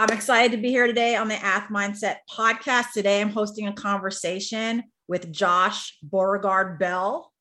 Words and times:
I'm 0.00 0.10
excited 0.10 0.52
to 0.52 0.62
be 0.62 0.68
here 0.68 0.86
today 0.86 1.16
on 1.16 1.26
the 1.26 1.44
Ath 1.44 1.70
Mindset 1.70 2.18
podcast. 2.30 2.92
Today, 2.94 3.20
I'm 3.20 3.30
hosting 3.30 3.66
a 3.66 3.72
conversation 3.72 4.84
with 5.08 5.32
Josh 5.32 5.98
Beauregard 6.04 6.78
Bell. 6.78 7.32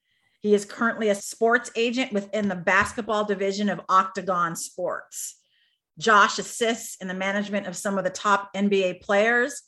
He 0.41 0.55
is 0.55 0.65
currently 0.65 1.09
a 1.09 1.15
sports 1.15 1.69
agent 1.75 2.13
within 2.13 2.47
the 2.47 2.55
basketball 2.55 3.25
division 3.25 3.69
of 3.69 3.81
Octagon 3.89 4.55
Sports. 4.55 5.35
Josh 5.99 6.39
assists 6.39 6.97
in 6.99 7.07
the 7.07 7.13
management 7.13 7.67
of 7.67 7.77
some 7.77 7.99
of 7.99 8.03
the 8.03 8.09
top 8.09 8.51
NBA 8.55 9.01
players, 9.01 9.61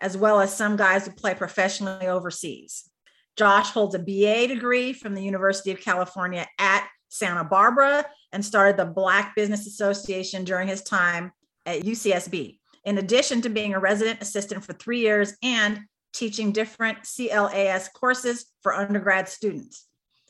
as 0.00 0.16
well 0.16 0.40
as 0.40 0.52
some 0.52 0.76
guys 0.76 1.06
who 1.06 1.12
play 1.12 1.36
professionally 1.36 2.08
overseas. 2.08 2.90
Josh 3.36 3.70
holds 3.70 3.94
a 3.94 4.00
BA 4.00 4.48
degree 4.48 4.92
from 4.92 5.14
the 5.14 5.22
University 5.22 5.70
of 5.70 5.80
California 5.80 6.48
at 6.58 6.88
Santa 7.08 7.44
Barbara 7.44 8.04
and 8.32 8.44
started 8.44 8.76
the 8.76 8.84
Black 8.84 9.36
Business 9.36 9.68
Association 9.68 10.42
during 10.42 10.66
his 10.66 10.82
time 10.82 11.30
at 11.66 11.82
UCSB, 11.82 12.58
in 12.84 12.98
addition 12.98 13.42
to 13.42 13.48
being 13.48 13.74
a 13.74 13.80
resident 13.80 14.20
assistant 14.20 14.64
for 14.64 14.72
three 14.72 15.00
years 15.00 15.34
and 15.42 15.80
teaching 16.12 16.52
different 16.52 16.98
CLAS 17.04 17.88
courses 17.88 18.46
for 18.62 18.74
undergrad 18.74 19.28
students. 19.28 19.86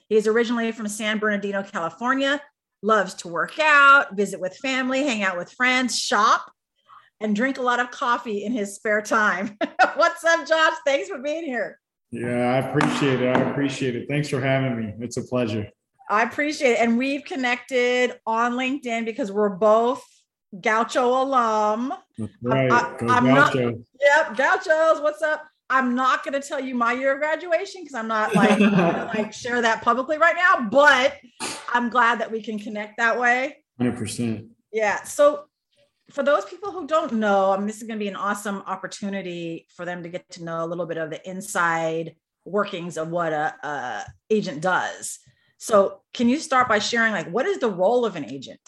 He 0.08 0.16
is 0.16 0.26
originally 0.26 0.72
from 0.72 0.88
San 0.88 1.18
Bernardino, 1.18 1.62
California, 1.62 2.40
loves 2.82 3.14
to 3.14 3.28
work 3.28 3.58
out, 3.58 4.16
visit 4.16 4.40
with 4.40 4.56
family, 4.56 5.04
hang 5.04 5.22
out 5.22 5.38
with 5.38 5.50
friends, 5.52 5.98
shop, 5.98 6.50
and 7.20 7.34
drink 7.34 7.58
a 7.58 7.62
lot 7.62 7.80
of 7.80 7.90
coffee 7.90 8.44
in 8.44 8.52
his 8.52 8.74
spare 8.74 9.00
time. 9.00 9.56
What's 9.94 10.24
up, 10.24 10.46
Josh? 10.46 10.74
Thanks 10.84 11.08
for 11.08 11.18
being 11.18 11.44
here. 11.44 11.78
Yeah, 12.10 12.52
I 12.52 12.58
appreciate 12.68 13.22
it. 13.22 13.36
I 13.36 13.40
appreciate 13.50 13.96
it. 13.96 14.08
Thanks 14.08 14.28
for 14.28 14.40
having 14.40 14.76
me. 14.78 14.92
It's 15.00 15.16
a 15.16 15.22
pleasure. 15.22 15.68
I 16.10 16.24
appreciate 16.24 16.72
it. 16.72 16.80
And 16.80 16.98
we've 16.98 17.24
connected 17.24 18.18
on 18.26 18.52
LinkedIn 18.52 19.06
because 19.06 19.32
we're 19.32 19.48
both 19.48 20.04
Gaucho 20.60 21.22
alum. 21.22 21.92
That's 22.18 22.32
right. 22.42 22.70
I, 22.70 22.96
I'm 23.08 23.24
Gaucho. 23.24 23.70
Not, 23.70 23.78
yep, 24.00 24.36
Gauchos. 24.36 25.00
What's 25.00 25.22
up? 25.22 25.44
I'm 25.70 25.94
not 25.94 26.22
going 26.22 26.38
to 26.38 26.46
tell 26.46 26.60
you 26.60 26.74
my 26.74 26.92
year 26.92 27.14
of 27.14 27.20
graduation 27.20 27.82
because 27.82 27.94
I'm 27.94 28.08
not 28.08 28.34
like 28.34 28.60
like 29.14 29.32
share 29.32 29.62
that 29.62 29.82
publicly 29.82 30.18
right 30.18 30.36
now. 30.36 30.68
But 30.68 31.16
I'm 31.72 31.88
glad 31.88 32.20
that 32.20 32.30
we 32.30 32.42
can 32.42 32.58
connect 32.58 32.98
that 32.98 33.18
way. 33.18 33.64
Hundred 33.78 33.96
percent. 33.96 34.48
Yeah. 34.72 35.02
So 35.04 35.44
for 36.10 36.22
those 36.22 36.44
people 36.44 36.72
who 36.72 36.86
don't 36.86 37.14
know, 37.14 37.52
I 37.52 37.56
mean, 37.56 37.66
this 37.66 37.78
is 37.78 37.84
going 37.84 37.98
to 37.98 38.02
be 38.02 38.08
an 38.08 38.16
awesome 38.16 38.62
opportunity 38.66 39.66
for 39.74 39.86
them 39.86 40.02
to 40.02 40.10
get 40.10 40.28
to 40.32 40.44
know 40.44 40.62
a 40.62 40.66
little 40.66 40.84
bit 40.84 40.98
of 40.98 41.08
the 41.08 41.28
inside 41.28 42.16
workings 42.44 42.98
of 42.98 43.08
what 43.08 43.32
a, 43.32 43.54
a 43.62 44.04
agent 44.28 44.60
does. 44.60 45.18
So, 45.56 46.02
can 46.12 46.28
you 46.28 46.38
start 46.38 46.68
by 46.68 46.80
sharing 46.80 47.12
like 47.12 47.30
what 47.30 47.46
is 47.46 47.58
the 47.58 47.70
role 47.70 48.04
of 48.04 48.16
an 48.16 48.26
agent? 48.26 48.60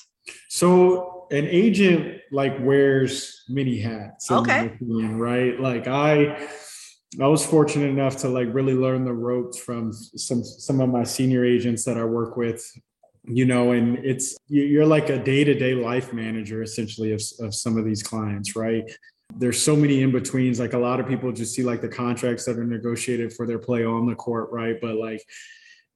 So 0.48 1.13
an 1.30 1.46
agent 1.46 2.20
like 2.32 2.56
wears 2.60 3.44
many 3.48 3.78
hats. 3.78 4.30
Okay. 4.30 4.66
Opinion, 4.66 5.18
right. 5.18 5.58
Like 5.58 5.86
I 5.86 6.48
I 7.20 7.28
was 7.28 7.46
fortunate 7.46 7.88
enough 7.88 8.16
to 8.18 8.28
like 8.28 8.52
really 8.52 8.74
learn 8.74 9.04
the 9.04 9.12
ropes 9.12 9.58
from 9.58 9.92
some 9.92 10.42
some 10.42 10.80
of 10.80 10.88
my 10.88 11.04
senior 11.04 11.44
agents 11.44 11.84
that 11.84 11.96
I 11.96 12.04
work 12.04 12.36
with, 12.36 12.64
you 13.24 13.44
know, 13.44 13.72
and 13.72 13.98
it's 13.98 14.36
you're 14.48 14.86
like 14.86 15.10
a 15.10 15.22
day-to-day 15.22 15.74
life 15.74 16.12
manager 16.12 16.62
essentially 16.62 17.12
of, 17.12 17.22
of 17.40 17.54
some 17.54 17.78
of 17.78 17.84
these 17.84 18.02
clients, 18.02 18.56
right? 18.56 18.84
There's 19.36 19.62
so 19.62 19.74
many 19.76 20.02
in 20.02 20.10
betweens. 20.10 20.60
Like 20.60 20.74
a 20.74 20.78
lot 20.78 21.00
of 21.00 21.08
people 21.08 21.32
just 21.32 21.54
see 21.54 21.62
like 21.62 21.80
the 21.80 21.88
contracts 21.88 22.44
that 22.44 22.58
are 22.58 22.64
negotiated 22.64 23.32
for 23.32 23.46
their 23.46 23.58
play 23.58 23.84
on 23.84 24.06
the 24.06 24.14
court, 24.14 24.50
right? 24.50 24.80
But 24.80 24.96
like 24.96 25.24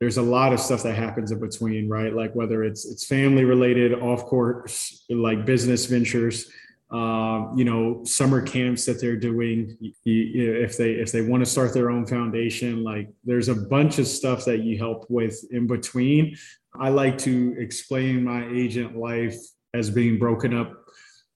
there's 0.00 0.16
a 0.16 0.22
lot 0.22 0.52
of 0.52 0.60
stuff 0.60 0.82
that 0.84 0.94
happens 0.94 1.32
in 1.32 1.40
between, 1.40 1.88
right? 1.88 2.14
Like 2.14 2.32
whether 2.34 2.62
it's 2.62 2.84
it's 2.84 3.04
family 3.04 3.44
related, 3.44 3.94
off 3.94 4.24
course, 4.26 5.04
like 5.10 5.44
business 5.44 5.86
ventures, 5.86 6.50
um, 6.90 7.54
you 7.56 7.64
know, 7.64 8.02
summer 8.04 8.40
camps 8.40 8.86
that 8.86 9.00
they're 9.00 9.16
doing. 9.16 9.76
if 10.04 10.76
they 10.76 10.92
if 10.92 11.10
they 11.10 11.22
want 11.22 11.44
to 11.44 11.50
start 11.50 11.74
their 11.74 11.90
own 11.90 12.06
foundation, 12.06 12.84
like 12.84 13.10
there's 13.24 13.48
a 13.48 13.54
bunch 13.54 13.98
of 13.98 14.06
stuff 14.06 14.44
that 14.44 14.60
you 14.60 14.78
help 14.78 15.04
with 15.08 15.44
in 15.50 15.66
between. 15.66 16.36
I 16.78 16.90
like 16.90 17.18
to 17.18 17.56
explain 17.58 18.22
my 18.24 18.46
agent 18.48 18.96
life 18.96 19.36
as 19.74 19.90
being 19.90 20.18
broken 20.18 20.56
up 20.56 20.72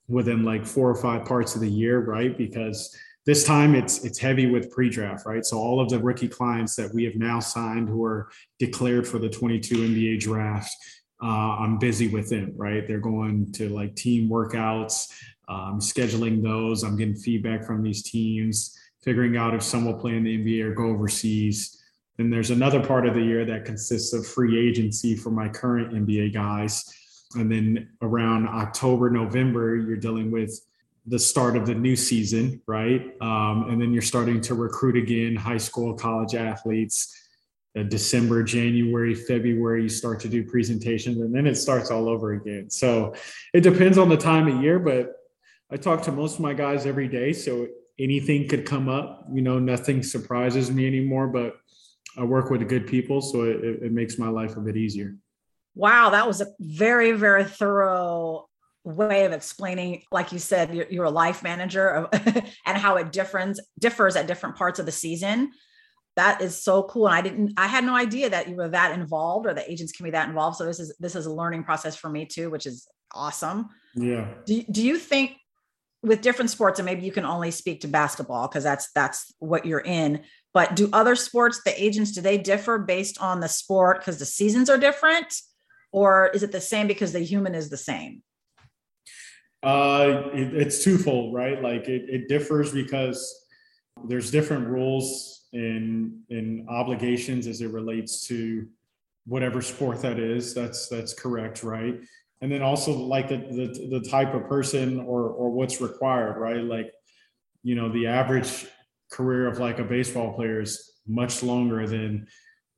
within 0.08 0.44
like 0.44 0.66
four 0.66 0.88
or 0.88 0.94
five 0.94 1.24
parts 1.24 1.54
of 1.54 1.60
the 1.60 1.70
year, 1.70 2.00
right? 2.00 2.36
Because 2.36 2.96
this 3.24 3.44
time 3.44 3.74
it's 3.74 4.04
it's 4.04 4.18
heavy 4.18 4.46
with 4.46 4.70
pre-draft, 4.70 5.26
right? 5.26 5.44
So 5.44 5.58
all 5.58 5.80
of 5.80 5.88
the 5.88 5.98
rookie 5.98 6.28
clients 6.28 6.74
that 6.76 6.92
we 6.92 7.04
have 7.04 7.14
now 7.14 7.38
signed 7.40 7.88
who 7.88 8.04
are 8.04 8.30
declared 8.58 9.06
for 9.06 9.18
the 9.18 9.28
22 9.28 9.76
NBA 9.76 10.20
draft, 10.20 10.74
uh, 11.22 11.56
I'm 11.60 11.78
busy 11.78 12.08
with 12.08 12.28
them, 12.28 12.52
right? 12.56 12.86
They're 12.86 12.98
going 12.98 13.52
to 13.52 13.68
like 13.68 13.94
team 13.94 14.28
workouts, 14.28 15.08
um, 15.48 15.78
scheduling 15.78 16.42
those. 16.42 16.82
I'm 16.82 16.96
getting 16.96 17.14
feedback 17.14 17.64
from 17.64 17.82
these 17.82 18.02
teams, 18.02 18.76
figuring 19.02 19.36
out 19.36 19.54
if 19.54 19.62
some 19.62 19.84
will 19.84 19.94
play 19.94 20.16
in 20.16 20.24
the 20.24 20.38
NBA 20.38 20.64
or 20.64 20.74
go 20.74 20.86
overseas. 20.86 21.78
Then 22.18 22.28
there's 22.28 22.50
another 22.50 22.84
part 22.84 23.06
of 23.06 23.14
the 23.14 23.22
year 23.22 23.44
that 23.44 23.64
consists 23.64 24.12
of 24.12 24.26
free 24.26 24.68
agency 24.68 25.14
for 25.14 25.30
my 25.30 25.48
current 25.48 25.92
NBA 25.92 26.34
guys. 26.34 26.84
And 27.34 27.50
then 27.50 27.88
around 28.02 28.48
October, 28.48 29.08
November, 29.08 29.76
you're 29.76 29.96
dealing 29.96 30.30
with 30.30 30.60
the 31.06 31.18
start 31.18 31.56
of 31.56 31.66
the 31.66 31.74
new 31.74 31.96
season, 31.96 32.60
right? 32.66 33.14
Um, 33.20 33.66
and 33.68 33.80
then 33.80 33.92
you're 33.92 34.02
starting 34.02 34.40
to 34.42 34.54
recruit 34.54 34.96
again 34.96 35.34
high 35.34 35.58
school, 35.58 35.94
college 35.94 36.34
athletes. 36.34 37.18
Uh, 37.74 37.82
December, 37.84 38.42
January, 38.42 39.14
February, 39.14 39.84
you 39.84 39.88
start 39.88 40.20
to 40.20 40.28
do 40.28 40.44
presentations, 40.44 41.18
and 41.18 41.34
then 41.34 41.46
it 41.46 41.54
starts 41.54 41.90
all 41.90 42.06
over 42.06 42.34
again. 42.34 42.68
So 42.68 43.14
it 43.54 43.62
depends 43.62 43.96
on 43.96 44.10
the 44.10 44.16
time 44.16 44.46
of 44.46 44.62
year, 44.62 44.78
but 44.78 45.14
I 45.70 45.78
talk 45.78 46.02
to 46.02 46.12
most 46.12 46.34
of 46.34 46.40
my 46.40 46.52
guys 46.52 46.84
every 46.84 47.08
day, 47.08 47.32
so 47.32 47.66
anything 47.98 48.46
could 48.46 48.66
come 48.66 48.90
up. 48.90 49.26
You 49.32 49.40
know, 49.40 49.58
nothing 49.58 50.02
surprises 50.02 50.70
me 50.70 50.86
anymore, 50.86 51.28
but 51.28 51.56
I 52.19 52.24
work 52.24 52.50
with 52.50 52.69
good 52.69 52.86
people, 52.86 53.22
so 53.22 53.44
it, 53.44 53.64
it 53.64 53.92
makes 53.92 54.19
my 54.19 54.28
life 54.28 54.58
a 54.58 54.60
bit 54.60 54.76
easier. 54.76 55.16
Wow, 55.74 56.10
that 56.10 56.26
was 56.26 56.42
a 56.42 56.48
very, 56.60 57.12
very 57.12 57.44
thorough 57.44 58.50
way 58.84 59.25
of 59.25 59.32
explaining 59.32 60.02
like 60.11 60.32
you 60.32 60.38
said 60.38 60.75
you're, 60.75 60.87
you're 60.90 61.05
a 61.05 61.11
life 61.11 61.43
manager 61.43 61.88
of, 61.88 62.08
and 62.67 62.79
how 62.79 62.96
it 62.96 63.12
differs 63.12 63.61
differs 63.79 64.17
at 64.17 64.26
different 64.26 64.56
parts 64.56 64.79
of 64.79 64.87
the 64.87 64.93
season. 64.93 65.50
That 66.17 66.43
is 66.43 66.62
so 66.62 66.82
cool 66.82 67.06
and 67.08 67.17
i 67.17 67.23
didn't 67.23 67.55
i 67.56 67.67
had 67.67 67.84
no 67.84 67.94
idea 67.94 68.29
that 68.29 68.46
you 68.46 68.56
were 68.56 68.69
that 68.69 68.93
involved 68.93 69.46
or 69.46 69.55
the 69.55 69.70
agents 69.70 69.93
can 69.93 70.05
be 70.05 70.11
that 70.11 70.29
involved 70.29 70.58
so 70.58 70.67
this 70.67 70.79
is 70.79 70.94
this 71.00 71.17
is 71.17 71.25
a 71.25 71.32
learning 71.32 71.64
process 71.64 71.96
for 71.96 72.11
me 72.11 72.26
too 72.26 72.50
which 72.50 72.67
is 72.67 72.87
awesome. 73.14 73.69
Yeah. 73.94 74.29
Do, 74.46 74.62
do 74.70 74.82
you 74.85 74.99
think 74.99 75.37
with 76.02 76.20
different 76.20 76.50
sports 76.50 76.78
and 76.78 76.87
maybe 76.87 77.02
you 77.02 77.12
can 77.12 77.25
only 77.25 77.50
speak 77.50 77.81
to 77.82 77.88
basketball 77.88 78.49
because 78.49 78.64
that's 78.64 78.90
that's 78.93 79.32
what 79.38 79.64
you're 79.64 79.81
in 79.81 80.23
but 80.52 80.76
do 80.76 80.88
other 80.93 81.14
sports 81.14 81.62
the 81.64 81.82
agents 81.82 82.12
do 82.12 82.20
they 82.20 82.37
differ 82.38 82.78
based 82.78 83.20
on 83.20 83.40
the 83.40 83.49
sport 83.49 84.00
because 84.00 84.19
the 84.19 84.26
seasons 84.26 84.69
are 84.69 84.78
different? 84.78 85.35
Or 85.93 86.28
is 86.28 86.43
it 86.43 86.52
the 86.52 86.61
same 86.61 86.87
because 86.87 87.12
the 87.12 87.20
human 87.20 87.55
is 87.55 87.69
the 87.69 87.76
same 87.76 88.23
uh, 89.62 90.31
it, 90.32 90.55
it's 90.55 90.82
twofold, 90.82 91.35
right? 91.35 91.62
Like 91.62 91.88
it, 91.88 92.09
it 92.09 92.29
differs 92.29 92.73
because 92.73 93.47
there's 94.05 94.31
different 94.31 94.69
rules 94.69 95.47
and 95.53 96.20
and 96.31 96.69
obligations 96.69 97.47
as 97.47 97.61
it 97.61 97.69
relates 97.69 98.26
to 98.29 98.67
whatever 99.26 99.62
sport 99.62 100.03
that 100.03 100.19
is. 100.19 100.55
That's 100.55 100.88
that's 100.88 101.14
correct, 101.14 101.62
right? 101.62 102.00
and 102.43 102.50
then 102.50 102.61
also 102.61 102.93
like 102.93 103.29
the, 103.29 103.37
the 103.37 103.99
the 104.00 104.09
type 104.11 104.35
of 104.35 104.47
person 104.49 105.00
or 105.00 105.29
or 105.31 105.50
what's 105.50 105.81
required, 105.81 106.37
right? 106.37 106.62
Like, 106.62 106.93
you 107.62 107.76
know, 107.76 107.88
the 107.88 108.09
average 108.09 108.67
career 109.12 109.47
of 109.47 109.59
like 109.59 109.79
a 109.79 109.85
baseball 109.85 110.35
player 110.35 110.61
is 110.61 110.93
much 111.06 111.43
longer 111.43 111.87
than 111.87 112.26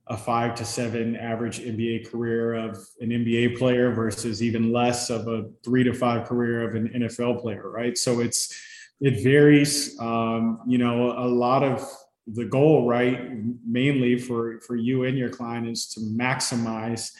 a 0.09 0.17
five 0.17 0.55
to 0.57 0.65
seven 0.65 1.17
average 1.17 1.61
NBA 1.61 2.11
career 2.11 2.55
of 2.55 2.77
an 3.01 3.09
NBA 3.09 3.59
player 3.59 3.91
versus 3.91 4.43
even 4.43 4.73
less 4.73 5.09
of 5.09 5.27
a 5.29 5.49
three 5.65 5.83
to 5.85 5.95
five 5.95 6.27
career 6.27 6.69
of 6.69 6.75
an 6.75 6.89
NFL 6.89 7.41
player, 7.41 7.71
right? 7.71 7.97
So 7.97 8.21
it's 8.21 8.55
it 9.01 9.23
varies. 9.23 9.99
Um, 10.01 10.61
you 10.67 10.79
know, 10.79 11.13
a 11.13 11.27
lot 11.27 11.63
of 11.63 11.89
the 12.27 12.45
goal, 12.45 12.87
right, 12.87 13.31
mainly 13.67 14.19
for 14.19 14.61
for 14.61 14.77
you 14.77 15.05
and 15.05 15.17
your 15.17 15.31
client 15.31 15.69
is 15.69 15.87
to 15.89 16.01
maximize 16.01 17.13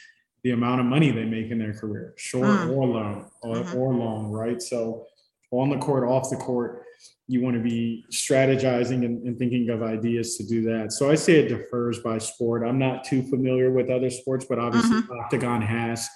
the 0.43 0.51
amount 0.51 0.81
of 0.81 0.87
money 0.87 1.11
they 1.11 1.25
make 1.25 1.51
in 1.51 1.59
their 1.59 1.73
career, 1.73 2.13
short 2.17 2.47
mm. 2.47 2.77
or 2.77 2.87
long, 2.87 3.31
or, 3.43 3.57
mm-hmm. 3.57 3.79
or 3.79 3.95
long, 3.95 4.31
right? 4.31 4.61
So 4.61 5.07
on 5.51 5.71
the 5.71 5.79
court, 5.79 6.07
off 6.07 6.29
the 6.29 6.37
court, 6.37 6.85
you 7.27 7.41
want 7.41 7.57
to 7.57 7.63
be 7.63 8.05
strategizing 8.13 9.05
and, 9.05 9.27
and, 9.27 9.39
thinking 9.39 9.71
of 9.71 9.83
ideas 9.83 10.37
to 10.37 10.45
do 10.45 10.63
that. 10.63 10.93
So 10.93 11.11
I 11.11 11.15
say 11.15 11.37
it 11.37 11.49
differs 11.49 12.01
by 12.01 12.19
sport. 12.19 12.63
I'm 12.67 12.79
not 12.79 13.05
too 13.05 13.23
familiar 13.23 13.71
with 13.71 13.89
other 13.89 14.11
sports, 14.11 14.45
but 14.45 14.59
obviously 14.59 15.01
mm-hmm. 15.01 15.21
Octagon 15.21 15.63
has 15.63 16.07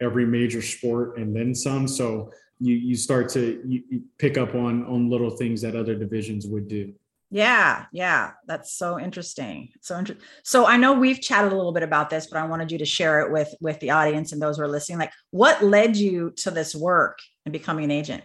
every 0.00 0.24
major 0.24 0.62
sport 0.62 1.18
and 1.18 1.34
then 1.34 1.54
some. 1.54 1.88
So 1.88 2.30
you 2.60 2.74
you 2.74 2.96
start 2.96 3.28
to 3.30 3.62
you, 3.66 3.82
you 3.90 4.02
pick 4.18 4.38
up 4.38 4.54
on 4.54 4.86
on 4.86 5.10
little 5.10 5.30
things 5.30 5.62
that 5.62 5.74
other 5.74 5.94
divisions 5.94 6.46
would 6.46 6.68
do. 6.68 6.94
Yeah, 7.30 7.86
yeah, 7.92 8.32
that's 8.46 8.72
so 8.72 9.00
interesting. 9.00 9.70
So 9.80 9.98
interesting. 9.98 10.24
So 10.44 10.64
I 10.64 10.76
know 10.76 10.92
we've 10.92 11.20
chatted 11.20 11.52
a 11.52 11.56
little 11.56 11.72
bit 11.72 11.82
about 11.82 12.08
this, 12.08 12.28
but 12.28 12.38
I 12.38 12.46
wanted 12.46 12.70
you 12.70 12.78
to 12.78 12.86
share 12.86 13.20
it 13.20 13.32
with 13.32 13.52
with 13.60 13.80
the 13.80 13.90
audience 13.90 14.32
and 14.32 14.40
those 14.40 14.58
who 14.58 14.62
are 14.62 14.68
listening. 14.68 14.98
Like, 14.98 15.12
what 15.32 15.62
led 15.62 15.96
you 15.96 16.32
to 16.38 16.50
this 16.50 16.74
work 16.74 17.18
and 17.44 17.52
becoming 17.52 17.84
an 17.84 17.90
agent? 17.90 18.22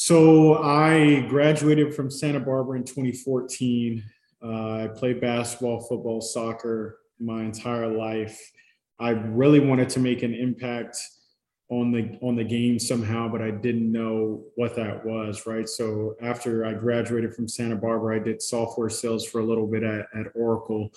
So 0.00 0.62
I 0.62 1.26
graduated 1.28 1.94
from 1.94 2.10
Santa 2.10 2.40
Barbara 2.40 2.78
in 2.78 2.84
2014. 2.84 4.02
Uh, 4.42 4.46
I 4.48 4.88
played 4.94 5.20
basketball, 5.20 5.82
football, 5.82 6.22
soccer 6.22 7.00
my 7.18 7.42
entire 7.42 7.86
life. 7.86 8.50
I 8.98 9.10
really 9.10 9.60
wanted 9.60 9.90
to 9.90 10.00
make 10.00 10.22
an 10.22 10.32
impact 10.32 10.96
on 11.68 11.92
the 11.92 12.18
on 12.22 12.34
the 12.34 12.42
game 12.42 12.78
somehow, 12.78 13.28
but 13.28 13.42
I 13.42 13.50
didn't 13.50 13.92
know 13.92 14.42
what 14.54 14.74
that 14.76 15.04
was. 15.04 15.46
Right. 15.46 15.68
So 15.68 16.16
after 16.22 16.64
I 16.64 16.72
graduated 16.72 17.34
from 17.34 17.46
Santa 17.46 17.76
Barbara, 17.76 18.16
I 18.16 18.24
did 18.24 18.40
software 18.40 18.88
sales 18.88 19.26
for 19.26 19.42
a 19.42 19.44
little 19.44 19.66
bit 19.66 19.82
at, 19.82 20.06
at 20.18 20.28
Oracle 20.34 20.94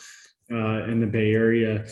uh, 0.50 0.86
in 0.86 1.02
the 1.02 1.08
Bay 1.08 1.34
Area. 1.34 1.86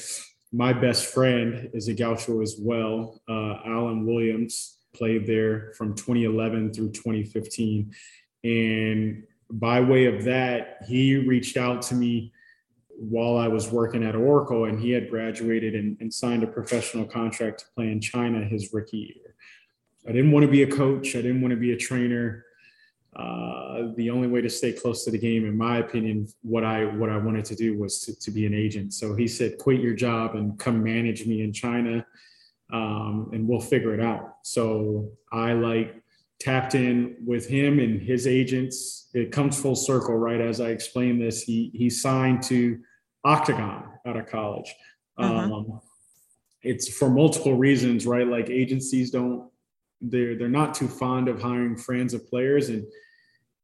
My 0.54 0.72
best 0.72 1.08
friend 1.08 1.72
is 1.74 1.90
a 1.90 1.94
gaucho 1.94 2.42
as 2.42 2.56
well, 2.58 3.20
uh, 3.28 3.56
Alan 3.66 4.06
Williams 4.06 4.78
played 4.94 5.26
there 5.26 5.74
from 5.78 5.96
2011 5.96 6.74
through 6.74 6.92
2015. 6.92 7.94
And 8.44 9.24
by 9.50 9.82
way 9.82 10.06
of 10.06 10.24
that, 10.26 10.80
he 10.88 11.18
reached 11.18 11.58
out 11.58 11.82
to 11.84 11.96
me 11.96 12.32
while 12.98 13.38
I 13.38 13.48
was 13.48 13.70
working 13.70 14.04
at 14.04 14.16
Oracle, 14.16 14.66
and 14.66 14.80
he 14.80 14.92
had 14.92 15.10
graduated 15.10 15.74
and, 15.74 15.98
and, 16.00 16.14
signed 16.14 16.44
a 16.44 16.48
professional 16.48 17.04
contract 17.04 17.62
to 17.62 17.66
play 17.76 17.92
in 17.92 18.00
China 18.00 18.46
his 18.46 18.72
rookie 18.74 19.16
year. 19.16 19.36
I 20.08 20.12
didn't 20.12 20.32
want 20.32 20.46
to 20.46 20.52
be 20.52 20.64
a 20.64 20.68
coach. 20.68 21.16
I 21.16 21.22
didn't 21.22 21.42
want 21.42 21.52
to 21.52 21.60
be 21.60 21.72
a 21.72 21.78
trainer. 21.78 22.46
Uh, 23.16 23.90
the 23.96 24.10
only 24.10 24.28
way 24.28 24.40
to 24.42 24.50
stay 24.50 24.72
close 24.72 25.04
to 25.06 25.12
the 25.12 25.18
game, 25.18 25.46
in 25.46 25.58
my 25.58 25.80
opinion, 25.80 26.28
what 26.44 26.64
I 26.64 26.86
what 26.86 27.10
I 27.10 27.18
wanted 27.18 27.44
to 27.46 27.56
do 27.56 27.78
was 27.78 28.02
to, 28.02 28.18
to 28.20 28.32
be 28.32 28.46
an 28.46 28.54
agent. 28.54 28.94
So 28.94 29.16
he 29.16 29.28
said, 29.28 29.58
"Quit 29.58 29.82
your 29.82 29.94
job 29.94 30.36
and 30.36 30.58
come 30.58 30.84
manage 30.84 31.26
me 31.26 31.42
in 31.42 31.52
China." 31.52 32.06
Um, 32.72 33.30
and 33.34 33.48
we'll 33.48 33.62
figure 33.62 33.94
it 33.94 34.02
out. 34.02 34.36
So 34.44 35.12
I 35.32 35.54
like 35.54 36.02
tapped 36.40 36.76
in 36.76 37.18
with 37.26 37.48
him 37.48 37.80
and 37.80 38.02
his 38.02 38.28
agents. 38.28 39.10
It 39.14 39.32
comes 39.32 39.60
full 39.60 39.76
circle, 39.76 40.16
right? 40.16 40.42
As 40.42 40.60
I 40.60 40.70
explained 40.70 41.22
this, 41.22 41.44
he 41.44 41.72
he 41.74 41.90
signed 41.90 42.44
to 42.44 42.80
Octagon 43.24 43.86
out 44.06 44.18
of 44.18 44.28
college. 44.28 44.74
Uh-huh. 45.18 45.34
Um, 45.34 45.82
it's 46.64 46.88
for 46.90 47.10
multiple 47.10 47.56
reasons, 47.56 48.06
right? 48.06 48.28
Like 48.28 48.50
agencies 48.50 49.12
don't 49.12 49.50
they're 50.02 50.38
they're 50.38 50.50
not 50.50 50.74
too 50.74 50.88
fond 50.88 51.28
of 51.28 51.42
hiring 51.42 51.78
friends 51.78 52.14
of 52.14 52.28
players, 52.28 52.70
and 52.70 52.86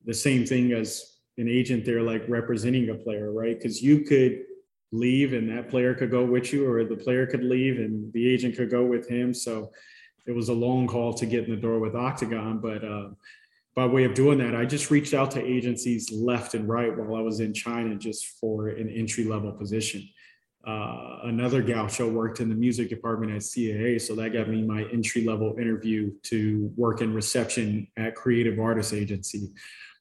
the 0.06 0.14
same 0.14 0.46
thing 0.46 0.72
as 0.74 1.18
an 1.38 1.48
agent, 1.48 1.86
they're 1.86 2.02
like 2.02 2.24
representing 2.28 2.90
a 2.90 2.96
player, 2.96 3.32
right? 3.32 3.58
Because 3.58 3.82
you 3.82 4.02
could 4.02 4.44
leave 4.92 5.34
and 5.34 5.50
that 5.50 5.70
player 5.70 5.94
could 5.94 6.12
go 6.12 6.26
with 6.26 6.54
you 6.54 6.70
or 6.70 6.84
the 6.84 6.96
player 6.96 7.26
could 7.26 7.44
leave 7.44 7.78
and 7.78 8.12
the 8.14 8.32
agent 8.32 8.56
could 8.56 8.70
go 8.70 8.86
with 8.86 9.08
him. 9.10 9.34
So 9.34 9.72
it 10.28 10.36
was 10.36 10.50
a 10.50 10.54
long 10.54 10.88
call 10.88 11.14
to 11.14 11.26
get 11.26 11.46
in 11.46 11.52
the 11.52 11.62
door 11.62 11.80
with 11.80 11.96
octagon 11.96 12.60
but 12.60 12.84
uh, 12.84 13.10
by 13.76 13.86
way 13.86 14.04
of 14.04 14.14
doing 14.14 14.38
that 14.38 14.56
i 14.56 14.66
just 14.66 14.92
reached 14.92 15.14
out 15.14 15.32
to 15.32 15.44
agencies 15.44 16.12
left 16.12 16.54
and 16.54 16.68
right 16.68 16.96
while 16.96 17.16
i 17.16 17.22
was 17.22 17.40
in 17.40 17.54
china 17.54 17.96
just 17.96 18.28
for 18.40 18.68
an 18.68 18.90
entry 18.90 19.24
level 19.24 19.52
position. 19.52 20.08
Uh, 20.66 21.20
another 21.24 21.62
gaucho 21.62 22.10
worked 22.10 22.42
in 22.42 22.50
the 22.50 22.56
music 22.56 22.90
department 22.90 23.32
at 23.32 23.42
caa 23.42 24.02
so 24.02 24.14
that 24.14 24.34
got 24.34 24.50
me 24.50 24.62
my 24.62 24.84
entry 24.92 25.24
level 25.24 25.56
interview 25.58 26.12
to 26.24 26.70
work 26.76 27.00
in 27.00 27.14
reception 27.14 27.88
at 27.96 28.16
creative 28.16 28.60
artist 28.60 28.94
agency 28.94 29.50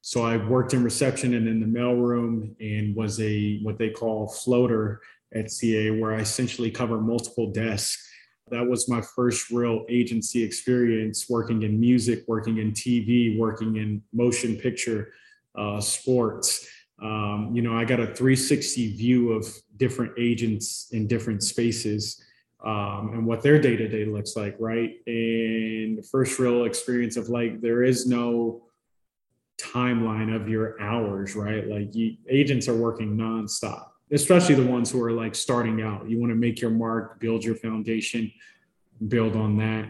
so 0.07 0.23
I 0.23 0.37
worked 0.37 0.73
in 0.73 0.85
reception 0.85 1.35
and 1.35 1.49
in 1.49 1.59
the 1.59 1.67
mailroom 1.67 2.55
and 2.61 2.95
was 2.95 3.19
a 3.19 3.59
what 3.65 3.77
they 3.77 3.91
call 3.91 4.29
floater 4.29 5.01
at 5.35 5.47
CAA, 5.47 6.01
where 6.01 6.15
I 6.15 6.21
essentially 6.21 6.71
cover 6.71 7.01
multiple 7.01 7.51
desks. 7.51 8.09
That 8.53 8.65
was 8.65 8.89
my 8.89 9.01
first 9.01 9.51
real 9.51 9.85
agency 9.89 10.45
experience 10.45 11.29
working 11.29 11.65
in 11.65 11.81
music, 11.81 12.23
working 12.29 12.59
in 12.59 12.71
TV, 12.71 13.37
working 13.37 13.79
in 13.79 14.01
motion 14.13 14.55
picture, 14.55 15.13
uh, 15.59 15.81
sports. 15.81 16.69
Um, 17.03 17.51
you 17.53 17.63
know, 17.63 17.77
I 17.77 17.85
got 17.85 17.99
a 17.99 18.07
360 18.07 18.93
view 18.97 19.33
of 19.33 19.45
different 19.77 20.13
agents 20.17 20.87
in 20.93 21.09
different 21.09 21.43
spaces 21.43 22.23
um, 22.65 23.11
and 23.13 23.27
what 23.27 23.43
their 23.43 23.61
day 23.61 23.75
to 23.75 23.89
day 23.89 24.05
looks 24.05 24.37
like, 24.37 24.55
right? 24.61 24.91
And 25.09 25.99
the 25.99 26.09
first 26.09 26.39
real 26.39 26.65
experience 26.65 27.17
of 27.17 27.29
like, 27.29 27.61
there 27.61 27.83
is 27.83 28.07
no 28.07 28.66
timeline 29.77 30.35
of 30.35 30.49
your 30.49 30.81
hours, 30.81 31.37
right? 31.37 31.67
Like 31.67 31.95
you, 31.95 32.17
agents 32.29 32.69
are 32.69 32.75
working 32.75 33.17
nonstop, 33.17 33.89
especially 34.11 34.55
the 34.55 34.67
ones 34.67 34.91
who 34.91 35.03
are 35.03 35.13
like 35.13 35.35
starting 35.35 35.83
out. 35.83 36.09
You 36.09 36.19
want 36.19 36.31
to 36.31 36.37
make 36.37 36.61
your 36.61 36.71
mark, 36.71 37.21
build 37.21 37.45
your 37.45 37.57
foundation, 37.57 38.33
build 39.09 39.37
on 39.37 39.57
that. 39.59 39.89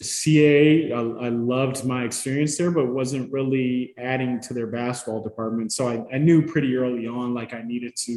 CAA, 0.00 0.92
I, 0.92 1.26
I, 1.26 1.28
loved 1.28 1.84
my 1.84 2.04
experience 2.04 2.56
there, 2.56 2.70
but 2.70 2.86
wasn't 2.86 3.32
really 3.32 3.94
adding 3.98 4.40
to 4.42 4.54
their 4.54 4.68
basketball 4.68 5.24
department. 5.24 5.72
So 5.72 5.88
I, 5.88 6.04
I 6.14 6.18
knew 6.18 6.46
pretty 6.46 6.76
early 6.76 7.08
on, 7.08 7.34
like 7.34 7.52
I 7.52 7.62
needed 7.62 7.96
to 8.04 8.16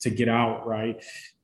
to 0.00 0.10
get 0.10 0.28
out, 0.28 0.66
right? 0.66 1.02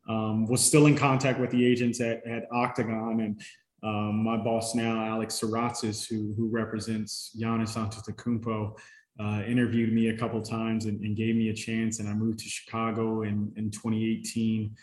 Um, 0.09 0.47
was 0.47 0.65
still 0.65 0.87
in 0.87 0.97
contact 0.97 1.41
with 1.41 1.51
the 1.51 1.67
agents 1.67 2.01
at, 2.01 2.25
at 2.27 2.45
Octagon 2.53 3.21
and 3.21 3.41
um, 3.83 4.23
my 4.23 4.37
boss 4.37 4.75
now, 4.75 5.05
Alex 5.05 5.41
Saratzis, 5.41 6.07
who, 6.09 6.35
who 6.37 6.49
represents 6.49 7.37
Giannis 7.41 7.77
Antetokounmpo, 7.77 8.77
uh, 9.19 9.43
interviewed 9.47 9.93
me 9.93 10.09
a 10.09 10.17
couple 10.17 10.41
times 10.41 10.87
and, 10.87 11.01
and, 11.01 11.17
gave 11.17 11.37
me 11.37 11.51
a 11.51 11.55
chance. 11.55 11.99
And 11.99 12.09
I 12.09 12.15
moved 12.15 12.39
to 12.41 12.49
Chicago 12.49 13.23
in, 13.23 13.53
in 13.57 13.71
2018 13.71 14.75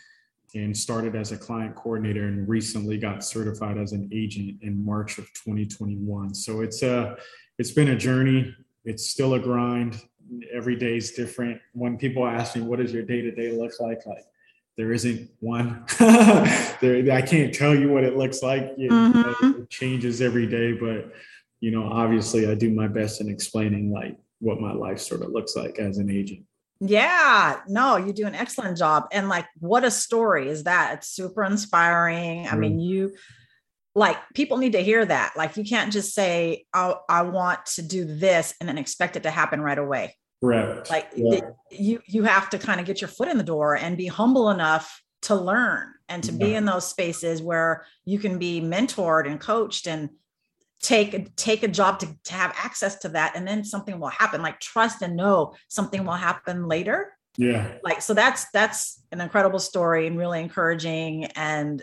and 0.54 0.76
started 0.76 1.16
as 1.16 1.32
a 1.32 1.36
client 1.36 1.74
coordinator 1.74 2.24
and 2.24 2.48
recently 2.48 2.98
got 2.98 3.24
certified 3.24 3.78
as 3.78 3.92
an 3.92 4.08
agent 4.12 4.62
in 4.62 4.84
March 4.84 5.18
of 5.18 5.24
2021. 5.34 6.34
So 6.34 6.60
it's 6.60 6.82
a, 6.82 7.16
it's 7.58 7.72
been 7.72 7.88
a 7.88 7.96
journey. 7.96 8.54
It's 8.84 9.08
still 9.08 9.34
a 9.34 9.40
grind. 9.40 10.00
Every 10.52 10.76
day 10.76 10.96
is 10.96 11.12
different. 11.12 11.60
When 11.72 11.98
people 11.98 12.26
ask 12.26 12.54
me, 12.54 12.62
what 12.62 12.78
does 12.78 12.92
your 12.92 13.02
day 13.02 13.20
to 13.22 13.30
day 13.30 13.52
look 13.52 13.72
like? 13.80 14.06
Like 14.06 14.24
there 14.78 14.92
isn't 14.92 15.28
one. 15.40 15.84
there, 15.98 17.12
I 17.12 17.20
can't 17.20 17.52
tell 17.52 17.74
you 17.74 17.90
what 17.90 18.04
it 18.04 18.16
looks 18.16 18.42
like. 18.42 18.62
It, 18.78 18.90
mm-hmm. 18.90 19.62
it 19.62 19.70
changes 19.70 20.22
every 20.22 20.46
day, 20.46 20.72
but 20.72 21.12
you 21.60 21.72
know, 21.72 21.90
obviously, 21.90 22.48
I 22.48 22.54
do 22.54 22.70
my 22.70 22.86
best 22.86 23.20
in 23.20 23.28
explaining 23.28 23.92
like 23.92 24.16
what 24.38 24.60
my 24.60 24.72
life 24.72 25.00
sort 25.00 25.22
of 25.22 25.30
looks 25.30 25.56
like 25.56 25.80
as 25.80 25.98
an 25.98 26.08
agent. 26.08 26.46
Yeah, 26.80 27.60
no, 27.66 27.96
you 27.96 28.12
do 28.12 28.28
an 28.28 28.36
excellent 28.36 28.78
job. 28.78 29.08
And 29.10 29.28
like, 29.28 29.46
what 29.58 29.82
a 29.82 29.90
story 29.90 30.48
is 30.48 30.62
that? 30.62 30.98
It's 30.98 31.08
super 31.08 31.42
inspiring. 31.42 32.44
Mm-hmm. 32.44 32.54
I 32.54 32.58
mean, 32.58 32.78
you 32.78 33.16
like 33.96 34.16
people 34.32 34.58
need 34.58 34.72
to 34.72 34.80
hear 34.80 35.04
that. 35.04 35.32
Like, 35.36 35.56
you 35.56 35.64
can't 35.64 35.92
just 35.92 36.14
say, 36.14 36.66
I, 36.72 36.94
I 37.08 37.22
want 37.22 37.66
to 37.74 37.82
do 37.82 38.04
this 38.04 38.54
and 38.60 38.68
then 38.68 38.78
expect 38.78 39.16
it 39.16 39.24
to 39.24 39.30
happen 39.32 39.60
right 39.60 39.76
away. 39.76 40.14
Correct. 40.40 40.90
Like 40.90 41.10
yeah. 41.16 41.40
you 41.70 42.00
you 42.06 42.22
have 42.24 42.50
to 42.50 42.58
kind 42.58 42.80
of 42.80 42.86
get 42.86 43.00
your 43.00 43.08
foot 43.08 43.28
in 43.28 43.38
the 43.38 43.44
door 43.44 43.76
and 43.76 43.96
be 43.96 44.06
humble 44.06 44.50
enough 44.50 45.02
to 45.22 45.34
learn 45.34 45.92
and 46.08 46.22
to 46.24 46.32
yeah. 46.32 46.46
be 46.46 46.54
in 46.54 46.64
those 46.64 46.86
spaces 46.86 47.42
where 47.42 47.84
you 48.04 48.18
can 48.18 48.38
be 48.38 48.60
mentored 48.60 49.26
and 49.26 49.40
coached 49.40 49.86
and 49.86 50.10
take 50.80 51.34
take 51.34 51.64
a 51.64 51.68
job 51.68 51.98
to, 51.98 52.08
to 52.22 52.34
have 52.34 52.54
access 52.56 53.00
to 53.00 53.08
that 53.08 53.32
and 53.34 53.46
then 53.48 53.64
something 53.64 53.98
will 53.98 54.08
happen 54.08 54.42
like 54.42 54.60
trust 54.60 55.02
and 55.02 55.16
know 55.16 55.52
something 55.66 56.04
will 56.04 56.12
happen 56.12 56.68
later 56.68 57.12
yeah 57.36 57.72
like 57.82 58.00
so 58.00 58.14
that's 58.14 58.48
that's 58.52 59.02
an 59.10 59.20
incredible 59.20 59.58
story 59.58 60.06
and 60.06 60.16
really 60.16 60.40
encouraging 60.40 61.24
and 61.34 61.82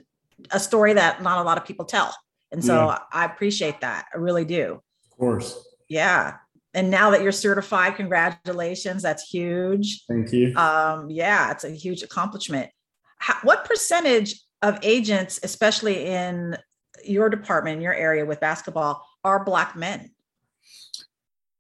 a 0.52 0.60
story 0.60 0.94
that 0.94 1.22
not 1.22 1.40
a 1.40 1.44
lot 1.44 1.58
of 1.58 1.66
people 1.66 1.86
tell. 1.86 2.16
And 2.52 2.64
so 2.64 2.88
Yeah. 2.88 3.00
I 3.12 3.26
appreciate 3.26 3.82
that. 3.82 4.08
I 4.14 4.18
really 4.18 4.46
do. 4.46 4.82
Of 5.12 5.18
course. 5.18 5.68
Yeah. 5.88 6.38
And 6.76 6.92
now 6.92 7.10
that 7.12 7.22
you're 7.24 7.32
certified, 7.32 7.96
congratulations. 7.96 9.02
That's 9.02 9.24
huge. 9.24 10.04
Thank 10.08 10.34
you. 10.34 10.54
Um, 10.58 11.10
yeah, 11.10 11.52
it's 11.52 11.64
a 11.64 11.70
huge 11.70 12.04
accomplishment. 12.04 12.70
How, 13.18 13.36
what 13.44 13.64
percentage 13.64 14.42
of 14.62 14.78
agents, 14.84 15.40
especially 15.42 16.06
in 16.06 16.58
your 17.06 17.30
department, 17.30 17.78
in 17.78 17.82
your 17.82 17.94
area 17.94 18.26
with 18.26 18.42
basketball, 18.42 19.08
are 19.24 19.46
Black 19.46 19.78
men? 19.78 20.12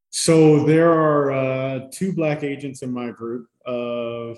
So 0.10 0.66
there 0.66 0.92
are 0.92 1.32
uh, 1.32 1.80
two 1.94 2.14
black 2.14 2.44
agents 2.44 2.82
in 2.82 2.92
my 2.92 3.12
group 3.12 3.48
of 3.66 4.38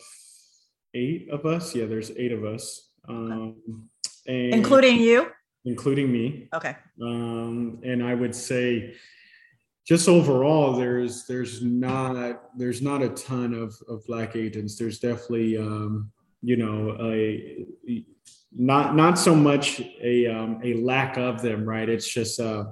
eight 0.93 1.27
of 1.31 1.45
us. 1.45 1.75
Yeah, 1.75 1.85
there's 1.85 2.11
eight 2.11 2.31
of 2.31 2.45
us, 2.45 2.89
um, 3.07 3.55
and 4.27 4.53
Including 4.53 4.99
you? 4.99 5.31
including 5.65 6.11
me. 6.11 6.49
Okay. 6.53 6.75
Um, 7.01 7.79
and 7.83 8.03
I 8.03 8.13
would 8.13 8.33
say, 8.33 8.95
just 9.87 10.09
overall, 10.09 10.75
there's 10.75 11.25
there's 11.25 11.63
not 11.63 12.57
there's 12.57 12.81
not 12.81 13.01
a 13.01 13.09
ton 13.09 13.53
of 13.53 13.73
of 13.87 14.05
black 14.05 14.35
agents. 14.35 14.75
There's 14.75 14.99
definitely 14.99 15.57
um, 15.57 16.11
you 16.41 16.57
know 16.57 16.97
a 16.99 17.65
not 18.51 18.95
not 18.95 19.17
so 19.17 19.33
much 19.33 19.79
a 20.01 20.27
um, 20.27 20.59
a 20.61 20.73
lack 20.73 21.17
of 21.17 21.41
them, 21.41 21.63
right? 21.63 21.87
It's 21.87 22.07
just 22.07 22.37
uh, 22.41 22.65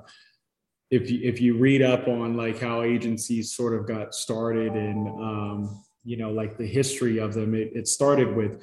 if 0.91 1.10
you 1.10 1.22
if 1.24 1.39
you 1.39 1.57
read 1.57 1.81
up 1.81 2.10
on 2.10 2.36
like 2.36 2.60
how 2.60 2.81
agencies 2.81 3.53
sort 3.53 3.79
of 3.79 3.88
got 3.88 4.13
started 4.13 4.74
and 4.74 5.07
um, 5.07 5.84
you 6.03 6.17
know 6.17 6.31
like 6.31 6.57
the 6.57 6.67
history 6.67 7.17
of 7.17 7.34
them, 7.34 7.55
it, 7.55 7.72
it 7.74 7.88
started 7.88 8.36
with 8.36 8.62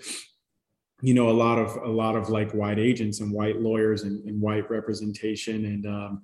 you 1.00 1.14
know 1.14 1.30
a 1.30 1.32
lot 1.32 1.58
of 1.58 1.74
a 1.84 1.90
lot 1.90 2.16
of 2.16 2.28
like 2.28 2.52
white 2.52 2.78
agents 2.78 3.20
and 3.20 3.32
white 3.32 3.62
lawyers 3.62 4.02
and, 4.02 4.22
and 4.28 4.38
white 4.42 4.70
representation 4.70 5.64
and 5.64 5.86
um, 5.86 6.22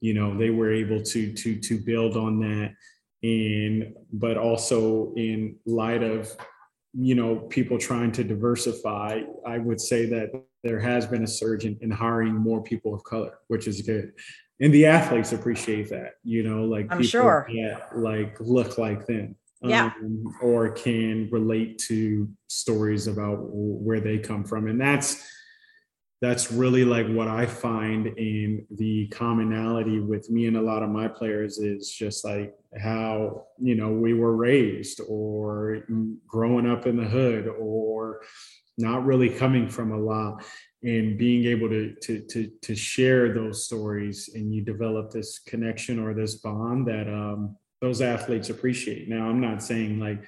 you 0.00 0.14
know 0.14 0.36
they 0.36 0.50
were 0.50 0.72
able 0.72 1.02
to 1.02 1.32
to 1.32 1.58
to 1.58 1.78
build 1.78 2.16
on 2.16 2.38
that 2.40 2.74
and 3.22 3.94
but 4.12 4.36
also 4.36 5.12
in 5.16 5.56
light 5.66 6.02
of 6.02 6.30
you 6.94 7.14
know 7.14 7.36
people 7.36 7.78
trying 7.78 8.12
to 8.12 8.22
diversify 8.24 9.20
i 9.46 9.58
would 9.58 9.80
say 9.80 10.06
that 10.06 10.30
there 10.62 10.80
has 10.80 11.06
been 11.06 11.22
a 11.24 11.26
surge 11.26 11.64
in, 11.64 11.76
in 11.80 11.90
hiring 11.90 12.34
more 12.34 12.62
people 12.62 12.94
of 12.94 13.02
color 13.04 13.38
which 13.48 13.66
is 13.66 13.82
good 13.82 14.12
and 14.60 14.72
the 14.72 14.86
athletes 14.86 15.32
appreciate 15.32 15.88
that 15.90 16.12
you 16.22 16.42
know 16.42 16.64
like 16.64 16.86
I'm 16.90 16.98
people 16.98 17.10
sure. 17.10 17.48
that 17.48 17.98
like 17.98 18.36
look 18.40 18.78
like 18.78 19.06
them 19.06 19.34
Yeah. 19.62 19.92
um, 20.00 20.34
or 20.40 20.70
can 20.70 21.28
relate 21.30 21.78
to 21.88 22.28
stories 22.48 23.08
about 23.08 23.38
where 23.50 24.00
they 24.00 24.18
come 24.18 24.44
from 24.44 24.68
and 24.68 24.80
that's 24.80 25.24
that's 26.20 26.50
really 26.50 26.84
like 26.84 27.06
what 27.08 27.28
i 27.28 27.46
find 27.46 28.06
in 28.18 28.66
the 28.70 29.06
commonality 29.08 30.00
with 30.00 30.28
me 30.30 30.46
and 30.46 30.56
a 30.56 30.62
lot 30.62 30.82
of 30.82 30.90
my 30.90 31.06
players 31.06 31.58
is 31.58 31.90
just 31.90 32.24
like 32.24 32.54
how 32.80 33.44
you 33.58 33.74
know 33.74 33.90
we 33.90 34.14
were 34.14 34.36
raised 34.36 35.00
or 35.08 35.84
growing 36.26 36.68
up 36.68 36.86
in 36.86 36.96
the 36.96 37.04
hood 37.04 37.48
or 37.58 38.20
not 38.78 39.04
really 39.04 39.28
coming 39.28 39.68
from 39.68 39.92
a 39.92 39.98
lot. 39.98 40.44
And 40.84 41.18
being 41.18 41.44
able 41.46 41.68
to 41.70 41.92
to 42.02 42.20
to 42.20 42.52
to 42.62 42.76
share 42.76 43.34
those 43.34 43.66
stories 43.66 44.30
and 44.36 44.54
you 44.54 44.62
develop 44.62 45.10
this 45.10 45.40
connection 45.40 45.98
or 45.98 46.14
this 46.14 46.36
bond 46.36 46.86
that 46.86 47.08
um 47.08 47.56
those 47.80 48.00
athletes 48.00 48.48
appreciate. 48.48 49.08
Now 49.08 49.28
i'm 49.28 49.40
not 49.40 49.60
saying 49.60 49.98
like 49.98 50.22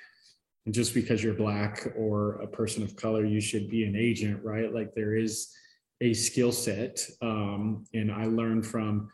just 0.73 0.93
because 0.93 1.23
you're 1.23 1.35
black 1.35 1.87
or 1.97 2.43
a 2.43 2.49
person 2.49 2.83
of 2.83 2.97
color 2.97 3.25
you 3.25 3.41
should 3.41 3.71
be 3.71 3.85
an 3.85 3.95
agent 3.95 4.41
right? 4.43 4.75
Like 4.75 4.93
there 4.97 5.15
is 5.15 5.55
a 6.01 6.15
skill 6.15 6.53
set 6.53 7.07
um 7.23 7.85
and 7.95 8.11
i 8.11 8.25
learned 8.25 8.67
from 8.67 9.09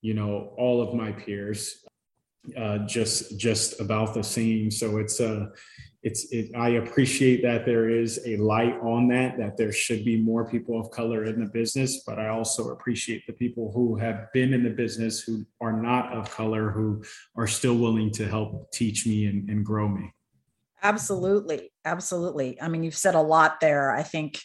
you 0.00 0.14
know 0.14 0.54
all 0.58 0.80
of 0.80 0.94
my 0.94 1.12
peers 1.12 1.84
uh 2.56 2.78
just 2.78 3.38
just 3.38 3.80
about 3.80 4.14
the 4.14 4.22
same 4.22 4.70
so 4.70 4.98
it's 4.98 5.20
uh 5.20 5.46
it's 6.02 6.32
it, 6.32 6.50
i 6.56 6.70
appreciate 6.70 7.40
that 7.42 7.64
there 7.64 7.88
is 7.88 8.20
a 8.26 8.36
light 8.38 8.74
on 8.82 9.06
that 9.06 9.38
that 9.38 9.56
there 9.56 9.70
should 9.70 10.04
be 10.04 10.20
more 10.20 10.50
people 10.50 10.80
of 10.80 10.90
color 10.90 11.24
in 11.24 11.38
the 11.38 11.46
business 11.46 12.02
but 12.04 12.18
i 12.18 12.28
also 12.28 12.70
appreciate 12.70 13.24
the 13.28 13.32
people 13.34 13.70
who 13.72 13.94
have 13.94 14.26
been 14.32 14.52
in 14.52 14.64
the 14.64 14.70
business 14.70 15.20
who 15.20 15.44
are 15.60 15.80
not 15.80 16.12
of 16.12 16.28
color 16.30 16.70
who 16.70 17.00
are 17.36 17.46
still 17.46 17.76
willing 17.76 18.10
to 18.10 18.26
help 18.26 18.72
teach 18.72 19.06
me 19.06 19.26
and, 19.26 19.48
and 19.48 19.64
grow 19.64 19.88
me 19.88 20.12
Absolutely. 20.82 21.70
Absolutely. 21.84 22.60
I 22.60 22.68
mean, 22.68 22.82
you've 22.82 22.96
said 22.96 23.14
a 23.14 23.20
lot 23.20 23.60
there. 23.60 23.92
I 23.92 24.02
think 24.02 24.42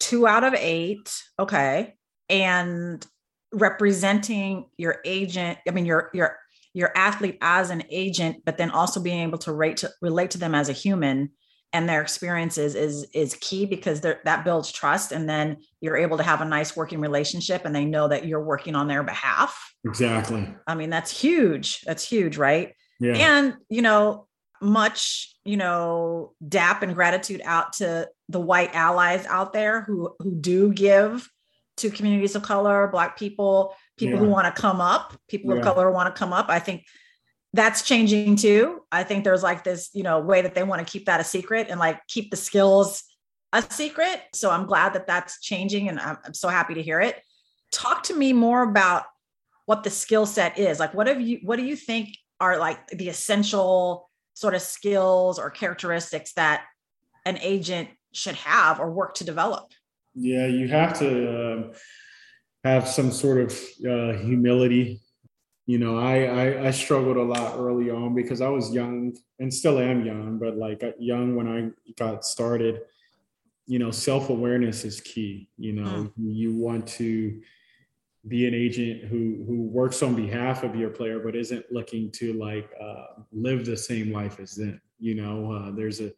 two 0.00 0.26
out 0.26 0.44
of 0.44 0.54
eight. 0.54 1.12
Okay. 1.38 1.94
And 2.28 3.04
representing 3.52 4.66
your 4.76 4.98
agent, 5.04 5.58
I 5.66 5.70
mean, 5.70 5.86
your, 5.86 6.10
your, 6.12 6.36
your 6.74 6.92
athlete 6.96 7.38
as 7.40 7.70
an 7.70 7.84
agent, 7.90 8.42
but 8.44 8.58
then 8.58 8.70
also 8.70 9.00
being 9.00 9.20
able 9.20 9.38
to 9.38 9.52
rate 9.52 9.78
to 9.78 9.90
relate 10.02 10.32
to 10.32 10.38
them 10.38 10.54
as 10.54 10.68
a 10.68 10.72
human 10.72 11.30
and 11.72 11.88
their 11.88 12.00
experiences 12.00 12.74
is 12.74 13.06
is 13.12 13.36
key 13.40 13.66
because 13.66 14.00
that 14.00 14.44
builds 14.44 14.72
trust 14.72 15.12
and 15.12 15.28
then 15.28 15.56
you're 15.80 15.96
able 15.96 16.16
to 16.16 16.22
have 16.22 16.40
a 16.40 16.44
nice 16.44 16.76
working 16.76 17.00
relationship 17.00 17.64
and 17.64 17.74
they 17.74 17.84
know 17.84 18.08
that 18.08 18.26
you're 18.26 18.42
working 18.42 18.74
on 18.74 18.88
their 18.88 19.02
behalf 19.02 19.74
exactly 19.84 20.48
i 20.66 20.74
mean 20.74 20.90
that's 20.90 21.10
huge 21.10 21.80
that's 21.82 22.08
huge 22.08 22.38
right 22.38 22.72
yeah 23.00 23.14
and 23.14 23.54
you 23.68 23.82
know 23.82 24.25
much 24.60 25.34
you 25.44 25.56
know 25.56 26.32
dap 26.46 26.82
and 26.82 26.94
gratitude 26.94 27.40
out 27.44 27.72
to 27.74 28.08
the 28.28 28.40
white 28.40 28.74
allies 28.74 29.26
out 29.26 29.52
there 29.52 29.82
who 29.82 30.14
who 30.18 30.34
do 30.34 30.72
give 30.72 31.28
to 31.76 31.90
communities 31.90 32.34
of 32.34 32.42
color 32.42 32.88
black 32.88 33.18
people 33.18 33.74
people 33.98 34.18
who 34.18 34.28
want 34.28 34.52
to 34.54 34.60
come 34.60 34.80
up 34.80 35.16
people 35.28 35.52
of 35.52 35.62
color 35.62 35.90
want 35.90 36.14
to 36.14 36.18
come 36.18 36.32
up. 36.32 36.46
I 36.48 36.58
think 36.58 36.84
that's 37.52 37.82
changing 37.82 38.36
too. 38.36 38.82
I 38.92 39.02
think 39.02 39.24
there's 39.24 39.42
like 39.42 39.64
this 39.64 39.90
you 39.94 40.02
know 40.02 40.20
way 40.20 40.42
that 40.42 40.54
they 40.54 40.62
want 40.62 40.86
to 40.86 40.90
keep 40.90 41.06
that 41.06 41.20
a 41.20 41.24
secret 41.24 41.68
and 41.70 41.80
like 41.80 42.00
keep 42.06 42.30
the 42.30 42.36
skills 42.36 43.02
a 43.52 43.62
secret. 43.62 44.20
So 44.34 44.50
i'm 44.50 44.66
glad 44.66 44.94
that 44.94 45.06
that's 45.06 45.40
changing 45.40 45.88
and 45.88 45.98
i'm, 46.00 46.18
I'm 46.24 46.34
so 46.34 46.48
happy 46.48 46.74
to 46.74 46.82
hear 46.82 47.00
it. 47.00 47.20
Talk 47.72 48.04
to 48.04 48.14
me 48.14 48.32
more 48.32 48.62
about 48.62 49.04
what 49.66 49.82
the 49.82 49.90
skill 49.90 50.26
set 50.26 50.58
is. 50.58 50.78
Like 50.78 50.94
what 50.94 51.06
have 51.06 51.20
you 51.20 51.40
what 51.42 51.56
do 51.56 51.64
you 51.64 51.76
think 51.76 52.16
are 52.40 52.58
like 52.58 52.86
the 52.88 53.08
essential 53.08 54.10
sort 54.36 54.54
of 54.54 54.60
skills 54.60 55.38
or 55.38 55.48
characteristics 55.48 56.34
that 56.34 56.66
an 57.24 57.38
agent 57.40 57.88
should 58.12 58.34
have 58.34 58.78
or 58.78 58.90
work 58.90 59.14
to 59.14 59.24
develop 59.24 59.72
Yeah, 60.14 60.46
you 60.46 60.68
have 60.68 60.98
to 60.98 61.08
um, 61.54 61.72
have 62.62 62.86
some 62.86 63.10
sort 63.10 63.38
of 63.40 63.52
uh, 63.84 64.12
humility. 64.18 65.00
You 65.64 65.78
know, 65.78 65.98
I, 65.98 66.24
I 66.24 66.66
I 66.68 66.70
struggled 66.70 67.16
a 67.16 67.22
lot 67.22 67.58
early 67.58 67.90
on 67.90 68.14
because 68.14 68.40
I 68.40 68.48
was 68.48 68.72
young 68.72 69.16
and 69.40 69.52
still 69.52 69.78
am 69.78 70.04
young, 70.04 70.38
but 70.38 70.56
like 70.56 70.84
uh, 70.84 70.92
young 70.98 71.34
when 71.34 71.48
I 71.48 71.92
got 71.98 72.24
started. 72.24 72.82
You 73.66 73.80
know, 73.80 73.90
self 73.90 74.30
awareness 74.30 74.84
is 74.84 75.00
key. 75.00 75.48
You 75.58 75.72
know, 75.72 76.12
you 76.16 76.54
want 76.54 76.86
to 77.00 77.40
be 78.28 78.46
an 78.46 78.54
agent 78.54 79.04
who 79.04 79.44
who 79.46 79.62
works 79.62 80.02
on 80.02 80.14
behalf 80.14 80.62
of 80.62 80.74
your 80.74 80.90
player, 80.90 81.18
but 81.20 81.36
isn't 81.36 81.64
looking 81.70 82.10
to 82.12 82.32
like 82.34 82.68
uh, 82.80 83.22
live 83.32 83.64
the 83.64 83.76
same 83.76 84.12
life 84.12 84.40
as 84.40 84.54
them. 84.54 84.80
You 84.98 85.14
know, 85.14 85.52
uh, 85.52 85.70
there's 85.72 86.00
a 86.00 86.12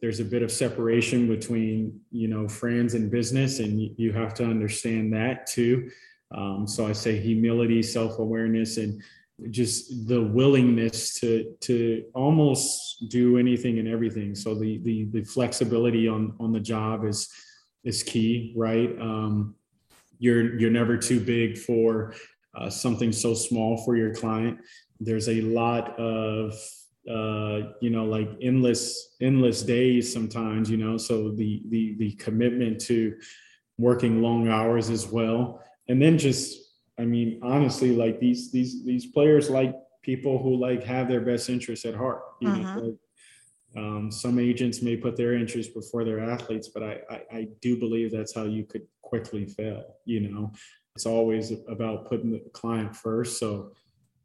there's 0.00 0.20
a 0.20 0.24
bit 0.24 0.42
of 0.42 0.50
separation 0.52 1.28
between 1.28 2.00
you 2.10 2.28
know 2.28 2.48
friends 2.48 2.94
and 2.94 3.10
business 3.10 3.60
and 3.60 3.80
you- 3.96 4.12
have 4.12 4.34
to 4.34 4.44
understand 4.44 5.12
that 5.12 5.46
too. 5.46 5.90
Um, 6.34 6.66
so 6.66 6.86
i 6.86 6.92
say 6.92 7.18
humility 7.18 7.82
self-awareness 7.82 8.76
and 8.78 9.02
just 9.50 10.06
the 10.08 10.22
willingness 10.22 11.14
to 11.20 11.54
to 11.60 12.04
almost 12.14 13.08
do 13.08 13.38
anything 13.38 13.78
and 13.78 13.88
everything. 13.88 14.34
So 14.34 14.54
the 14.54 14.78
the, 14.78 15.04
the 15.12 15.24
flexibility 15.24 16.08
on 16.08 16.34
on 16.40 16.52
the 16.52 16.60
job 16.60 17.04
is 17.04 17.28
is 17.84 18.02
key 18.02 18.52
right? 18.56 18.90
Um, 19.00 19.54
you're 20.18 20.58
you're 20.58 20.70
never 20.70 20.96
too 20.96 21.20
big 21.20 21.58
for 21.58 22.14
uh, 22.56 22.70
something 22.70 23.12
so 23.12 23.34
small 23.34 23.76
for 23.84 23.96
your 23.96 24.14
client 24.14 24.58
there's 25.00 25.28
a 25.28 25.40
lot 25.42 25.98
of 25.98 26.52
uh 27.10 27.72
you 27.80 27.90
know 27.90 28.04
like 28.04 28.30
endless 28.40 29.16
endless 29.20 29.62
days 29.62 30.10
sometimes 30.12 30.70
you 30.70 30.76
know 30.76 30.96
so 30.96 31.30
the 31.32 31.62
the 31.68 31.94
the 31.98 32.12
commitment 32.12 32.80
to 32.80 33.14
working 33.76 34.22
long 34.22 34.48
hours 34.48 34.88
as 34.88 35.06
well 35.06 35.62
and 35.88 36.00
then 36.00 36.16
just 36.16 36.56
i 36.98 37.02
mean 37.04 37.38
honestly 37.42 37.94
like 37.94 38.20
these 38.20 38.50
these 38.52 38.84
these 38.86 39.06
players 39.06 39.50
like 39.50 39.74
people 40.02 40.38
who 40.38 40.56
like 40.56 40.82
have 40.84 41.08
their 41.08 41.20
best 41.20 41.50
interests 41.50 41.84
at 41.84 41.94
heart 41.94 42.22
you 42.40 42.48
know 42.50 42.64
Mhm. 42.64 42.82
like, 42.86 42.94
um, 43.76 44.10
some 44.10 44.38
agents 44.38 44.82
may 44.82 44.96
put 44.96 45.16
their 45.16 45.34
interests 45.34 45.72
before 45.72 46.04
their 46.04 46.20
athletes 46.20 46.68
but 46.68 46.82
I, 46.82 47.00
I 47.10 47.22
i 47.32 47.48
do 47.60 47.78
believe 47.78 48.12
that's 48.12 48.34
how 48.34 48.44
you 48.44 48.64
could 48.64 48.86
quickly 49.02 49.46
fail 49.46 49.84
you 50.04 50.20
know 50.20 50.52
it's 50.96 51.06
always 51.06 51.52
about 51.68 52.08
putting 52.08 52.30
the 52.30 52.42
client 52.52 52.94
first 52.94 53.38
so 53.38 53.72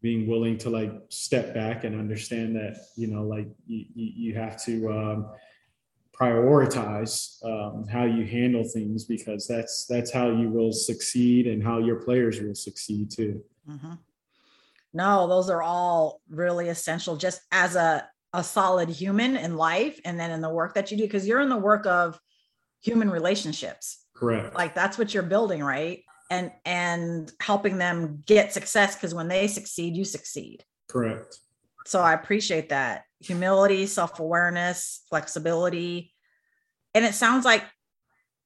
being 0.01 0.27
willing 0.27 0.57
to 0.57 0.69
like 0.69 0.93
step 1.09 1.53
back 1.53 1.83
and 1.83 1.99
understand 1.99 2.55
that 2.55 2.77
you 2.95 3.07
know 3.07 3.23
like 3.23 3.47
you, 3.67 3.85
you 3.95 4.35
have 4.35 4.61
to 4.63 4.91
um, 4.91 5.29
prioritize 6.19 7.43
um, 7.45 7.87
how 7.87 8.03
you 8.03 8.25
handle 8.25 8.63
things 8.63 9.05
because 9.05 9.47
that's 9.47 9.85
that's 9.85 10.11
how 10.11 10.29
you 10.29 10.49
will 10.49 10.73
succeed 10.73 11.47
and 11.47 11.63
how 11.63 11.79
your 11.79 11.95
players 11.97 12.41
will 12.41 12.55
succeed 12.55 13.09
too. 13.09 13.41
Mm-hmm. 13.69 13.93
No, 14.91 15.27
those 15.27 15.49
are 15.49 15.61
all 15.61 16.21
really 16.29 16.67
essential 16.69 17.15
just 17.15 17.41
as 17.51 17.75
a 17.75 18.07
a 18.33 18.43
solid 18.43 18.89
human 18.89 19.35
in 19.35 19.55
life 19.55 19.99
and 20.05 20.19
then 20.19 20.31
in 20.31 20.41
the 20.41 20.49
work 20.49 20.75
that 20.75 20.91
you 20.91 20.97
do 20.97 21.03
because 21.03 21.27
you're 21.27 21.41
in 21.41 21.49
the 21.49 21.57
work 21.57 21.85
of 21.85 22.19
human 22.81 23.09
relationships. 23.09 24.05
Correct. 24.15 24.53
Like 24.53 24.75
that's 24.75 24.97
what 24.97 25.13
you're 25.13 25.23
building, 25.23 25.63
right? 25.63 26.03
And 26.29 26.51
and 26.65 27.31
helping 27.41 27.77
them 27.77 28.23
get 28.25 28.53
success 28.53 28.95
because 28.95 29.15
when 29.15 29.27
they 29.27 29.47
succeed, 29.47 29.95
you 29.95 30.05
succeed. 30.05 30.63
Correct. 30.87 31.39
So 31.85 32.01
I 32.01 32.13
appreciate 32.13 32.69
that. 32.69 33.03
Humility, 33.21 33.87
self-awareness, 33.87 35.03
flexibility. 35.09 36.13
And 36.93 37.03
it 37.03 37.15
sounds 37.15 37.45
like 37.45 37.63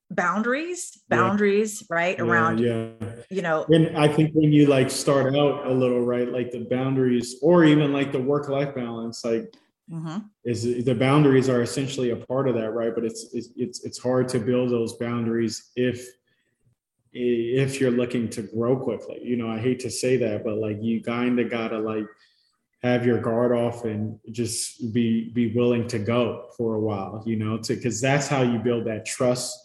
boundaries 0.10 1.02
boundaries 1.10 1.82
yeah. 1.82 1.96
right 1.96 2.18
yeah, 2.18 2.24
around 2.24 2.60
yeah 2.60 2.92
you 3.32 3.42
know 3.42 3.66
and 3.70 3.98
i 3.98 4.08
think 4.08 4.32
when 4.34 4.52
you 4.52 4.68
like 4.68 4.92
start 4.92 5.36
out 5.36 5.66
a 5.66 5.74
little 5.74 6.02
right 6.02 6.32
like 6.32 6.52
the 6.52 6.68
boundaries 6.70 7.38
or 7.42 7.63
even 7.66 7.92
like 7.92 8.12
the 8.12 8.20
work 8.20 8.48
life 8.48 8.75
balance 8.75 9.25
like 9.25 9.52
mm-hmm. 9.90 10.20
is 10.46 10.84
the 10.86 10.96
boundaries 10.96 11.50
are 11.50 11.62
essentially 11.62 12.12
a 12.12 12.16
part 12.16 12.48
of 12.48 12.56
that 12.56 12.72
right 12.72 12.96
but 12.96 13.04
it's, 13.04 13.28
it's 13.34 13.84
it's 13.84 14.00
hard 14.00 14.28
to 14.30 14.40
build 14.40 14.70
those 14.70 14.94
boundaries 14.94 15.72
if 15.75 16.08
if 17.12 17.80
you're 17.80 17.92
looking 17.92 18.28
to 18.28 18.42
grow 18.42 18.75
quickly 18.75 19.20
you 19.24 19.36
know 19.36 19.50
i 19.50 19.60
hate 19.60 19.80
to 19.80 19.90
say 19.90 20.18
that 20.18 20.44
but 20.44 20.58
like 20.58 20.82
you 20.82 21.02
kind 21.02 21.40
of 21.40 21.50
gotta 21.50 21.78
like 21.78 22.06
have 22.82 23.06
your 23.06 23.20
guard 23.20 23.52
off 23.54 23.86
and 23.86 24.20
just 24.32 24.94
be 24.94 25.30
be 25.30 25.54
willing 25.54 25.88
to 25.88 26.00
go 26.00 26.50
for 26.58 26.75
a 26.75 26.80
while 26.80 27.24
you 27.25 27.36
know 27.36 27.58
to 27.58 27.75
because 27.75 28.02
that's 28.02 28.28
how 28.28 28.42
you 28.42 28.60
build 28.60 28.86
that 28.86 29.06
trust 29.06 29.58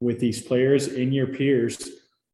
with 0.00 0.18
these 0.18 0.42
players 0.42 0.88
and 0.88 1.14
your 1.14 1.26
peers 1.26 1.88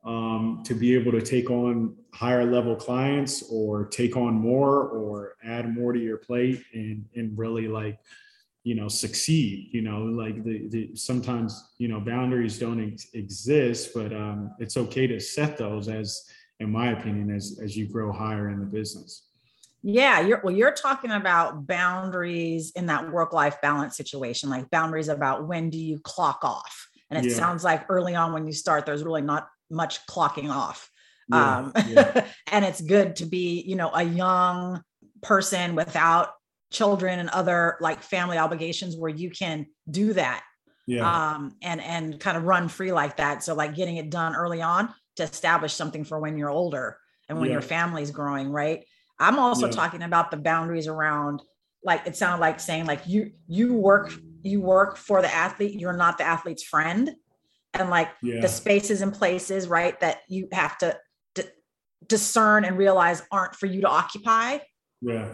um, 0.05 0.63
to 0.65 0.75
be 0.75 0.95
able 0.95 1.13
to 1.13 1.23
take 1.23 1.51
on 1.51 1.97
higher 2.15 2.45
level 2.45 2.77
clients 2.77 3.45
or 3.51 3.85
take 3.87 4.17
on 4.17 4.35
more 4.35 4.89
or 4.89 5.37
add 5.45 5.75
more 5.75 5.93
to 5.93 5.99
your 5.99 6.17
plate 6.17 6.65
and 6.73 7.05
and 7.17 7.37
really 7.37 7.69
like 7.69 7.99
you 8.63 8.75
know 8.75 8.89
succeed 8.89 9.69
you 9.73 9.83
know 9.83 10.03
like 10.03 10.43
the, 10.45 10.69
the 10.69 10.95
sometimes 10.95 11.73
you 11.79 11.89
know 11.89 12.01
boundaries 12.01 12.59
don't 12.59 12.93
ex- 12.93 13.09
exist 13.15 13.91
but 13.95 14.13
um, 14.13 14.53
it's 14.59 14.77
okay 14.77 15.07
to 15.07 15.19
set 15.19 15.59
those 15.59 15.89
as 15.89 16.25
in 16.61 16.71
my 16.71 16.93
opinion 16.93 17.35
as 17.35 17.59
as 17.63 17.77
you 17.77 17.87
grow 17.87 18.13
higher 18.13 18.49
in 18.49 18.61
the 18.61 18.67
business 18.67 19.29
yeah 19.83 20.21
you're 20.21 20.41
well 20.45 20.55
you're 20.55 20.73
talking 20.73 21.11
about 21.11 21.67
boundaries 21.67 22.71
in 22.77 22.87
that 22.87 23.11
work 23.11 23.33
life 23.33 23.61
balance 23.61 23.97
situation 23.97 24.49
like 24.49 24.71
boundaries 24.71 25.09
about 25.09 25.49
when 25.49 25.69
do 25.69 25.79
you 25.79 25.99
clock 25.99 26.39
off 26.43 26.89
and 27.11 27.25
it 27.25 27.31
yeah. 27.31 27.37
sounds 27.37 27.65
like 27.65 27.85
early 27.89 28.15
on 28.15 28.33
when 28.33 28.47
you 28.47 28.53
start, 28.53 28.87
there's 28.87 29.05
really 29.05 29.23
not 29.23 29.49
much 29.71 30.05
clocking 30.07 30.51
off. 30.51 30.91
Yeah, 31.29 31.57
um, 31.59 31.73
yeah. 31.89 32.27
and 32.53 32.65
it's 32.65 32.81
good 32.81 33.17
to 33.17 33.27
be, 33.27 33.63
you 33.63 33.77
know, 33.77 33.91
a 33.93 34.03
young 34.03 34.83
person 35.23 35.75
without 35.75 36.31
children 36.71 37.19
and 37.19 37.29
other 37.31 37.77
like 37.81 38.03
family 38.03 38.39
obligations 38.39 38.97
where 38.97 39.11
you 39.11 39.31
can 39.31 39.67
do 39.91 40.13
that. 40.13 40.43
Yeah. 40.87 41.35
Um, 41.35 41.57
and 41.63 41.81
and 41.81 42.21
kind 42.21 42.37
of 42.37 42.45
run 42.45 42.69
free 42.69 42.93
like 42.93 43.17
that. 43.17 43.43
So 43.43 43.55
like 43.55 43.75
getting 43.75 43.97
it 43.97 44.11
done 44.11 44.35
early 44.37 44.61
on 44.61 44.93
to 45.17 45.23
establish 45.23 45.73
something 45.73 46.05
for 46.05 46.19
when 46.21 46.37
you're 46.37 46.51
older 46.51 46.99
and 47.29 47.41
when 47.41 47.51
your 47.51 47.63
family's 47.63 48.11
growing, 48.11 48.51
right? 48.51 48.85
I'm 49.19 49.39
also 49.39 49.71
talking 49.71 50.03
about 50.03 50.31
the 50.31 50.37
boundaries 50.37 50.89
around 50.89 51.41
like 51.85 52.07
it 52.07 52.17
sounded 52.17 52.41
like 52.41 52.59
saying 52.59 52.87
like 52.87 53.07
you 53.07 53.33
you 53.47 53.75
work 53.75 54.13
you 54.43 54.61
work 54.61 54.97
for 54.97 55.23
the 55.23 55.33
athlete 55.33 55.79
you're 55.79 55.93
not 55.93 56.19
the 56.19 56.25
athlete's 56.25 56.63
friend 56.63 57.15
and 57.75 57.91
like 57.91 58.09
yeah. 58.23 58.41
the 58.41 58.49
spaces 58.49 59.03
and 59.03 59.13
places 59.13 59.69
right 59.69 60.01
that 60.01 60.23
you 60.29 60.49
have 60.51 60.79
to 60.79 60.97
discern 62.09 62.65
and 62.65 62.77
realize 62.79 63.23
aren't 63.31 63.55
for 63.55 63.67
you 63.67 63.81
to 63.81 63.89
occupy 63.89 64.59
yeah 65.01 65.33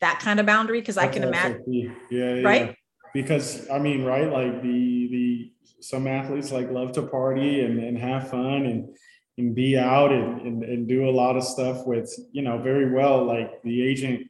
that 0.00 0.18
kind 0.20 0.40
of 0.40 0.46
boundary 0.46 0.80
because 0.80 0.96
i 0.96 1.06
can 1.06 1.22
imagine 1.22 1.62
yeah, 1.66 1.90
yeah 2.10 2.40
right 2.42 2.76
because 3.14 3.68
i 3.70 3.78
mean 3.78 4.04
right 4.04 4.30
like 4.30 4.62
the 4.62 5.08
the 5.10 5.52
some 5.80 6.06
athletes 6.06 6.52
like 6.52 6.70
love 6.70 6.92
to 6.92 7.02
party 7.02 7.64
and, 7.64 7.78
and 7.82 7.98
have 7.98 8.30
fun 8.30 8.66
and 8.66 8.96
and 9.38 9.54
be 9.54 9.78
out 9.78 10.12
and, 10.12 10.42
and, 10.42 10.62
and 10.62 10.88
do 10.88 11.08
a 11.08 11.10
lot 11.10 11.36
of 11.36 11.42
stuff 11.42 11.86
with 11.86 12.12
you 12.32 12.42
know 12.42 12.58
very 12.58 12.92
well 12.92 13.24
like 13.24 13.62
the 13.62 13.82
agent 13.82 14.28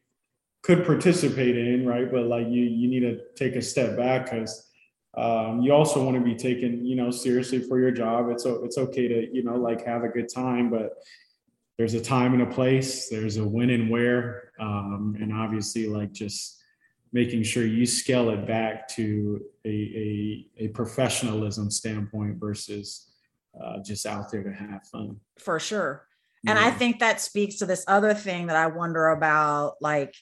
could 0.63 0.87
participate 0.87 1.57
in, 1.57 1.87
right? 1.87 2.11
But 2.11 2.27
like 2.27 2.47
you, 2.47 2.63
you 2.63 2.89
need 2.89 3.01
to 3.01 3.21
take 3.35 3.57
a 3.57 3.63
step 3.63 3.97
back 3.97 4.31
because 4.31 4.71
um, 5.15 5.61
you 5.61 5.73
also 5.73 6.03
want 6.03 6.17
to 6.17 6.23
be 6.23 6.37
taken, 6.37 6.87
you 6.87 6.97
know, 6.97 7.11
seriously 7.11 7.59
for 7.61 7.79
your 7.79 7.91
job. 7.91 8.31
It's 8.31 8.47
it's 8.47 8.79
okay 8.79 9.09
to, 9.09 9.35
you 9.35 9.43
know, 9.43 9.57
like 9.57 9.85
have 9.85 10.05
a 10.05 10.09
good 10.09 10.33
time, 10.33 10.71
but 10.71 10.93
there's 11.83 11.95
a 11.95 12.01
time 12.01 12.33
and 12.33 12.43
a 12.43 12.47
place. 12.47 13.09
There's 13.09 13.39
a 13.39 13.45
when 13.45 13.69
and 13.71 13.91
where, 13.91 14.53
um, 14.61 15.17
and 15.21 15.33
obviously, 15.33 15.89
like 15.89 16.13
just 16.13 16.63
making 17.13 17.43
sure 17.43 17.67
you 17.67 17.87
scale 17.87 18.31
it 18.31 18.47
back 18.47 18.87
to 18.91 19.41
a 19.65 19.69
a, 19.69 20.47
a 20.59 20.69
professionalism 20.69 21.73
standpoint 21.73 22.37
versus 22.37 23.11
uh, 23.61 23.83
just 23.85 24.07
out 24.07 24.31
there 24.31 24.45
to 24.45 24.53
have 24.53 24.87
fun. 24.93 25.17
For 25.41 25.59
sure. 25.59 26.07
And 26.47 26.57
yeah. 26.57 26.67
I 26.67 26.71
think 26.71 27.01
that 27.01 27.21
speaks 27.21 27.57
to 27.57 27.67
this 27.67 27.85
other 27.89 28.15
thing 28.15 28.47
that 28.47 28.57
I 28.57 28.69
wonder 28.69 29.09
about, 29.09 29.75
like 29.81 30.15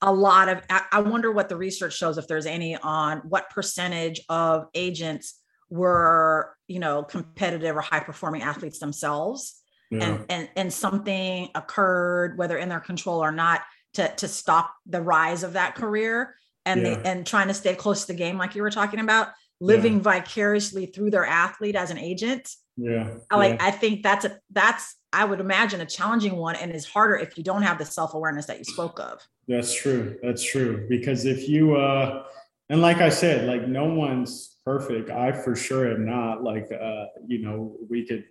a 0.00 0.12
lot 0.12 0.48
of 0.48 0.62
i 0.92 1.00
wonder 1.00 1.32
what 1.32 1.48
the 1.48 1.56
research 1.56 1.92
shows 1.92 2.18
if 2.18 2.28
there's 2.28 2.46
any 2.46 2.76
on 2.76 3.18
what 3.28 3.50
percentage 3.50 4.20
of 4.28 4.68
agents 4.72 5.40
were 5.70 6.54
you 6.68 6.78
know 6.78 7.02
competitive 7.02 7.76
or 7.76 7.80
high 7.80 7.98
performing 7.98 8.40
athletes 8.40 8.78
themselves 8.78 9.60
yeah. 9.90 10.04
and, 10.04 10.24
and 10.28 10.48
and 10.56 10.72
something 10.72 11.48
occurred 11.54 12.36
whether 12.38 12.58
in 12.58 12.68
their 12.68 12.80
control 12.80 13.22
or 13.22 13.32
not 13.32 13.62
to 13.94 14.08
to 14.16 14.28
stop 14.28 14.74
the 14.86 15.00
rise 15.00 15.42
of 15.42 15.54
that 15.54 15.74
career 15.74 16.34
and 16.66 16.82
yeah. 16.82 17.00
and 17.04 17.26
trying 17.26 17.48
to 17.48 17.54
stay 17.54 17.74
close 17.74 18.02
to 18.02 18.12
the 18.12 18.18
game 18.18 18.38
like 18.38 18.54
you 18.54 18.62
were 18.62 18.70
talking 18.70 19.00
about 19.00 19.28
living 19.60 19.94
yeah. 19.94 20.00
vicariously 20.00 20.86
through 20.86 21.10
their 21.10 21.26
athlete 21.26 21.74
as 21.74 21.90
an 21.90 21.98
agent 21.98 22.54
yeah 22.76 23.14
like 23.32 23.60
i 23.60 23.70
think 23.70 24.02
that's 24.02 24.24
a 24.24 24.38
that's 24.50 24.96
I 25.12 25.24
would 25.24 25.40
imagine 25.40 25.80
a 25.80 25.86
challenging 25.86 26.36
one 26.36 26.56
and 26.56 26.72
is 26.72 26.84
harder 26.84 27.16
if 27.16 27.38
you 27.38 27.44
don't 27.44 27.62
have 27.62 27.78
the 27.78 27.84
self 27.84 28.14
awareness 28.14 28.46
that 28.46 28.58
you 28.58 28.64
spoke 28.64 29.00
of. 29.00 29.26
That's 29.46 29.74
true. 29.74 30.18
That's 30.22 30.44
true. 30.44 30.86
Because 30.88 31.24
if 31.24 31.48
you, 31.48 31.76
uh, 31.76 32.24
and 32.68 32.82
like 32.82 32.98
I 32.98 33.08
said, 33.08 33.46
like 33.48 33.66
no 33.66 33.86
one's 33.86 34.56
perfect. 34.64 35.10
I 35.10 35.32
for 35.32 35.56
sure 35.56 35.90
am 35.90 36.04
not. 36.04 36.42
Like, 36.42 36.70
uh, 36.70 37.06
you 37.26 37.40
know, 37.40 37.76
we 37.88 38.06
could 38.06 38.24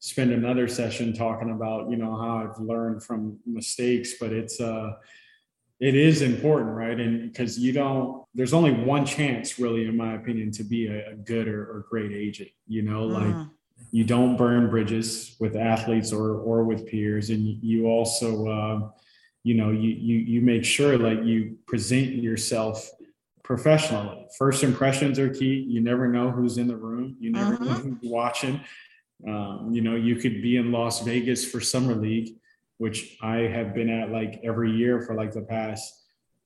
spend 0.00 0.32
another 0.32 0.68
session 0.68 1.12
talking 1.12 1.50
about, 1.50 1.90
you 1.90 1.96
know, 1.96 2.16
how 2.16 2.38
I've 2.38 2.60
learned 2.60 3.02
from 3.02 3.38
mistakes, 3.46 4.14
but 4.20 4.32
it's, 4.32 4.60
uh, 4.60 4.92
it 5.80 5.94
is 5.94 6.22
important, 6.22 6.70
right? 6.76 6.98
And 6.98 7.32
because 7.32 7.58
you 7.58 7.72
don't, 7.72 8.24
there's 8.34 8.52
only 8.52 8.72
one 8.72 9.04
chance, 9.04 9.58
really, 9.58 9.86
in 9.86 9.96
my 9.96 10.14
opinion, 10.14 10.50
to 10.52 10.64
be 10.64 10.86
a, 10.86 11.10
a 11.10 11.14
good 11.14 11.48
or, 11.48 11.62
or, 11.62 11.86
great 11.90 12.12
agent. 12.12 12.50
You 12.68 12.82
know, 12.82 13.04
like 13.04 13.24
mm 13.24 13.50
you 13.94 14.02
don't 14.02 14.36
burn 14.36 14.68
bridges 14.70 15.36
with 15.38 15.54
athletes 15.54 16.12
or 16.12 16.38
or 16.40 16.64
with 16.64 16.84
peers 16.86 17.30
and 17.30 17.46
you 17.62 17.86
also 17.86 18.48
uh, 18.48 18.88
you 19.44 19.54
know 19.54 19.70
you, 19.70 19.90
you 19.90 20.16
you 20.18 20.40
make 20.40 20.64
sure 20.64 20.98
like 20.98 21.22
you 21.22 21.56
present 21.66 22.10
yourself 22.10 22.90
professionally 23.44 24.26
first 24.36 24.64
impressions 24.64 25.16
are 25.18 25.28
key 25.28 25.64
you 25.68 25.80
never 25.80 26.08
know 26.08 26.30
who's 26.30 26.58
in 26.58 26.66
the 26.66 26.76
room 26.76 27.16
you 27.20 27.30
never 27.30 27.54
uh-huh. 27.54 27.64
know 27.64 27.74
who's 27.74 27.98
watching 28.02 28.60
um, 29.28 29.70
you 29.72 29.80
know 29.80 29.96
you 29.96 30.16
could 30.16 30.42
be 30.42 30.56
in 30.56 30.72
las 30.72 31.00
vegas 31.00 31.44
for 31.44 31.60
summer 31.60 31.94
league 31.94 32.36
which 32.78 33.16
i 33.22 33.36
have 33.36 33.74
been 33.74 33.88
at 33.88 34.10
like 34.10 34.40
every 34.44 34.70
year 34.70 35.00
for 35.00 35.14
like 35.14 35.32
the 35.32 35.42
past 35.42 36.04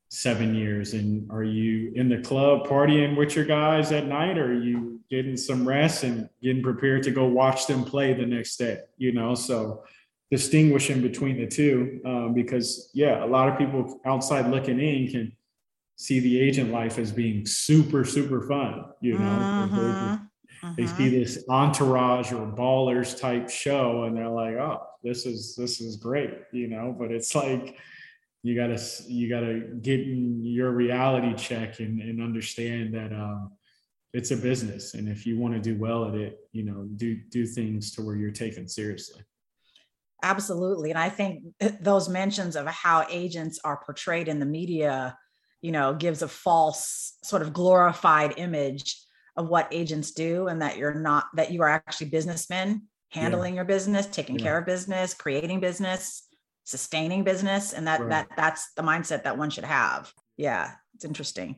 seven 0.09 0.54
years. 0.54 0.94
And 0.94 1.31
are 1.31 1.44
you 1.44 1.92
in 1.94 2.09
the 2.09 2.18
club 2.18 2.66
partying 2.66 3.16
with 3.16 3.37
your 3.37 3.44
guys 3.44 3.92
at 3.92 4.07
night 4.07 4.38
or 4.38 4.52
are 4.52 4.61
you 4.62 5.00
getting 5.11 5.37
some 5.37 5.66
rest 5.66 6.02
and 6.02 6.28
getting 6.42 6.62
prepared 6.62 7.02
to 7.04 7.11
go 7.11 7.26
watch 7.26 7.66
them 7.66 7.85
play 7.85 8.14
the 8.14 8.26
next 8.26 8.57
day 8.57 8.81
you 8.96 9.12
know? 9.12 9.35
So 9.35 9.85
distinguishing 10.31 11.00
between 11.00 11.38
the 11.38 11.46
two 11.46 12.00
um, 12.04 12.35
because 12.35 12.90
yeah 12.94 13.24
a 13.24 13.26
lot 13.26 13.48
of 13.48 13.59
people 13.59 14.00
outside 14.04 14.50
looking 14.50 14.78
in 14.78 15.09
can 15.09 15.33
see 15.96 16.20
the 16.20 16.38
agent 16.40 16.70
life 16.70 16.98
as 16.98 17.11
being 17.11 17.46
super 17.46 18.04
super 18.04 18.46
fun 18.46 18.87
you 19.00 19.18
know? 19.18 19.26
Uh-huh. 19.26 20.18
They, 20.76 20.84
they 20.84 20.86
see 20.86 21.08
this 21.08 21.44
entourage 21.48 22.32
or 22.32 22.46
ballers 22.46 23.18
type 23.18 23.48
show 23.48 24.04
and 24.04 24.16
they're 24.16 24.28
like 24.28 24.54
oh 24.54 24.82
this 25.02 25.26
is 25.26 25.54
this 25.56 25.80
is 25.80 25.96
great 25.96 26.34
you 26.52 26.68
know? 26.68 26.94
But 26.98 27.10
it's 27.10 27.34
like 27.34 27.76
you 28.42 28.54
gotta 28.54 28.80
you 29.06 29.28
gotta 29.28 29.60
get 29.82 30.00
in 30.00 30.44
your 30.44 30.70
reality 30.70 31.34
check 31.34 31.80
and, 31.80 32.00
and 32.00 32.22
understand 32.22 32.94
that 32.94 33.12
um, 33.12 33.52
it's 34.12 34.30
a 34.30 34.36
business 34.36 34.94
and 34.94 35.08
if 35.08 35.26
you 35.26 35.38
want 35.38 35.54
to 35.54 35.60
do 35.60 35.78
well 35.78 36.06
at 36.06 36.14
it 36.14 36.38
you 36.52 36.64
know 36.64 36.86
do 36.96 37.16
do 37.30 37.46
things 37.46 37.92
to 37.92 38.02
where 38.02 38.16
you're 38.16 38.30
taken 38.30 38.68
seriously. 38.68 39.22
Absolutely 40.22 40.90
and 40.90 40.98
i 40.98 41.08
think 41.08 41.44
those 41.80 42.08
mentions 42.08 42.56
of 42.56 42.66
how 42.66 43.06
agents 43.08 43.60
are 43.64 43.80
portrayed 43.84 44.28
in 44.28 44.40
the 44.40 44.46
media 44.46 45.16
you 45.60 45.72
know 45.72 45.94
gives 45.94 46.22
a 46.22 46.28
false 46.28 47.18
sort 47.22 47.42
of 47.42 47.52
glorified 47.52 48.34
image 48.36 49.00
of 49.38 49.48
what 49.48 49.68
agents 49.70 50.11
do 50.11 50.48
and 50.48 50.61
that 50.61 50.77
you're 50.77 50.92
not 50.94 51.27
that 51.35 51.53
you 51.53 51.62
are 51.62 51.68
actually 51.68 52.09
businessmen 52.09 52.83
handling 53.11 53.55
yeah. 53.55 53.59
your 53.59 53.64
business 53.64 54.07
taking 54.07 54.38
yeah. 54.38 54.44
care 54.44 54.59
of 54.59 54.66
business 54.66 55.14
creating 55.14 55.61
business 55.61 56.27
sustaining 56.64 57.24
business 57.24 57.72
and 57.72 57.87
that 57.87 58.01
right. 58.01 58.11
that 58.11 58.29
that's 58.37 58.72
the 58.74 58.83
mindset 58.83 59.22
that 59.22 59.38
one 59.38 59.48
should 59.48 59.64
have 59.64 60.12
yeah 60.37 60.72
it's 60.94 61.05
interesting 61.05 61.57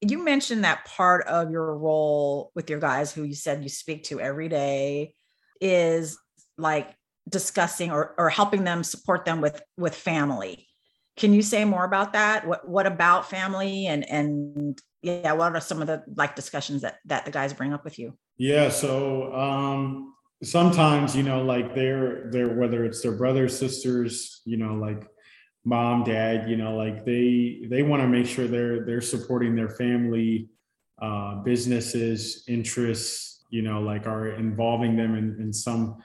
you 0.00 0.22
mentioned 0.22 0.64
that 0.64 0.84
part 0.84 1.26
of 1.26 1.50
your 1.50 1.76
role 1.76 2.52
with 2.54 2.70
your 2.70 2.78
guys 2.80 3.12
who 3.12 3.24
you 3.24 3.34
said 3.34 3.62
you 3.62 3.68
speak 3.68 4.04
to 4.04 4.20
every 4.20 4.48
day 4.48 5.14
is 5.60 6.16
like 6.56 6.94
discussing 7.28 7.90
or, 7.90 8.14
or 8.16 8.30
helping 8.30 8.64
them 8.64 8.84
support 8.84 9.24
them 9.24 9.40
with 9.40 9.60
with 9.76 9.94
family 9.94 10.68
can 11.16 11.32
you 11.32 11.42
say 11.42 11.64
more 11.64 11.84
about 11.84 12.12
that? 12.14 12.46
What 12.46 12.68
what 12.68 12.86
about 12.86 13.30
family 13.30 13.86
and 13.86 14.08
and 14.08 14.80
yeah 15.02 15.32
what 15.32 15.54
are 15.54 15.60
some 15.60 15.80
of 15.80 15.86
the 15.86 16.02
like 16.16 16.34
discussions 16.34 16.82
that 16.82 16.98
that 17.06 17.24
the 17.24 17.30
guys 17.30 17.52
bring 17.52 17.72
up 17.72 17.84
with 17.84 17.98
you? 17.98 18.16
Yeah 18.36 18.68
so 18.68 19.32
um 19.34 20.14
sometimes 20.42 21.14
you 21.14 21.22
know 21.22 21.42
like 21.42 21.74
they're 21.74 22.30
they're 22.30 22.54
whether 22.54 22.84
it's 22.84 23.00
their 23.00 23.12
brothers 23.12 23.56
sisters 23.56 24.42
you 24.44 24.56
know 24.56 24.74
like 24.74 25.06
mom 25.64 26.04
dad 26.04 26.50
you 26.50 26.56
know 26.56 26.76
like 26.76 27.06
they 27.06 27.62
they 27.70 27.82
want 27.82 28.02
to 28.02 28.08
make 28.08 28.26
sure 28.26 28.46
they're 28.46 28.84
they're 28.84 29.00
supporting 29.00 29.56
their 29.56 29.70
family 29.70 30.50
uh 31.00 31.36
businesses 31.36 32.44
interests 32.46 33.46
you 33.48 33.62
know 33.62 33.80
like 33.80 34.06
are 34.06 34.32
involving 34.32 34.96
them 34.96 35.14
in, 35.14 35.40
in 35.40 35.52
some 35.52 35.96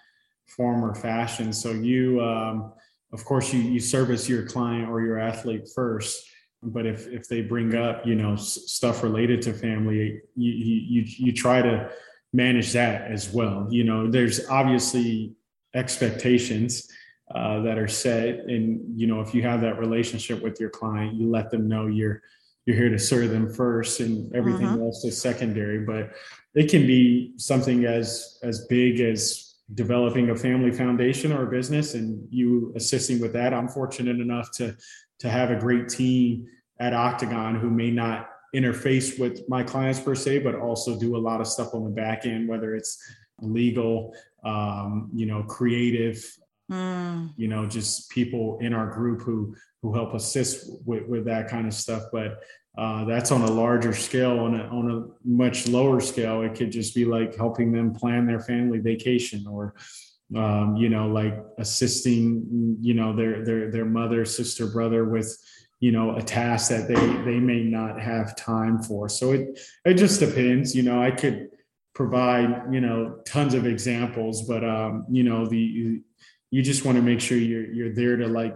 form 0.49 0.83
or 0.83 0.93
fashion. 0.93 1.53
So 1.53 1.71
you 1.71 2.21
um 2.21 2.73
of 3.11 3.25
course 3.25 3.53
you 3.53 3.59
you 3.59 3.79
service 3.79 4.29
your 4.29 4.45
client 4.45 4.89
or 4.89 5.01
your 5.01 5.19
athlete 5.19 5.67
first 5.73 6.25
but 6.61 6.85
if 6.85 7.07
if 7.07 7.27
they 7.27 7.41
bring 7.41 7.75
up 7.75 8.05
you 8.05 8.15
know 8.15 8.35
stuff 8.35 9.03
related 9.03 9.41
to 9.41 9.53
family 9.53 10.21
you 10.35 10.51
you 10.51 11.03
you 11.05 11.31
try 11.31 11.61
to 11.61 11.89
manage 12.33 12.73
that 12.73 13.09
as 13.09 13.31
well 13.31 13.67
you 13.69 13.83
know 13.83 14.09
there's 14.09 14.47
obviously 14.49 15.33
expectations 15.73 16.87
uh, 17.33 17.61
that 17.61 17.77
are 17.77 17.87
set 17.87 18.39
and 18.47 18.81
you 18.99 19.07
know 19.07 19.21
if 19.21 19.33
you 19.33 19.41
have 19.41 19.61
that 19.61 19.79
relationship 19.79 20.41
with 20.41 20.59
your 20.59 20.69
client 20.69 21.13
you 21.13 21.29
let 21.29 21.49
them 21.49 21.67
know 21.67 21.87
you're 21.87 22.21
you're 22.65 22.75
here 22.75 22.89
to 22.89 22.99
serve 22.99 23.29
them 23.29 23.51
first 23.51 23.99
and 23.99 24.33
everything 24.35 24.65
uh-huh. 24.65 24.83
else 24.83 25.03
is 25.05 25.19
secondary 25.19 25.79
but 25.79 26.11
it 26.55 26.69
can 26.69 26.85
be 26.85 27.33
something 27.37 27.85
as 27.85 28.39
as 28.43 28.65
big 28.65 28.99
as 28.99 29.48
developing 29.75 30.31
a 30.31 30.35
family 30.35 30.71
foundation 30.71 31.31
or 31.31 31.43
a 31.43 31.49
business 31.49 31.93
and 31.93 32.27
you 32.31 32.73
assisting 32.75 33.19
with 33.19 33.33
that 33.33 33.53
i'm 33.53 33.67
fortunate 33.67 34.19
enough 34.19 34.51
to 34.51 34.75
to 35.19 35.29
have 35.29 35.51
a 35.51 35.55
great 35.55 35.87
team 35.87 36.45
at 36.79 36.93
octagon 36.93 37.55
who 37.55 37.69
may 37.69 37.91
not 37.91 38.29
interface 38.55 39.19
with 39.19 39.47
my 39.47 39.61
clients 39.61 39.99
per 39.99 40.15
se 40.15 40.39
but 40.39 40.55
also 40.55 40.99
do 40.99 41.15
a 41.15 41.19
lot 41.19 41.39
of 41.39 41.47
stuff 41.47 41.75
on 41.75 41.83
the 41.83 41.89
back 41.89 42.25
end 42.25 42.47
whether 42.47 42.75
it's 42.75 42.97
legal 43.41 44.13
um, 44.43 45.09
you 45.13 45.25
know 45.25 45.43
creative 45.43 46.25
mm. 46.71 47.29
you 47.37 47.47
know 47.47 47.67
just 47.67 48.09
people 48.09 48.57
in 48.61 48.73
our 48.73 48.87
group 48.87 49.21
who 49.21 49.55
who 49.81 49.93
help 49.93 50.13
assist 50.13 50.69
with, 50.85 51.05
with 51.07 51.25
that 51.25 51.47
kind 51.47 51.67
of 51.67 51.73
stuff 51.73 52.03
but 52.11 52.39
uh, 52.79 53.03
that's 53.03 53.29
on 53.29 53.41
a 53.41 53.51
larger 53.51 53.93
scale 53.93 54.39
on 54.39 54.57
a, 54.57 54.63
on 54.69 54.89
a 54.89 55.27
much 55.27 55.67
lower 55.67 55.99
scale. 55.99 56.43
It 56.43 56.55
could 56.55 56.71
just 56.71 56.95
be 56.95 57.03
like 57.03 57.35
helping 57.35 57.73
them 57.73 57.93
plan 57.93 58.25
their 58.25 58.39
family 58.39 58.79
vacation 58.79 59.45
or 59.45 59.75
um, 60.33 60.77
you 60.77 60.87
know 60.87 61.07
like 61.07 61.35
assisting 61.57 62.77
you 62.79 62.93
know 62.93 63.13
their 63.13 63.43
their 63.43 63.69
their 63.69 63.83
mother 63.83 64.23
sister 64.23 64.65
brother 64.65 65.03
with 65.03 65.37
you 65.81 65.91
know 65.91 66.15
a 66.15 66.21
task 66.21 66.69
that 66.69 66.87
they 66.87 66.95
they 67.29 67.37
may 67.37 67.63
not 67.63 67.99
have 67.99 68.37
time 68.37 68.81
for. 68.81 69.09
So 69.09 69.33
it 69.33 69.59
it 69.83 69.95
just 69.95 70.21
depends 70.21 70.73
you 70.73 70.83
know. 70.83 71.03
I 71.03 71.11
could 71.11 71.49
provide 71.93 72.73
you 72.73 72.79
know 72.79 73.19
tons 73.25 73.53
of 73.53 73.65
examples 73.65 74.43
but 74.43 74.63
um 74.63 75.05
you 75.11 75.23
know 75.23 75.45
the 75.45 76.01
you 76.49 76.61
just 76.61 76.85
want 76.85 76.95
to 76.95 77.01
make 77.01 77.19
sure 77.19 77.37
you're 77.37 77.73
you're 77.73 77.93
there 77.93 78.15
to 78.15 78.25
like 78.25 78.55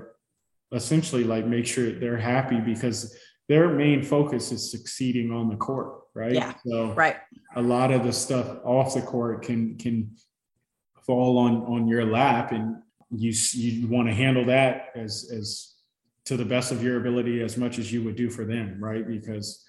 essentially 0.71 1.25
like 1.25 1.45
make 1.45 1.65
sure 1.65 1.91
they're 1.91 2.15
happy 2.15 2.61
because 2.61 3.17
their 3.49 3.69
main 3.69 4.03
focus 4.03 4.51
is 4.51 4.71
succeeding 4.71 5.31
on 5.31 5.49
the 5.49 5.55
court, 5.55 6.01
right? 6.13 6.33
Yeah. 6.33 6.53
So 6.65 6.93
right. 6.93 7.17
A 7.55 7.61
lot 7.61 7.91
of 7.91 8.03
the 8.03 8.13
stuff 8.13 8.59
off 8.63 8.93
the 8.93 9.01
court 9.01 9.43
can 9.43 9.77
can 9.77 10.15
fall 11.05 11.37
on 11.37 11.57
on 11.63 11.87
your 11.87 12.05
lap, 12.05 12.51
and 12.51 12.77
you 13.11 13.33
you 13.53 13.87
want 13.87 14.07
to 14.07 14.13
handle 14.13 14.45
that 14.45 14.91
as 14.95 15.29
as 15.35 15.73
to 16.25 16.37
the 16.37 16.45
best 16.45 16.71
of 16.71 16.81
your 16.81 16.99
ability 16.99 17.41
as 17.41 17.57
much 17.57 17.79
as 17.79 17.91
you 17.91 18.01
would 18.03 18.15
do 18.15 18.29
for 18.29 18.45
them, 18.45 18.81
right? 18.81 19.05
Because 19.05 19.63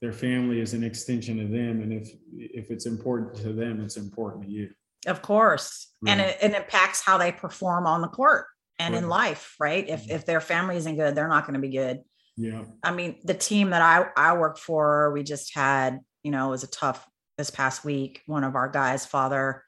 their 0.00 0.12
family 0.12 0.60
is 0.60 0.74
an 0.74 0.82
extension 0.82 1.40
of 1.40 1.50
them, 1.50 1.82
and 1.82 1.92
if 1.92 2.10
if 2.32 2.70
it's 2.70 2.86
important 2.86 3.36
to 3.36 3.52
them, 3.52 3.80
it's 3.80 3.96
important 3.96 4.44
to 4.44 4.50
you. 4.50 4.70
Of 5.06 5.22
course, 5.22 5.88
right. 6.02 6.12
and 6.12 6.20
it, 6.20 6.38
it 6.42 6.54
impacts 6.54 7.00
how 7.00 7.16
they 7.16 7.32
perform 7.32 7.86
on 7.86 8.02
the 8.02 8.08
court 8.08 8.46
and 8.78 8.94
right. 8.94 9.02
in 9.02 9.08
life, 9.08 9.54
right? 9.60 9.88
If 9.88 10.02
mm-hmm. 10.02 10.16
if 10.16 10.26
their 10.26 10.40
family 10.40 10.76
isn't 10.76 10.96
good, 10.96 11.14
they're 11.14 11.28
not 11.28 11.46
going 11.46 11.54
to 11.54 11.60
be 11.60 11.74
good. 11.74 12.00
Yeah. 12.40 12.64
I 12.82 12.92
mean, 12.92 13.16
the 13.24 13.34
team 13.34 13.70
that 13.70 13.82
I 13.82 14.06
I 14.16 14.36
work 14.36 14.58
for, 14.58 15.12
we 15.12 15.22
just 15.22 15.54
had, 15.54 16.00
you 16.22 16.30
know, 16.30 16.48
it 16.48 16.50
was 16.50 16.64
a 16.64 16.70
tough 16.70 17.06
this 17.36 17.50
past 17.50 17.84
week. 17.84 18.22
One 18.26 18.44
of 18.44 18.54
our 18.54 18.68
guys' 18.68 19.04
father 19.04 19.62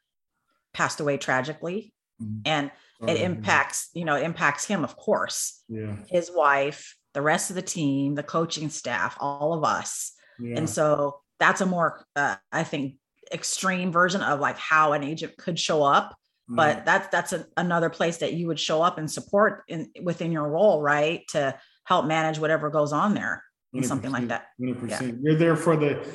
passed 0.72 1.00
away 1.00 1.18
tragically. 1.18 1.92
Mm-hmm. 2.20 2.40
And 2.46 2.70
it 3.06 3.20
impacts, 3.20 3.90
you 3.94 4.04
know, 4.04 4.14
it 4.14 4.22
impacts 4.22 4.64
him, 4.64 4.84
of 4.84 4.96
course. 4.96 5.64
Yeah. 5.68 5.96
His 6.08 6.30
wife, 6.32 6.96
the 7.14 7.22
rest 7.22 7.50
of 7.50 7.56
the 7.56 7.62
team, 7.62 8.14
the 8.14 8.22
coaching 8.22 8.70
staff, 8.70 9.16
all 9.18 9.54
of 9.54 9.64
us. 9.64 10.12
Yeah. 10.38 10.56
And 10.56 10.70
so 10.70 11.20
that's 11.40 11.60
a 11.60 11.66
more 11.66 12.06
uh, 12.14 12.36
I 12.52 12.62
think 12.62 12.94
extreme 13.32 13.90
version 13.90 14.22
of 14.22 14.40
like 14.40 14.56
how 14.56 14.92
an 14.92 15.02
agent 15.02 15.36
could 15.36 15.58
show 15.58 15.82
up 15.82 16.14
but 16.48 16.84
that's 16.84 17.08
that's 17.08 17.32
a, 17.32 17.46
another 17.56 17.88
place 17.88 18.18
that 18.18 18.34
you 18.34 18.46
would 18.46 18.60
show 18.60 18.82
up 18.82 18.98
and 18.98 19.10
support 19.10 19.62
in 19.68 19.90
within 20.02 20.32
your 20.32 20.48
role 20.48 20.82
right 20.82 21.22
to 21.28 21.54
help 21.84 22.06
manage 22.06 22.38
whatever 22.38 22.70
goes 22.70 22.92
on 22.92 23.14
there 23.14 23.42
something 23.82 24.10
like 24.10 24.28
that 24.28 24.48
100% 24.60 24.88
yeah. 24.88 25.12
you're 25.22 25.34
there 25.34 25.56
for 25.56 25.76
the 25.76 26.06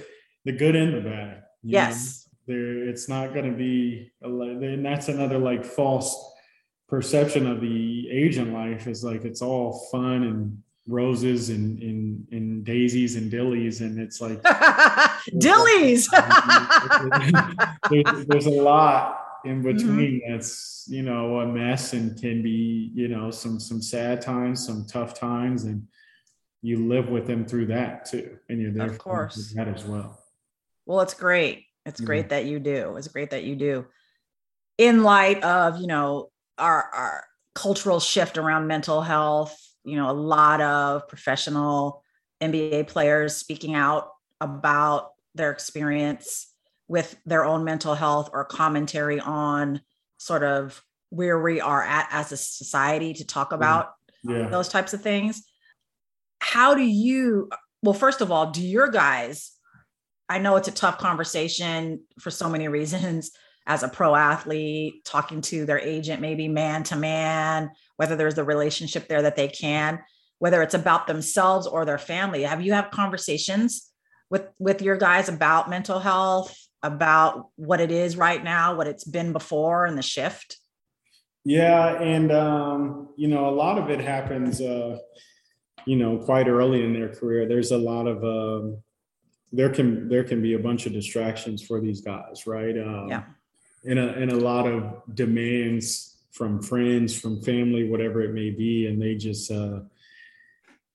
the 0.46 0.52
good 0.52 0.76
and 0.76 0.94
the 0.94 1.02
bad 1.02 1.44
yes 1.64 2.28
know? 2.48 2.54
there 2.54 2.90
it's 2.90 3.10
not 3.10 3.34
going 3.34 3.52
to 3.52 3.58
be 3.58 4.12
and 4.22 4.86
that's 4.86 5.08
another 5.08 5.40
like 5.40 5.66
false 5.66 6.34
perception 6.88 7.48
of 7.48 7.60
the 7.62 8.10
agent 8.12 8.54
life 8.54 8.88
is 8.88 9.04
like 9.04 9.26
it's 9.26 9.42
all 9.42 9.88
fun 9.92 10.24
and 10.24 10.58
roses 10.88 11.50
and 11.50 11.82
and, 11.82 12.28
and 12.32 12.64
daisies 12.64 13.16
and 13.16 13.32
dillies 13.32 13.82
and 13.82 14.00
it's 14.00 14.22
like 14.22 14.42
dillies 15.34 16.08
there's, 17.90 18.26
there's 18.28 18.46
a 18.46 18.62
lot 18.62 19.17
in 19.48 19.62
mm-hmm. 19.62 19.78
between 19.78 20.22
mm-hmm. 20.22 20.32
that's 20.32 20.86
you 20.88 21.04
know 21.04 21.40
a 21.40 21.48
mess 21.48 21.94
and 21.94 22.20
can 22.20 22.42
be 22.42 22.92
you 22.94 23.08
know 23.08 23.32
some 23.32 23.60
some 23.60 23.82
sad 23.82 24.22
times 24.22 24.66
some 24.66 24.86
tough 24.86 25.14
times 25.14 25.64
and 25.64 25.88
you 26.62 26.88
live 26.88 27.10
with 27.10 27.28
them 27.28 27.46
through 27.46 27.68
that 27.68 28.06
too 28.06 28.38
and 28.50 28.62
you're 28.62 28.72
there 28.72 28.88
of 28.88 28.98
course. 28.98 29.54
that 29.54 29.68
as 29.68 29.86
well. 29.86 30.20
Well 30.86 31.02
it's 31.02 31.14
great. 31.14 31.66
It's 31.86 32.02
great 32.02 32.30
that 32.30 32.46
you 32.46 32.60
do. 32.60 32.98
It's 32.98 33.08
great 33.08 33.30
that 33.30 33.46
you 33.46 33.56
do. 33.56 33.86
In 34.78 35.04
light 35.04 35.42
of 35.44 35.80
you 35.80 35.88
know 35.88 36.30
our 36.58 36.90
our 36.94 37.24
cultural 37.54 38.00
shift 38.00 38.38
around 38.38 38.68
mental 38.68 39.02
health 39.02 39.58
you 39.84 39.96
know 39.96 40.12
a 40.12 40.14
lot 40.14 40.62
of 40.62 41.08
professional 41.08 42.04
nba 42.42 42.88
players 42.88 43.36
speaking 43.36 43.74
out 43.74 44.12
about 44.42 45.14
their 45.34 45.50
experience 45.50 46.54
with 46.88 47.20
their 47.26 47.46
own 47.46 47.64
mental 47.64 47.96
health 47.96 48.30
or 48.34 48.46
commentary 48.46 49.20
on 49.20 49.82
sort 50.18 50.44
of 50.44 50.82
where 51.10 51.40
we 51.42 51.62
are 51.62 51.84
at 51.84 52.08
as 52.12 52.32
a 52.32 52.38
society 52.38 53.14
to 53.14 53.26
talk 53.26 53.48
mm-hmm. 53.48 53.56
about 53.56 53.94
yeah. 54.24 54.50
those 54.50 54.70
types 54.70 54.94
of 54.94 55.02
things. 55.02 55.44
How 56.40 56.76
do 56.76 56.84
you, 56.84 57.50
well, 57.82 57.94
first 57.94 58.22
of 58.22 58.32
all, 58.32 58.52
do 58.52 58.66
your 58.66 58.90
guys, 58.90 59.52
I 60.30 60.40
know 60.40 60.56
it's 60.56 60.68
a 60.68 60.74
tough 60.74 60.98
conversation 60.98 62.02
for 62.20 62.32
so 62.32 62.50
many 62.50 62.68
reasons 62.68 63.32
as 63.66 63.84
a 63.84 63.90
pro 63.90 64.16
athlete, 64.16 65.04
talking 65.04 65.42
to 65.42 65.66
their 65.66 65.80
agent, 65.80 66.22
maybe 66.22 66.48
man 66.48 66.84
to 66.84 66.96
man, 66.96 67.70
whether 67.98 68.16
there's 68.16 68.36
the 68.36 68.44
relationship 68.44 69.10
there 69.10 69.24
that 69.24 69.36
they 69.36 69.50
can, 69.50 70.00
whether 70.40 70.62
it's 70.62 70.74
about 70.74 71.06
themselves 71.06 71.68
or 71.68 71.84
their 71.84 71.98
family. 71.98 72.44
Have 72.44 72.62
you 72.62 72.74
have 72.74 72.92
conversations 72.92 73.92
with 74.30 74.48
with 74.58 74.82
your 74.82 74.96
guys 74.96 75.28
about 75.28 75.70
mental 75.70 76.00
health 76.00 76.58
about 76.84 77.50
what 77.56 77.82
it 77.82 77.92
is 77.92 78.18
right 78.18 78.44
now, 78.44 78.76
what 78.76 78.88
it's 78.88 79.04
been 79.04 79.34
before, 79.34 79.86
and 79.86 79.98
the 79.98 80.04
shift? 80.04 80.58
Yeah, 81.44 82.02
and 82.02 82.32
um, 82.32 83.10
you 83.16 83.28
know, 83.28 83.48
a 83.48 83.56
lot 83.56 83.78
of 83.78 83.90
it 83.90 84.02
happens, 84.02 84.60
uh, 84.60 84.98
you 85.86 85.96
know, 85.96 86.18
quite 86.18 86.48
early 86.48 86.84
in 86.84 86.94
their 86.94 87.10
career. 87.10 87.48
There's 87.48 87.72
a 87.72 87.78
lot 87.78 88.06
of 88.06 88.24
uh, 88.24 88.76
there 89.54 89.70
can 89.70 90.10
there 90.10 90.24
can 90.24 90.42
be 90.42 90.54
a 90.54 90.60
bunch 90.60 90.86
of 90.86 90.94
distractions 90.94 91.64
for 91.64 91.80
these 91.80 92.02
guys, 92.02 92.46
right? 92.46 92.78
Um, 92.78 93.08
yeah, 93.10 93.24
and 93.86 93.98
a 93.98 94.14
and 94.16 94.32
a 94.32 94.36
lot 94.36 94.68
of 94.68 95.02
demands 95.14 96.18
from 96.32 96.62
friends, 96.62 97.20
from 97.20 97.42
family, 97.42 97.90
whatever 97.90 98.22
it 98.22 98.34
may 98.34 98.50
be, 98.50 98.88
and 98.88 99.02
they 99.02 99.16
just 99.16 99.50
uh, 99.50 99.80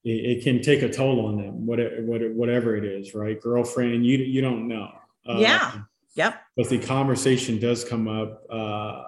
it, 0.05 0.11
it, 0.11 0.45
can 0.45 0.62
take 0.62 0.83
a 0.83 0.88
toll 0.88 1.27
on 1.27 1.37
them, 1.37 1.66
whatever 1.66 2.77
it 2.77 2.85
is, 2.85 3.14
right? 3.14 3.40
Girlfriend, 3.40 4.05
you 4.05 4.18
you 4.18 4.40
don't 4.40 4.68
know. 4.68 4.90
Uh, 5.29 5.37
yeah. 5.39 5.73
Yep. 6.15 6.43
But 6.57 6.69
the 6.69 6.79
conversation 6.79 7.59
does 7.59 7.85
come 7.85 8.07
up. 8.07 8.43
Uh, 8.51 9.03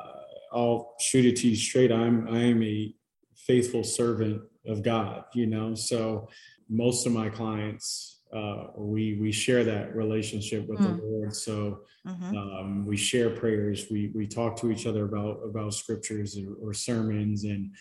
I'll 0.53 0.95
shoot 1.01 1.27
it 1.27 1.37
to 1.37 1.49
you 1.49 1.57
straight. 1.57 1.93
I'm 1.93 2.29
I 2.29 2.39
am 2.45 2.63
a 2.63 2.95
faithful 3.37 3.85
servant 3.85 4.43
of 4.67 4.83
God, 4.83 5.25
you 5.35 5.47
know. 5.47 5.75
So 5.75 6.29
most 6.69 7.07
of 7.07 7.13
my 7.13 7.29
clients, 7.29 8.23
uh, 8.33 8.69
we 8.77 9.19
we 9.21 9.33
share 9.33 9.65
that 9.65 9.95
relationship 9.95 10.67
with 10.67 10.79
mm. 10.79 10.97
the 10.97 11.05
Lord. 11.05 11.35
So 11.35 11.81
mm-hmm. 12.07 12.37
um, 12.37 12.87
we 12.87 12.97
share 12.97 13.31
prayers. 13.31 13.87
We 13.91 14.13
we 14.15 14.27
talk 14.27 14.57
to 14.61 14.71
each 14.71 14.87
other 14.87 15.05
about 15.05 15.41
about 15.45 15.75
scriptures 15.75 16.39
or, 16.39 16.55
or 16.55 16.73
sermons, 16.73 17.45
and 17.45 17.75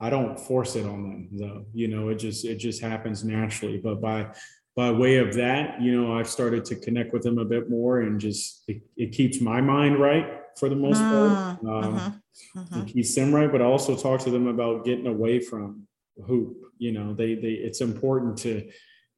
I 0.00 0.10
don't 0.10 0.38
force 0.38 0.76
it 0.76 0.86
on 0.86 1.02
them 1.02 1.28
though. 1.32 1.66
You 1.72 1.88
know, 1.88 2.10
it 2.10 2.16
just 2.16 2.44
it 2.44 2.56
just 2.56 2.80
happens 2.80 3.24
naturally. 3.24 3.78
But 3.78 4.00
by 4.00 4.28
by 4.74 4.90
way 4.90 5.16
of 5.16 5.34
that, 5.34 5.80
you 5.82 6.00
know, 6.00 6.16
I've 6.16 6.28
started 6.28 6.64
to 6.66 6.76
connect 6.76 7.12
with 7.12 7.22
them 7.22 7.38
a 7.38 7.44
bit 7.44 7.68
more 7.68 8.00
and 8.00 8.18
just 8.18 8.62
it, 8.68 8.82
it 8.96 9.12
keeps 9.12 9.40
my 9.40 9.60
mind 9.60 9.98
right 9.98 10.40
for 10.58 10.68
the 10.68 10.76
most 10.76 10.98
part. 10.98 11.62
Mm, 11.62 11.84
um, 11.84 11.94
mm-hmm, 11.94 12.58
mm-hmm. 12.58 12.80
It 12.80 12.92
keeps 12.92 13.14
them 13.14 13.34
right, 13.34 13.52
but 13.52 13.60
I 13.60 13.64
also 13.64 13.96
talk 13.96 14.20
to 14.20 14.30
them 14.30 14.46
about 14.46 14.84
getting 14.84 15.06
away 15.06 15.40
from 15.40 15.86
hoop. 16.26 16.56
You 16.78 16.92
know, 16.92 17.12
they 17.12 17.34
they 17.34 17.52
it's 17.52 17.80
important 17.80 18.38
to 18.38 18.70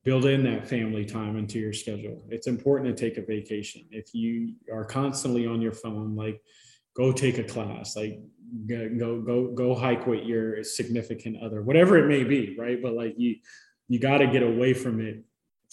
build 0.02 0.26
in 0.26 0.42
that 0.44 0.68
family 0.68 1.04
time 1.04 1.36
into 1.36 1.58
your 1.58 1.72
schedule. 1.72 2.26
It's 2.30 2.46
important 2.46 2.94
to 2.94 3.08
take 3.08 3.16
a 3.16 3.24
vacation. 3.24 3.86
If 3.90 4.12
you 4.12 4.54
are 4.72 4.84
constantly 4.84 5.46
on 5.46 5.62
your 5.62 5.72
phone, 5.72 6.16
like 6.16 6.42
go 6.96 7.12
take 7.12 7.38
a 7.38 7.44
class, 7.44 7.96
like 7.96 8.20
go 8.66 9.20
go 9.20 9.52
go 9.52 9.74
hike 9.74 10.06
with 10.06 10.24
your 10.24 10.62
significant 10.62 11.36
other 11.42 11.62
whatever 11.62 11.98
it 11.98 12.06
may 12.06 12.22
be 12.24 12.56
right 12.58 12.80
but 12.82 12.92
like 12.92 13.14
you 13.16 13.36
you 13.88 13.98
got 13.98 14.18
to 14.18 14.26
get 14.26 14.42
away 14.42 14.72
from 14.72 15.00
it 15.00 15.24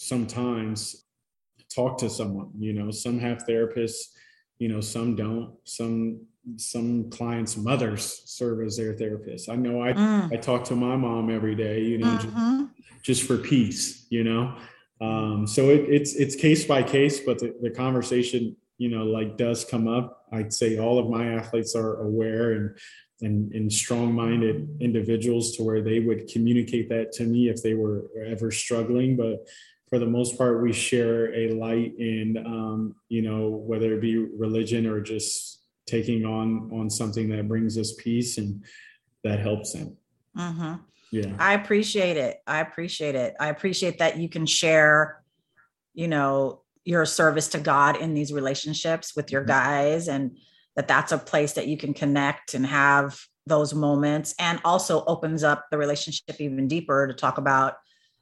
sometimes 0.02 1.06
talk 1.74 1.96
to 1.98 2.10
someone 2.10 2.50
you 2.58 2.72
know 2.72 2.90
some 2.90 3.18
have 3.18 3.46
therapists 3.46 4.08
you 4.58 4.68
know 4.68 4.80
some 4.80 5.16
don't. 5.16 5.54
Some 5.64 6.20
some 6.56 7.08
clients 7.10 7.56
mothers 7.56 8.22
serve 8.26 8.66
as 8.66 8.76
their 8.76 8.94
therapists 8.94 9.48
i 9.48 9.54
know 9.54 9.80
i 9.80 9.92
mm. 9.92 10.32
i 10.32 10.36
talk 10.36 10.64
to 10.64 10.74
my 10.74 10.96
mom 10.96 11.30
every 11.30 11.54
day 11.54 11.80
you 11.82 11.98
know 11.98 12.08
mm-hmm. 12.16 12.64
just, 12.64 13.04
just, 13.04 13.22
for 13.22 13.38
peace 13.38 14.08
you 14.10 14.24
know? 14.24 14.58
Um, 15.00 15.46
so 15.46 15.70
it, 15.70 15.84
it's 15.88 16.16
it's 16.16 16.34
case 16.34 16.64
by 16.64 16.82
case 16.82 17.20
but 17.20 17.38
the, 17.38 17.54
the 17.62 17.70
conversation 17.70 18.56
you 18.82 18.88
know 18.88 19.04
like 19.04 19.36
does 19.36 19.64
come 19.64 19.86
up. 19.86 20.26
I'd 20.32 20.52
say 20.52 20.78
all 20.78 20.98
of 20.98 21.08
my 21.08 21.34
athletes 21.34 21.76
are 21.76 22.02
aware 22.02 22.52
and 22.52 22.76
and, 23.20 23.52
and 23.52 23.72
strong-minded 23.72 24.78
individuals 24.80 25.56
to 25.56 25.62
where 25.62 25.80
they 25.80 26.00
would 26.00 26.26
communicate 26.26 26.88
that 26.88 27.12
to 27.12 27.22
me 27.22 27.48
if 27.48 27.62
they 27.62 27.74
were 27.74 28.10
ever 28.26 28.50
struggling 28.50 29.16
but 29.16 29.46
for 29.92 29.98
the 29.98 30.06
most 30.06 30.38
part 30.38 30.62
we 30.62 30.72
share 30.72 31.34
a 31.34 31.52
light 31.52 31.92
in 31.98 32.42
um, 32.46 32.94
you 33.10 33.20
know 33.20 33.50
whether 33.50 33.92
it 33.92 34.00
be 34.00 34.16
religion 34.16 34.86
or 34.86 35.02
just 35.02 35.60
taking 35.84 36.24
on 36.24 36.70
on 36.72 36.88
something 36.88 37.28
that 37.28 37.46
brings 37.46 37.76
us 37.76 37.92
peace 37.98 38.38
and 38.38 38.64
that 39.22 39.38
helps 39.38 39.74
them 39.74 39.94
mm-hmm. 40.34 40.76
yeah 41.10 41.34
i 41.38 41.52
appreciate 41.52 42.16
it 42.16 42.40
i 42.46 42.60
appreciate 42.60 43.14
it 43.14 43.34
i 43.38 43.48
appreciate 43.48 43.98
that 43.98 44.16
you 44.16 44.30
can 44.30 44.46
share 44.46 45.22
you 45.92 46.08
know 46.08 46.62
your 46.84 47.04
service 47.04 47.48
to 47.48 47.58
God 47.58 47.96
in 47.96 48.14
these 48.14 48.32
relationships 48.32 49.14
with 49.14 49.30
your 49.30 49.42
mm-hmm. 49.42 49.50
guys 49.50 50.08
and 50.08 50.38
that 50.74 50.88
that's 50.88 51.12
a 51.12 51.18
place 51.18 51.52
that 51.52 51.68
you 51.68 51.76
can 51.76 51.92
connect 51.92 52.54
and 52.54 52.64
have 52.64 53.20
those 53.46 53.74
moments 53.74 54.34
and 54.38 54.58
also 54.64 55.04
opens 55.04 55.44
up 55.44 55.66
the 55.70 55.76
relationship 55.76 56.40
even 56.40 56.66
deeper 56.66 57.06
to 57.06 57.12
talk 57.12 57.36
about 57.36 57.74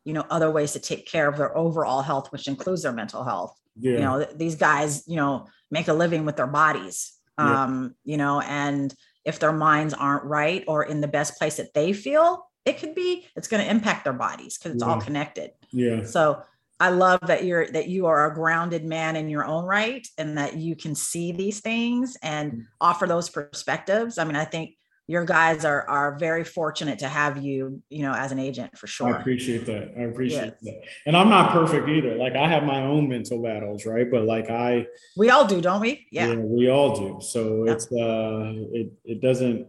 you 0.04 0.12
know 0.12 0.24
other 0.30 0.50
ways 0.50 0.72
to 0.72 0.80
take 0.80 1.06
care 1.06 1.28
of 1.28 1.36
their 1.36 1.56
overall 1.56 2.02
health 2.02 2.32
which 2.32 2.48
includes 2.48 2.82
their 2.82 2.92
mental 2.92 3.24
health 3.24 3.54
yeah. 3.78 3.92
you 3.92 3.98
know 3.98 4.24
these 4.34 4.54
guys 4.54 5.04
you 5.06 5.16
know 5.16 5.46
make 5.70 5.88
a 5.88 5.92
living 5.92 6.24
with 6.24 6.36
their 6.36 6.46
bodies 6.46 7.12
um 7.38 7.94
yeah. 8.04 8.12
you 8.12 8.16
know 8.16 8.40
and 8.40 8.94
if 9.24 9.38
their 9.38 9.52
minds 9.52 9.94
aren't 9.94 10.24
right 10.24 10.64
or 10.66 10.84
in 10.84 11.00
the 11.00 11.08
best 11.08 11.38
place 11.38 11.56
that 11.56 11.74
they 11.74 11.92
feel 11.92 12.46
it 12.64 12.78
could 12.78 12.94
be 12.94 13.26
it's 13.36 13.48
going 13.48 13.62
to 13.62 13.70
impact 13.70 14.04
their 14.04 14.12
bodies 14.12 14.58
because 14.58 14.74
it's 14.74 14.84
yeah. 14.84 14.90
all 14.90 15.00
connected 15.00 15.50
yeah 15.72 16.02
so 16.04 16.42
I 16.80 16.88
love 16.88 17.20
that 17.26 17.44
you're 17.44 17.66
that 17.72 17.88
you 17.88 18.06
are 18.06 18.30
a 18.30 18.34
grounded 18.34 18.86
man 18.86 19.14
in 19.14 19.28
your 19.28 19.44
own 19.44 19.66
right 19.66 20.06
and 20.16 20.38
that 20.38 20.56
you 20.56 20.74
can 20.74 20.94
see 20.94 21.30
these 21.30 21.60
things 21.60 22.16
and 22.22 22.52
mm. 22.52 22.62
offer 22.80 23.06
those 23.06 23.28
perspectives. 23.28 24.16
I 24.16 24.24
mean, 24.24 24.34
I 24.34 24.46
think 24.46 24.76
your 25.10 25.24
guys 25.24 25.64
are 25.64 25.88
are 25.88 26.18
very 26.18 26.44
fortunate 26.44 27.00
to 27.00 27.08
have 27.08 27.42
you, 27.42 27.82
you 27.90 28.02
know, 28.02 28.12
as 28.12 28.32
an 28.32 28.38
agent 28.38 28.78
for 28.78 28.86
sure. 28.86 29.14
I 29.14 29.20
appreciate 29.20 29.66
that. 29.66 29.92
I 29.98 30.02
appreciate 30.02 30.54
yes. 30.60 30.62
that. 30.62 30.82
And 31.06 31.16
I'm 31.16 31.28
not 31.28 31.52
perfect 31.52 31.88
either. 31.88 32.14
Like 32.14 32.34
I 32.36 32.46
have 32.48 32.62
my 32.62 32.82
own 32.82 33.08
mental 33.08 33.42
battles, 33.42 33.86
right? 33.86 34.10
But 34.10 34.24
like 34.24 34.50
I 34.50 34.86
We 35.16 35.30
all 35.30 35.46
do, 35.46 35.60
don't 35.60 35.80
we? 35.80 36.06
Yeah. 36.12 36.28
yeah 36.28 36.36
we 36.36 36.70
all 36.70 36.94
do. 36.94 37.18
So 37.20 37.64
it's 37.64 37.86
uh 37.92 38.52
it 38.72 38.92
it 39.04 39.20
doesn't 39.20 39.66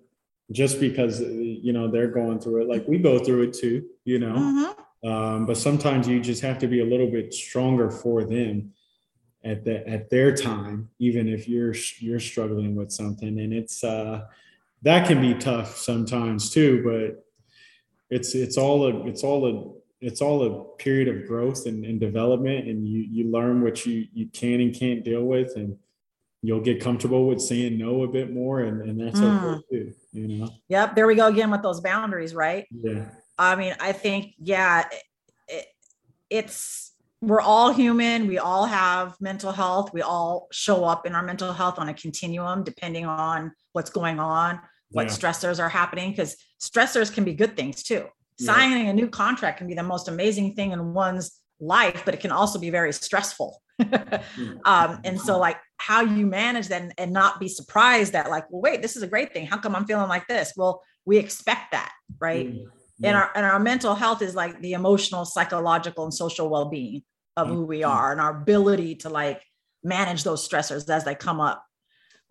just 0.52 0.80
because 0.80 1.22
you 1.22 1.74
know 1.74 1.90
they're 1.90 2.12
going 2.12 2.40
through 2.40 2.64
it 2.64 2.68
like 2.68 2.88
we 2.88 3.00
go 3.00 3.20
through 3.20 3.44
it 3.44 3.54
too, 3.54 3.88
you 4.06 4.20
know. 4.20 4.36
Mm-hmm 4.36 4.82
um, 5.04 5.46
but 5.46 5.58
sometimes 5.58 6.08
you 6.08 6.20
just 6.20 6.42
have 6.44 6.60
to 6.60 6.68
be 6.68 6.82
a 6.82 6.86
little 6.86 7.10
bit 7.10 7.34
stronger 7.34 7.90
for 7.90 8.24
them 8.24 8.72
at 9.44 9.66
the 9.66 9.88
at 9.88 10.10
their 10.12 10.36
time, 10.36 10.90
even 11.00 11.28
if 11.28 11.48
you're 11.48 11.74
you're 12.00 12.20
struggling 12.20 12.76
with 12.76 12.92
something, 12.92 13.40
and 13.40 13.52
it's 13.52 13.84
uh, 13.84 14.22
that 14.84 15.08
can 15.08 15.22
be 15.22 15.34
tough 15.36 15.78
sometimes 15.78 16.50
too. 16.50 16.82
But 16.84 17.26
it's 18.10 18.36
it's 18.36 18.58
all 18.58 18.86
a 18.88 19.08
it's 19.08 19.24
all 19.24 19.46
a 19.46 20.06
it's 20.06 20.22
all 20.22 20.44
a 20.44 20.76
period 20.78 21.08
of 21.08 21.28
growth 21.28 21.66
and, 21.66 21.86
and 21.86 22.00
development, 22.00 22.68
and 22.68 22.88
you 22.88 23.02
you 23.02 23.32
learn 23.32 23.62
what 23.62 23.86
you 23.86 24.08
you 24.14 24.28
can 24.28 24.62
and 24.62 24.74
can't 24.74 25.04
deal 25.04 25.24
with, 25.24 25.56
and 25.56 25.78
you'll 26.42 26.62
get 26.62 26.82
comfortable 26.82 27.28
with 27.28 27.42
saying 27.42 27.78
no 27.78 28.04
a 28.04 28.08
bit 28.08 28.34
more, 28.34 28.62
and, 28.62 28.82
and 28.82 29.00
that's 29.00 29.20
mm. 29.20 29.44
okay 29.44 29.64
too. 29.70 29.94
You 30.14 30.28
know. 30.28 30.50
Yep. 30.70 30.96
There 30.96 31.08
we 31.08 31.16
go 31.16 31.28
again 31.28 31.52
with 31.52 31.62
those 31.62 31.82
boundaries, 31.82 32.34
right? 32.34 32.68
Yeah 32.72 33.06
I 33.42 33.56
mean, 33.56 33.76
I 33.80 33.92
think, 33.92 34.36
yeah, 34.38 34.86
it, 35.48 35.66
it's, 36.30 36.94
we're 37.22 37.42
all 37.42 37.74
human. 37.74 38.28
We 38.28 38.38
all 38.38 38.66
have 38.66 39.20
mental 39.20 39.52
health. 39.52 39.94
We 39.94 40.04
all 40.04 40.48
show 40.52 40.86
up 40.86 41.08
in 41.08 41.16
our 41.16 41.24
mental 41.24 41.52
health 41.52 41.80
on 41.80 41.90
a 41.90 41.94
continuum, 41.94 42.64
depending 42.64 43.06
on 43.06 43.52
what's 43.74 43.90
going 43.90 44.20
on, 44.20 44.60
what 44.92 45.08
yeah. 45.08 45.14
stressors 45.14 45.60
are 45.60 45.70
happening, 45.70 46.12
because 46.12 46.36
stressors 46.62 47.14
can 47.14 47.24
be 47.24 47.34
good 47.34 47.56
things 47.56 47.84
too. 47.84 48.08
Yeah. 48.40 48.54
Signing 48.54 48.88
a 48.88 48.94
new 48.94 49.08
contract 49.08 49.58
can 49.58 49.68
be 49.68 49.74
the 49.74 49.84
most 49.84 50.08
amazing 50.08 50.56
thing 50.56 50.72
in 50.72 50.94
one's 50.94 51.40
life, 51.60 52.04
but 52.06 52.14
it 52.14 52.20
can 52.20 52.32
also 52.32 52.60
be 52.60 52.70
very 52.70 52.94
stressful. 52.94 53.62
um, 54.66 55.00
and 55.04 55.20
so, 55.20 55.40
like, 55.40 55.58
how 55.78 56.02
you 56.02 56.26
manage 56.26 56.68
that 56.68 56.82
and, 56.82 56.94
and 56.98 57.12
not 57.12 57.40
be 57.40 57.48
surprised 57.48 58.14
that, 58.14 58.30
like, 58.30 58.50
well, 58.52 58.62
wait, 58.62 58.82
this 58.82 58.96
is 58.96 59.04
a 59.04 59.08
great 59.08 59.34
thing. 59.34 59.48
How 59.48 59.58
come 59.58 59.76
I'm 59.76 59.86
feeling 59.86 60.10
like 60.10 60.28
this? 60.28 60.54
Well, 60.56 60.82
we 61.06 61.18
expect 61.18 61.72
that, 61.72 61.92
right? 62.20 62.48
Mm 62.48 62.68
yeah. 63.02 63.10
and 63.10 63.18
our 63.18 63.32
and 63.36 63.46
our 63.46 63.60
mental 63.60 63.96
health 63.96 64.22
is 64.22 64.36
like 64.36 64.60
the 64.62 64.74
emotional 64.74 65.26
psychological 65.26 66.04
and 66.04 66.14
social 66.14 66.50
well-being 66.50 67.04
of 67.38 67.48
who 67.48 67.66
we 67.66 67.80
mm-hmm. 67.80 67.92
are 67.92 68.12
and 68.12 68.22
our 68.22 68.42
ability 68.42 68.96
to 68.96 69.10
like 69.10 69.42
manage 69.84 70.24
those 70.24 70.48
stressors 70.48 70.90
as 70.90 71.04
they 71.04 71.16
come 71.16 71.40
up 71.40 71.66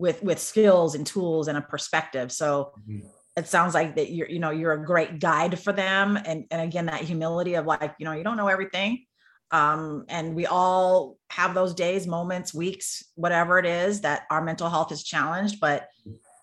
with 0.01 0.21
with 0.23 0.39
skills 0.39 0.95
and 0.95 1.05
tools 1.05 1.47
and 1.47 1.57
a 1.57 1.61
perspective. 1.61 2.31
So 2.31 2.73
mm-hmm. 2.89 3.07
it 3.37 3.47
sounds 3.47 3.75
like 3.75 3.95
that 3.95 4.11
you're 4.11 4.27
you 4.27 4.39
know 4.39 4.49
you're 4.49 4.73
a 4.73 4.83
great 4.83 5.19
guide 5.19 5.59
for 5.59 5.71
them. 5.71 6.17
And 6.25 6.45
and 6.49 6.61
again 6.61 6.87
that 6.87 7.01
humility 7.01 7.53
of 7.53 7.67
like 7.67 7.93
you 7.99 8.05
know 8.05 8.11
you 8.11 8.23
don't 8.23 8.35
know 8.35 8.47
everything. 8.47 9.05
Um, 9.51 10.05
and 10.07 10.33
we 10.33 10.45
all 10.45 11.17
have 11.29 11.53
those 11.53 11.73
days 11.73 12.07
moments 12.07 12.53
weeks 12.53 13.03
whatever 13.15 13.59
it 13.59 13.65
is 13.65 14.01
that 14.01 14.23
our 14.31 14.41
mental 14.41 14.69
health 14.69 14.93
is 14.93 15.03
challenged 15.03 15.59
but 15.59 15.89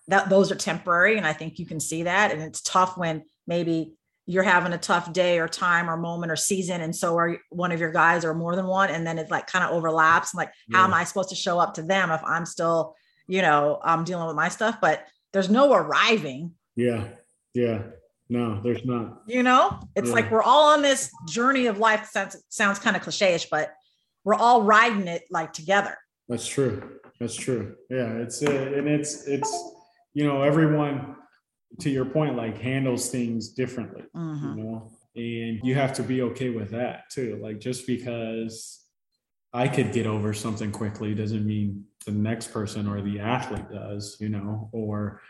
that 0.07 0.29
those 0.29 0.51
are 0.51 0.55
temporary. 0.55 1.17
And 1.17 1.27
i 1.27 1.33
think 1.33 1.59
you 1.59 1.65
can 1.65 1.79
see 1.79 2.03
that. 2.03 2.31
And 2.31 2.41
it's 2.41 2.61
tough 2.61 2.97
when 2.97 3.23
maybe 3.45 3.93
you're 4.25 4.43
having 4.43 4.73
a 4.73 4.77
tough 4.77 5.11
day 5.11 5.39
or 5.39 5.47
time 5.47 5.89
or 5.89 5.97
moment 5.97 6.31
or 6.31 6.35
season 6.35 6.81
and 6.81 6.95
so 6.95 7.17
are 7.17 7.39
one 7.49 7.71
of 7.71 7.79
your 7.79 7.91
guys 7.91 8.23
or 8.23 8.33
more 8.33 8.55
than 8.55 8.67
one. 8.67 8.89
And 8.89 9.05
then 9.05 9.17
it 9.17 9.29
like 9.29 9.47
kind 9.47 9.65
of 9.65 9.71
overlaps. 9.71 10.33
Like 10.33 10.51
how 10.71 10.85
am 10.85 10.93
i 10.93 11.03
supposed 11.03 11.29
to 11.29 11.35
show 11.35 11.59
up 11.59 11.73
to 11.73 11.81
them 11.81 12.09
if 12.11 12.21
i'm 12.23 12.45
still 12.45 12.95
you 13.29 13.41
know 13.41 13.79
i'm 13.83 14.03
dealing 14.03 14.27
with 14.27 14.35
my 14.35 14.49
stuff 14.49 14.77
but 14.81 15.05
there's 15.31 15.49
no 15.49 15.73
arriving. 15.73 16.53
Yeah 16.75 17.07
yeah. 17.53 17.83
No 18.29 18.61
there's 18.61 18.85
not. 18.85 19.21
You 19.27 19.43
know 19.43 19.79
it's 19.95 20.09
yeah. 20.09 20.15
like 20.15 20.31
we're 20.31 20.43
all 20.43 20.73
on 20.73 20.81
this 20.81 21.11
journey 21.27 21.67
of 21.67 21.77
life. 21.79 22.09
Sounds 22.09 22.35
sounds 22.49 22.79
kind 22.79 22.95
of 22.95 23.01
cliche-ish, 23.01 23.49
but 23.49 23.73
we're 24.23 24.35
all 24.35 24.63
riding 24.63 25.07
it 25.07 25.23
like 25.31 25.53
together. 25.53 25.97
That's 26.27 26.47
true. 26.47 26.99
That's 27.19 27.35
true. 27.35 27.75
Yeah 27.89 28.13
it's 28.13 28.43
uh, 28.43 28.73
and 28.75 28.87
it's 28.87 29.27
it's 29.27 29.51
you 30.13 30.25
know 30.25 30.41
everyone 30.41 31.15
to 31.79 31.89
your 31.89 32.05
point, 32.05 32.35
like 32.35 32.59
handles 32.59 33.09
things 33.09 33.49
differently, 33.49 34.03
mm-hmm. 34.15 34.57
you 34.57 34.63
know, 34.63 34.91
and 35.15 35.59
you 35.63 35.75
have 35.75 35.93
to 35.93 36.03
be 36.03 36.23
okay 36.23 36.49
with 36.49 36.71
that 36.71 37.03
too. 37.11 37.39
Like 37.41 37.59
just 37.59 37.85
because 37.85 38.78
I 39.53 39.67
could 39.67 39.91
get 39.93 40.05
over 40.05 40.33
something 40.33 40.71
quickly 40.71 41.15
doesn't 41.15 41.45
mean 41.45 41.85
the 42.05 42.11
next 42.11 42.51
person 42.51 42.87
or 42.87 43.01
the 43.01 43.19
athlete 43.19 43.69
does, 43.71 44.15
you 44.19 44.29
know, 44.29 44.69
or, 44.71 45.21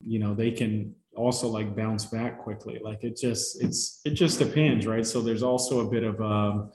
you 0.00 0.18
know, 0.18 0.34
they 0.34 0.50
can 0.50 0.94
also 1.14 1.48
like 1.48 1.76
bounce 1.76 2.04
back 2.06 2.38
quickly. 2.38 2.80
Like 2.82 3.04
it 3.04 3.16
just 3.16 3.62
it's 3.62 4.00
it 4.04 4.10
just 4.10 4.38
depends, 4.38 4.86
right? 4.86 5.06
So 5.06 5.20
there's 5.20 5.42
also 5.42 5.86
a 5.86 5.90
bit 5.90 6.02
of 6.04 6.20
um, 6.20 6.72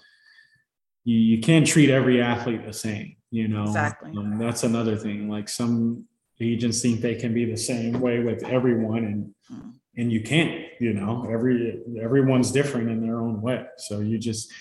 you 1.03 1.17
you 1.17 1.41
can't 1.41 1.67
treat 1.67 1.89
every 1.89 2.21
athlete 2.21 2.65
the 2.65 2.73
same, 2.73 3.15
you 3.31 3.47
know. 3.47 3.63
Exactly. 3.63 4.11
Um, 4.17 4.37
that's 4.37 4.63
another 4.63 4.95
thing. 4.97 5.29
Like 5.29 5.49
some 5.49 6.05
agents 6.39 6.81
think 6.81 7.01
they 7.01 7.15
can 7.15 7.33
be 7.33 7.45
the 7.45 7.57
same 7.57 7.99
way 7.99 8.19
with 8.19 8.43
everyone, 8.43 9.05
and 9.05 9.35
Hmm. 9.49 9.69
and 9.97 10.11
you 10.11 10.21
can't. 10.21 10.67
You 10.79 10.93
know, 10.93 11.27
every 11.31 11.81
everyone's 12.01 12.51
different 12.51 12.89
in 12.89 13.01
their 13.01 13.19
own 13.19 13.41
way. 13.41 13.65
So 13.77 13.99
you 13.99 14.17
just 14.17 14.51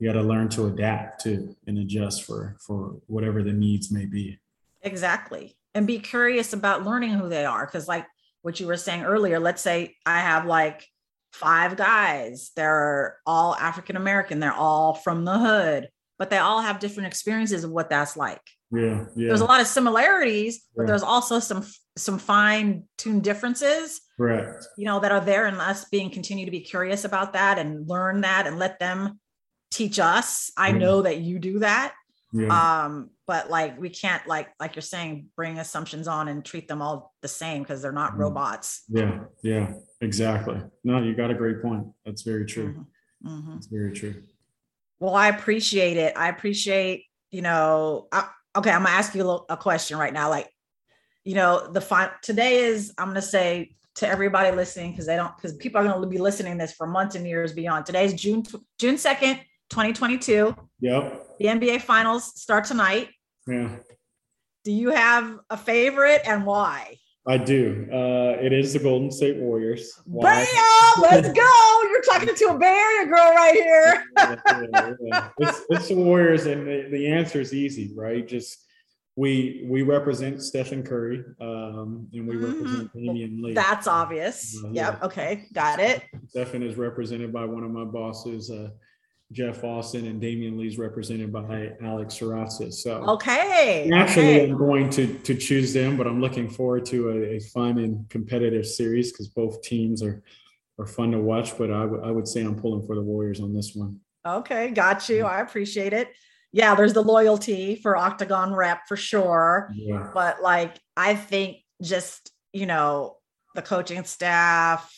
you 0.00 0.08
got 0.10 0.18
to 0.18 0.26
learn 0.26 0.48
to 0.48 0.66
adapt 0.66 1.20
to 1.22 1.54
and 1.66 1.78
adjust 1.78 2.24
for 2.24 2.56
for 2.58 2.96
whatever 3.06 3.42
the 3.42 3.52
needs 3.52 3.92
may 3.92 4.06
be. 4.06 4.38
Exactly. 4.82 5.56
And 5.74 5.86
be 5.86 5.98
curious 5.98 6.52
about 6.52 6.84
learning 6.84 7.10
who 7.10 7.28
they 7.28 7.44
are. 7.44 7.66
Cause, 7.66 7.86
like 7.86 8.06
what 8.42 8.58
you 8.58 8.66
were 8.66 8.78
saying 8.78 9.04
earlier, 9.04 9.38
let's 9.38 9.62
say 9.62 9.94
I 10.06 10.20
have 10.20 10.46
like 10.46 10.86
five 11.32 11.76
guys, 11.76 12.50
they're 12.56 13.18
all 13.26 13.54
African 13.54 13.96
American, 13.96 14.40
they're 14.40 14.52
all 14.52 14.94
from 14.94 15.24
the 15.24 15.38
hood, 15.38 15.90
but 16.18 16.30
they 16.30 16.38
all 16.38 16.62
have 16.62 16.80
different 16.80 17.06
experiences 17.06 17.62
of 17.62 17.70
what 17.70 17.90
that's 17.90 18.16
like. 18.16 18.40
Yeah, 18.72 19.04
yeah. 19.14 19.28
There's 19.28 19.42
a 19.42 19.46
lot 19.46 19.60
of 19.60 19.66
similarities, 19.66 20.62
but 20.74 20.86
there's 20.86 21.02
also 21.02 21.40
some 21.40 21.64
some 21.96 22.18
fine 22.18 22.84
tuned 22.96 23.22
differences, 23.22 24.00
Correct. 24.16 24.66
you 24.78 24.86
know, 24.86 25.00
that 25.00 25.12
are 25.12 25.20
there 25.20 25.46
and 25.46 25.58
us 25.58 25.84
being 25.86 26.08
continue 26.08 26.46
to 26.46 26.50
be 26.50 26.60
curious 26.60 27.04
about 27.04 27.34
that 27.34 27.58
and 27.58 27.86
learn 27.86 28.22
that 28.22 28.46
and 28.46 28.58
let 28.58 28.78
them 28.78 29.20
teach 29.70 29.98
us. 29.98 30.50
I 30.56 30.72
know 30.72 31.02
that 31.02 31.18
you 31.18 31.38
do 31.38 31.60
that 31.60 31.94
Yeah. 32.32 32.82
um 32.84 33.10
but 33.26 33.50
like 33.50 33.80
we 33.80 33.88
can't 33.90 34.24
like 34.28 34.48
like 34.60 34.74
you're 34.76 34.82
saying 34.82 35.26
bring 35.36 35.58
assumptions 35.58 36.06
on 36.06 36.28
and 36.28 36.44
treat 36.44 36.68
them 36.68 36.80
all 36.82 37.12
the 37.22 37.28
same 37.28 37.62
because 37.62 37.82
they're 37.82 37.90
not 37.92 38.12
Mhm. 38.14 38.18
robots 38.18 38.82
Yeah, 38.88 39.24
yeah, 39.42 39.72
exactly. 40.00 40.60
No, 40.84 41.02
you 41.02 41.14
got 41.14 41.30
a 41.30 41.34
great 41.34 41.60
point. 41.62 41.88
That's 42.04 42.22
very 42.22 42.46
true. 42.46 42.84
Mhm, 43.24 43.32
mhm. 43.32 43.54
That's 43.54 43.66
very 43.66 43.92
true. 43.92 44.22
well 45.00 45.14
i 45.14 45.28
appreciate 45.28 45.96
it 45.96 46.12
i 46.16 46.28
appreciate 46.28 47.06
you 47.30 47.40
know 47.42 48.06
I, 48.12 48.28
okay 48.54 48.70
i'm 48.70 48.82
gonna 48.84 48.94
ask 48.94 49.14
you 49.14 49.22
a, 49.22 49.24
little, 49.24 49.46
a 49.48 49.56
question 49.56 49.96
right 49.98 50.12
now 50.12 50.28
like 50.30 50.48
you 51.24 51.34
know 51.34 51.66
the 51.72 51.80
fine 51.80 52.10
today 52.22 52.56
is 52.64 52.92
i'm 52.98 53.08
gonna 53.08 53.22
say 53.22 53.74
to 53.96 54.06
everybody 54.06 54.54
listening 54.54 54.90
because 54.92 55.06
they 55.06 55.16
don't 55.16 55.34
because 55.36 55.54
people 55.56 55.80
are 55.80 55.84
going 55.84 56.00
to 56.02 56.06
be 56.06 56.18
listening 56.18 56.58
this 56.58 56.72
for 56.72 56.86
months 56.86 57.14
and 57.16 57.26
years 57.26 57.52
beyond 57.52 57.86
today's 57.86 58.12
june 58.14 58.42
june 58.78 58.96
2nd 58.96 59.40
2022 59.70 60.54
Yep. 60.80 61.26
the 61.38 61.46
nba 61.46 61.80
finals 61.80 62.24
start 62.40 62.64
tonight 62.64 63.08
Yeah, 63.46 63.76
do 64.64 64.72
you 64.72 64.90
have 64.90 65.38
a 65.48 65.56
favorite 65.56 66.22
and 66.26 66.44
why 66.44 66.96
I 67.28 67.36
do. 67.36 67.86
Uh, 67.92 68.40
it 68.42 68.50
is 68.54 68.72
the 68.72 68.78
Golden 68.78 69.10
State 69.10 69.36
Warriors. 69.36 69.92
Bam! 70.06 70.46
Let's 71.02 71.28
go. 71.44 71.82
You're 71.90 72.00
talking 72.00 72.34
to 72.34 72.44
a 72.46 72.58
Bay 72.58 72.66
Area 72.66 73.06
girl 73.06 73.34
right 73.34 73.52
here. 73.54 74.04
Yeah, 74.18 74.36
yeah, 74.72 74.92
yeah. 75.02 75.28
It's, 75.38 75.60
it's 75.68 75.88
the 75.88 75.96
Warriors, 75.96 76.46
and 76.46 76.66
the, 76.66 76.88
the 76.90 77.06
answer 77.06 77.38
is 77.38 77.52
easy, 77.52 77.92
right? 77.94 78.26
Just 78.26 78.64
we 79.16 79.66
we 79.68 79.82
represent 79.82 80.42
Stephen 80.42 80.82
Curry, 80.82 81.22
um, 81.42 82.08
and 82.14 82.26
we 82.26 82.36
Mhm. 82.36 82.52
represent 82.54 82.94
Damion 82.94 83.42
Lee. 83.42 83.52
That's 83.52 83.86
obvious. 83.86 84.56
Uh, 84.64 84.70
Yep. 84.70 85.02
Okay. 85.04 85.44
Got 85.52 85.78
it. 85.78 86.02
Stephen 86.28 86.62
is 86.62 86.76
represented 86.76 87.34
by 87.34 87.44
one 87.44 87.64
of 87.64 87.70
my 87.70 87.84
bosses, 87.84 88.50
uh, 88.50 88.70
Jeff 89.32 89.62
Austin, 89.62 90.06
and 90.06 90.20
Damion 90.20 90.58
Lee's 90.58 90.76
represented 90.78 91.32
by 91.32 91.72
Alex 91.82 92.18
Saratsis. 92.18 92.74
So 92.74 93.04
Okay. 93.10 93.86
naturally, 93.88 94.40
okay. 94.42 94.50
I'm 94.50 94.56
going 94.58 94.90
to 94.90 95.14
to 95.18 95.34
choose 95.34 95.72
them, 95.72 95.96
but 95.96 96.06
I'm 96.06 96.20
looking 96.20 96.48
forward 96.48 96.84
to 96.86 97.10
a, 97.10 97.36
a 97.36 97.40
fun 97.40 97.78
and 97.78 98.08
competitive 98.10 98.66
series 98.66 99.12
because 99.12 99.28
both 99.28 99.62
teams 99.62 100.02
are 100.02 100.22
are 100.78 100.86
fun 100.86 101.12
to 101.12 101.18
watch. 101.20 101.56
But 101.56 101.70
I 101.70 101.84
would 101.84 102.02
I 102.02 102.10
would 102.10 102.26
say 102.26 102.42
I'm 102.42 102.56
pulling 102.60 102.84
for 102.86 102.96
the 102.96 103.02
Warriors 103.02 103.40
on 103.40 103.54
this 103.54 103.72
one. 103.74 104.00
Okay. 104.26 104.70
Got 104.70 105.08
you. 105.08 105.24
I 105.24 105.40
appreciate 105.40 105.92
it. 105.92 106.08
Yeah. 106.52 106.74
There's 106.74 106.92
the 106.94 107.02
loyalty 107.02 107.76
for 107.76 107.96
Octagon 107.96 108.52
rep 108.52 108.80
for 108.88 108.96
sure. 108.96 109.70
Yeah, 109.74 110.10
But 110.12 110.42
like, 110.42 110.76
I 110.96 111.14
think 111.14 111.58
just, 111.80 112.30
you 112.52 112.66
know, 112.66 113.16
the 113.54 113.62
coaching 113.62 114.02
staff 114.04 114.92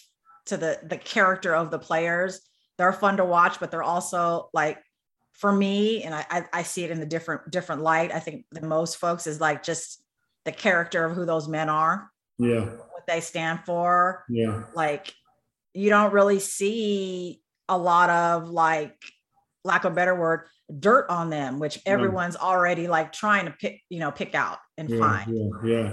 to 0.47 0.57
the 0.57 0.79
the 0.83 0.97
character 0.97 1.55
of 1.55 1.71
the 1.71 1.79
players, 1.79 2.41
they're 2.83 2.93
fun 2.93 3.17
to 3.17 3.25
watch, 3.25 3.61
but 3.61 3.71
they're 3.71 3.81
also 3.81 4.51
like 4.53 4.83
for 5.35 5.53
me, 5.53 6.03
and 6.03 6.13
I, 6.13 6.45
I, 6.53 6.65
see 6.65 6.83
it 6.83 6.91
in 6.91 6.99
the 6.99 7.07
different 7.07 7.49
different 7.49 7.81
light. 7.81 8.13
I 8.13 8.19
think 8.19 8.45
the 8.51 8.67
most 8.67 8.97
folks 8.97 9.29
is 9.29 9.41
like 9.41 9.63
just 9.63 10.03
the 10.45 10.51
character 10.51 11.05
of 11.05 11.15
who 11.15 11.25
those 11.25 11.47
men 11.47 11.69
are, 11.69 12.11
yeah, 12.39 12.65
what 12.65 13.07
they 13.07 13.21
stand 13.21 13.61
for. 13.65 14.25
yeah, 14.29 14.65
Like 14.75 15.15
you 15.75 15.91
don't 15.91 16.13
really 16.13 16.41
see 16.41 17.41
a 17.69 17.79
lot 17.79 18.11
of 18.11 18.49
like, 18.51 18.97
lack 19.65 19.85
of 19.85 19.93
a 19.93 19.95
better 19.95 20.17
word, 20.17 20.49
dirt 20.81 21.09
on 21.09 21.31
them, 21.31 21.61
which 21.61 21.79
everyone's 21.87 22.35
already 22.35 22.89
like 22.89 23.13
trying 23.13 23.47
to 23.47 23.53
pick, 23.53 23.81
you 23.91 24.01
know, 24.01 24.11
pick 24.11 24.35
out 24.35 24.59
and 24.77 24.91
yeah, 24.91 24.99
find. 24.99 25.33
yeah, 25.33 25.71
yeah. 25.73 25.93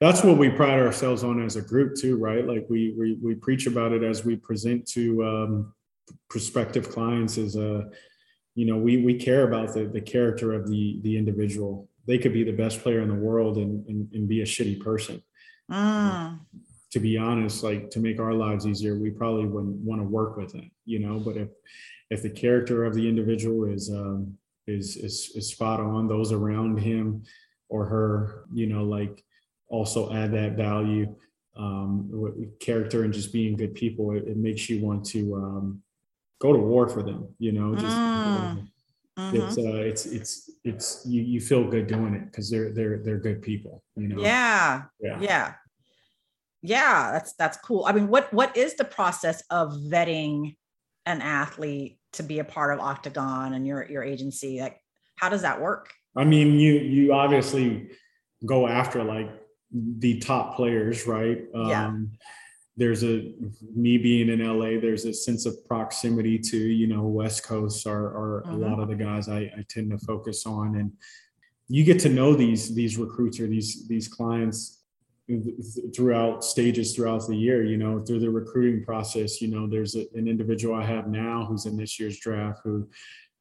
That's 0.00 0.22
what 0.22 0.38
we 0.38 0.50
pride 0.50 0.78
ourselves 0.78 1.24
on 1.24 1.44
as 1.44 1.56
a 1.56 1.62
group 1.62 1.96
too, 1.96 2.16
right? 2.16 2.46
Like 2.46 2.64
we 2.70 2.94
we 2.96 3.18
we 3.20 3.34
preach 3.34 3.66
about 3.66 3.90
it 3.90 4.04
as 4.04 4.24
we 4.24 4.36
present 4.36 4.86
to 4.90 5.24
um, 5.24 5.74
prospective 6.28 6.90
clients. 6.90 7.38
Is 7.38 7.56
uh, 7.56 7.84
you 8.54 8.66
know, 8.66 8.76
we 8.76 8.98
we 8.98 9.14
care 9.14 9.46
about 9.46 9.74
the 9.74 9.86
the 9.86 10.00
character 10.00 10.52
of 10.52 10.68
the 10.68 11.00
the 11.02 11.16
individual. 11.16 11.88
They 12.06 12.18
could 12.18 12.32
be 12.32 12.44
the 12.44 12.52
best 12.52 12.82
player 12.82 13.00
in 13.00 13.08
the 13.08 13.14
world 13.14 13.58
and 13.58 13.86
and, 13.86 14.08
and 14.12 14.28
be 14.28 14.42
a 14.42 14.46
shitty 14.46 14.80
person. 14.80 15.22
Mm, 15.70 16.40
to 16.90 17.00
be 17.00 17.18
honest, 17.18 17.62
like 17.62 17.90
to 17.90 18.00
make 18.00 18.18
our 18.18 18.32
lives 18.32 18.66
easier, 18.66 18.98
we 18.98 19.10
probably 19.10 19.46
wouldn't 19.46 19.76
want 19.76 20.00
to 20.00 20.08
work 20.08 20.36
with 20.36 20.54
it, 20.54 20.70
you 20.84 20.98
know. 20.98 21.18
But 21.18 21.36
if 21.36 21.48
if 22.10 22.22
the 22.22 22.30
character 22.30 22.84
of 22.84 22.94
the 22.94 23.06
individual 23.06 23.64
is 23.64 23.90
um, 23.90 24.36
is 24.66 24.96
is 24.96 25.32
is 25.34 25.50
spot 25.50 25.80
on, 25.80 26.08
those 26.08 26.32
around 26.32 26.78
him 26.78 27.24
or 27.68 27.84
her, 27.84 28.44
you 28.52 28.66
know, 28.66 28.84
like 28.84 29.22
also 29.68 30.12
add 30.12 30.32
that 30.32 30.56
value, 30.56 31.14
um, 31.56 32.50
character 32.60 33.04
and 33.04 33.12
just 33.12 33.32
being 33.32 33.56
good 33.56 33.74
people, 33.74 34.12
it, 34.12 34.26
it 34.26 34.36
makes 34.36 34.70
you 34.70 34.84
want 34.84 35.04
to 35.04 35.34
um, 35.34 35.82
go 36.40 36.52
to 36.52 36.58
war 36.58 36.88
for 36.88 37.02
them, 37.02 37.34
you 37.38 37.52
know. 37.52 37.74
Just 37.74 37.96
Mm. 39.18 39.34
it's 39.34 39.56
mhm. 39.56 39.74
uh, 39.74 39.82
it's 39.82 40.06
it's 40.06 40.50
it's 40.62 41.02
you 41.04 41.22
you 41.22 41.40
feel 41.40 41.68
good 41.68 41.88
doing 41.88 42.14
it 42.14 42.26
because 42.26 42.48
they're 42.48 42.70
they're 42.72 42.98
they're 42.98 43.18
good 43.18 43.42
people, 43.42 43.82
you 43.96 44.06
know. 44.06 44.20
Yeah. 44.20 44.84
yeah. 45.00 45.20
Yeah. 45.20 45.54
Yeah. 46.62 47.10
That's 47.10 47.32
that's 47.34 47.56
cool. 47.58 47.84
I 47.84 47.92
mean, 47.92 48.06
what 48.06 48.32
what 48.32 48.56
is 48.56 48.76
the 48.76 48.84
process 48.84 49.42
of 49.50 49.72
vetting 49.72 50.56
an 51.04 51.20
athlete 51.20 51.98
to 52.12 52.22
be 52.22 52.38
a 52.38 52.44
part 52.44 52.72
of 52.72 52.78
Octagon 52.78 53.54
and 53.54 53.66
your 53.66 53.90
your 53.90 54.04
agency? 54.04 54.60
Like, 54.60 54.80
how 55.16 55.28
does 55.28 55.42
that 55.42 55.60
work? 55.60 55.90
I 56.16 56.22
mean, 56.22 56.52
you 56.60 56.74
you 56.74 57.12
obviously 57.12 57.90
go 58.46 58.68
after 58.68 59.02
like 59.02 59.30
the 59.72 60.20
top 60.20 60.54
players, 60.54 61.08
right? 61.08 61.44
Yeah. 61.52 61.92
There's 62.78 63.02
a 63.02 63.14
me 63.74 63.98
being 63.98 64.28
in 64.28 64.40
LA. 64.40 64.80
There's 64.80 65.04
a 65.04 65.12
sense 65.12 65.46
of 65.46 65.54
proximity 65.66 66.38
to 66.50 66.56
you 66.56 66.86
know 66.86 67.02
West 67.02 67.42
Coast 67.42 67.86
are 67.86 68.06
are 68.20 68.40
a 68.42 68.54
Mhm. 68.54 68.60
lot 68.60 68.78
of 68.80 68.88
the 68.88 68.94
guys 68.94 69.28
I, 69.28 69.40
I 69.58 69.64
tend 69.68 69.90
to 69.90 69.98
focus 69.98 70.46
on, 70.46 70.76
and 70.76 70.92
you 71.68 71.84
get 71.84 71.98
to 72.00 72.08
know 72.08 72.34
these 72.34 72.74
these 72.74 72.96
recruits 72.96 73.40
or 73.40 73.46
these 73.48 73.86
these 73.88 74.08
clients 74.08 74.60
throughout 75.94 76.42
stages 76.42 76.94
throughout 76.96 77.26
the 77.26 77.36
year 77.36 77.62
you 77.62 77.76
know 77.76 78.02
through 78.02 78.18
the 78.18 78.30
recruiting 78.30 78.82
process 78.82 79.42
you 79.42 79.48
know 79.48 79.66
there's 79.66 79.94
a, 79.94 80.06
an 80.14 80.26
individual 80.26 80.74
i 80.74 80.82
have 80.82 81.06
now 81.06 81.44
who's 81.44 81.66
in 81.66 81.76
this 81.76 82.00
year's 82.00 82.18
draft 82.18 82.60
who 82.64 82.88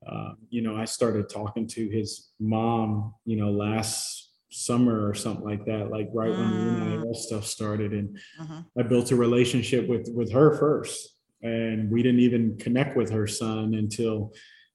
uh, 0.05 0.33
you 0.49 0.61
know, 0.61 0.75
I 0.75 0.85
started 0.85 1.29
talking 1.29 1.67
to 1.69 1.89
his 1.89 2.29
mom, 2.39 3.15
you 3.25 3.35
know, 3.35 3.49
last 3.51 4.26
summer 4.49 5.07
or 5.07 5.13
something 5.13 5.45
like 5.45 5.65
that, 5.65 5.89
like 5.91 6.09
right 6.13 6.31
when 6.31 6.51
the 6.51 6.71
NIL 6.71 7.13
stuff 7.13 7.45
started, 7.45 7.93
and 7.93 8.17
Mhm. 8.39 8.65
I 8.77 8.83
built 8.83 9.11
a 9.11 9.15
relationship 9.15 9.87
with 9.87 10.09
with 10.13 10.31
her 10.31 10.55
first, 10.57 11.15
and 11.41 11.91
we 11.91 12.01
didn't 12.03 12.21
even 12.21 12.57
connect 12.57 12.95
with 12.97 13.09
her 13.11 13.27
son 13.27 13.73
until 13.73 14.33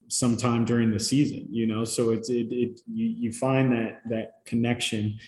sometime 0.08 0.64
during 0.66 0.90
the 0.90 0.98
season, 1.00 1.46
you 1.50 1.66
know. 1.66 1.84
So 1.84 2.10
it's 2.10 2.28
it, 2.28 2.52
it 2.52 2.80
you, 2.86 3.06
you 3.06 3.32
find 3.32 3.72
that 3.72 4.02
that 4.10 4.44
connection 4.44 5.18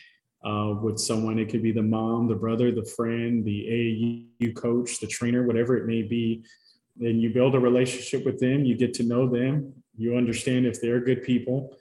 uh, 0.44 0.74
with 0.82 0.98
someone. 0.98 1.38
It 1.38 1.48
could 1.48 1.62
be 1.62 1.72
the 1.72 1.82
mom, 1.82 2.28
the 2.28 2.34
brother, 2.34 2.70
the 2.70 2.84
friend, 2.84 3.44
the 3.44 3.66
AAU 4.38 4.54
coach, 4.54 5.00
the 5.00 5.06
trainer, 5.06 5.46
whatever 5.46 5.76
it 5.78 5.86
may 5.86 6.02
be. 6.02 6.44
Then 6.96 7.18
you 7.18 7.30
build 7.30 7.54
a 7.54 7.60
relationship 7.60 8.24
with 8.26 8.38
them. 8.38 8.64
You 8.64 8.76
get 8.76 8.92
to 8.94 9.02
know 9.04 9.28
them. 9.28 9.72
You 9.96 10.16
understand 10.16 10.66
if 10.66 10.80
they're 10.82 11.00
good 11.00 11.22
people, 11.22 11.74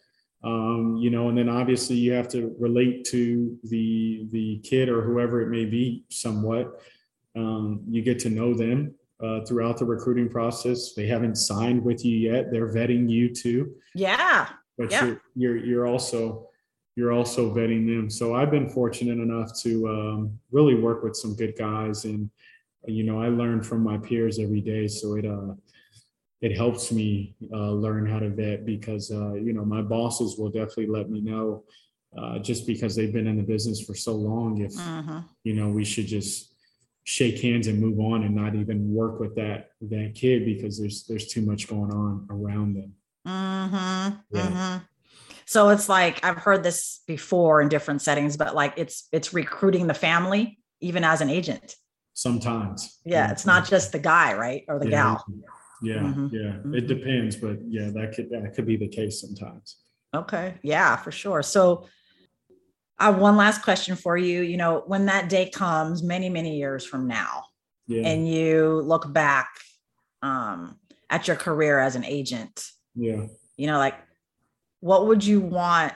um, 0.44 0.98
you 1.00 1.10
know. 1.10 1.30
And 1.30 1.38
then 1.38 1.50
obviously 1.50 1.96
you 1.96 2.12
have 2.14 2.28
to 2.30 2.56
relate 2.60 3.06
to 3.06 3.58
the 3.64 4.28
the 4.32 4.60
kid 4.64 4.90
or 4.90 5.02
whoever 5.02 5.42
it 5.42 5.50
may 5.50 5.66
be 5.66 6.04
somewhat. 6.10 6.82
Um, 7.36 7.82
you 7.90 8.02
get 8.02 8.20
to 8.20 8.30
know 8.30 8.54
them 8.54 8.94
uh, 9.24 9.44
throughout 9.46 9.78
the 9.78 9.86
recruiting 9.86 10.30
process. 10.30 10.94
They 10.94 11.08
haven't 11.08 11.36
signed 11.38 11.84
with 11.84 12.06
you 12.06 12.16
yet. 12.18 12.52
They're 12.52 12.72
vetting 12.72 13.10
you 13.10 13.34
too 13.34 13.74
Yeah. 13.96 14.50
but 14.78 14.92
Yeah. 14.92 15.06
you're, 15.06 15.22
you're 15.36 15.58
you're 15.66 15.88
also 15.88 16.50
you're 16.96 17.12
also 17.12 17.52
vetting 17.56 17.88
them. 17.88 18.10
So 18.10 18.36
I've 18.36 18.52
been 18.52 18.70
fortunate 18.70 19.18
enough 19.18 19.50
to 19.62 19.88
um, 19.90 20.40
really 20.52 20.76
work 20.76 21.04
with 21.04 21.16
some 21.16 21.36
good 21.36 21.56
guys, 21.58 22.06
and 22.06 22.30
you 22.86 23.04
know, 23.04 23.20
I 23.20 23.30
learn 23.30 23.64
from 23.64 23.82
my 23.82 23.98
peers 23.98 24.38
every 24.38 24.62
day. 24.62 24.88
So 24.88 25.16
it 25.16 25.26
uh, 25.26 25.56
it 26.44 26.58
helps 26.58 26.92
me 26.92 27.34
uh, 27.54 27.72
learn 27.72 28.06
how 28.06 28.20
to 28.20 28.30
vet 28.30 28.66
because 28.66 29.10
uh, 29.12 29.34
you 29.34 29.54
know 29.54 29.64
my 29.64 29.82
bosses 29.82 30.38
will 30.38 30.50
definitely 30.50 30.88
let 30.88 31.10
me 31.10 31.22
know 31.22 31.64
uh, 32.18 32.38
just 32.38 32.68
because 32.68 32.96
they've 32.96 33.14
been 33.14 33.28
in 33.28 33.38
the 33.38 33.44
business 33.44 33.82
for 33.82 33.96
so 33.96 34.14
long 34.14 34.62
if 34.62 34.78
uh-huh. 34.78 35.22
you 35.44 35.54
know 35.54 35.70
we 35.70 35.86
should 35.86 36.06
just 36.06 36.54
shake 37.06 37.42
hands 37.42 37.68
and 37.68 37.80
move 37.80 38.00
on 38.00 38.24
and 38.24 38.36
not 38.36 38.56
even 38.56 38.94
work 38.94 39.20
with 39.20 39.36
that 39.36 39.70
that 39.82 40.14
kid 40.16 40.46
because 40.46 40.78
there's 40.78 41.06
there's 41.06 41.28
too 41.28 41.42
much 41.42 41.68
going 41.68 41.92
on 41.92 42.28
around 42.30 42.76
them. 42.76 42.94
Mm-hmm. 43.26 44.16
Yeah. 44.32 44.48
Mm-hmm. 44.48 44.84
So 45.46 45.70
it's 45.70 45.88
like 45.88 46.24
I've 46.26 46.38
heard 46.38 46.62
this 46.62 47.02
before 47.08 47.62
in 47.62 47.70
different 47.70 48.02
settings, 48.02 48.36
but 48.36 48.54
like 48.54 48.74
it's 48.76 49.08
it's 49.14 49.34
recruiting 49.34 49.88
the 49.88 49.94
family 49.94 50.60
even 50.82 51.06
as 51.06 51.22
an 51.22 51.30
agent. 51.30 51.76
Sometimes. 52.14 53.00
Yeah, 53.06 53.32
it's 53.32 53.46
not 53.46 53.68
just 53.68 53.92
the 53.92 54.00
guy, 54.00 54.36
right, 54.36 54.66
or 54.68 54.78
the 54.78 54.86
yeah. 54.86 54.92
gal. 54.92 55.26
Yeah, 55.84 55.96
mm-hmm. 55.96 56.28
yeah, 56.32 56.78
it 56.78 56.88
depends, 56.88 57.36
but 57.36 57.58
yeah, 57.68 57.90
that 57.90 58.14
could 58.16 58.30
that 58.30 58.54
could 58.56 58.66
be 58.66 58.78
the 58.78 58.88
case 58.88 59.20
sometimes. 59.20 59.78
Okay, 60.16 60.56
yeah, 60.64 60.96
for 60.96 61.12
sure. 61.12 61.44
So, 61.44 61.88
I 62.98 63.08
have 63.08 63.18
one 63.18 63.36
last 63.36 63.64
question 63.64 63.98
for 63.98 64.16
you. 64.16 64.42
You 64.44 64.56
know, 64.56 64.84
when 64.88 65.08
that 65.08 65.28
day 65.28 65.50
comes, 65.50 66.02
many 66.02 66.30
many 66.30 66.58
years 66.58 66.86
from 66.86 67.08
now, 67.08 67.44
yeah. 67.88 68.08
and 68.08 68.26
you 68.26 68.82
look 68.86 69.12
back 69.12 69.50
um, 70.22 70.78
at 71.10 71.28
your 71.28 71.36
career 71.36 71.80
as 71.80 71.98
an 71.98 72.06
agent, 72.06 72.66
yeah, 72.96 73.26
you 73.58 73.68
know, 73.68 73.78
like 73.78 73.96
what 74.80 75.08
would 75.08 75.26
you 75.26 75.42
want 75.42 75.92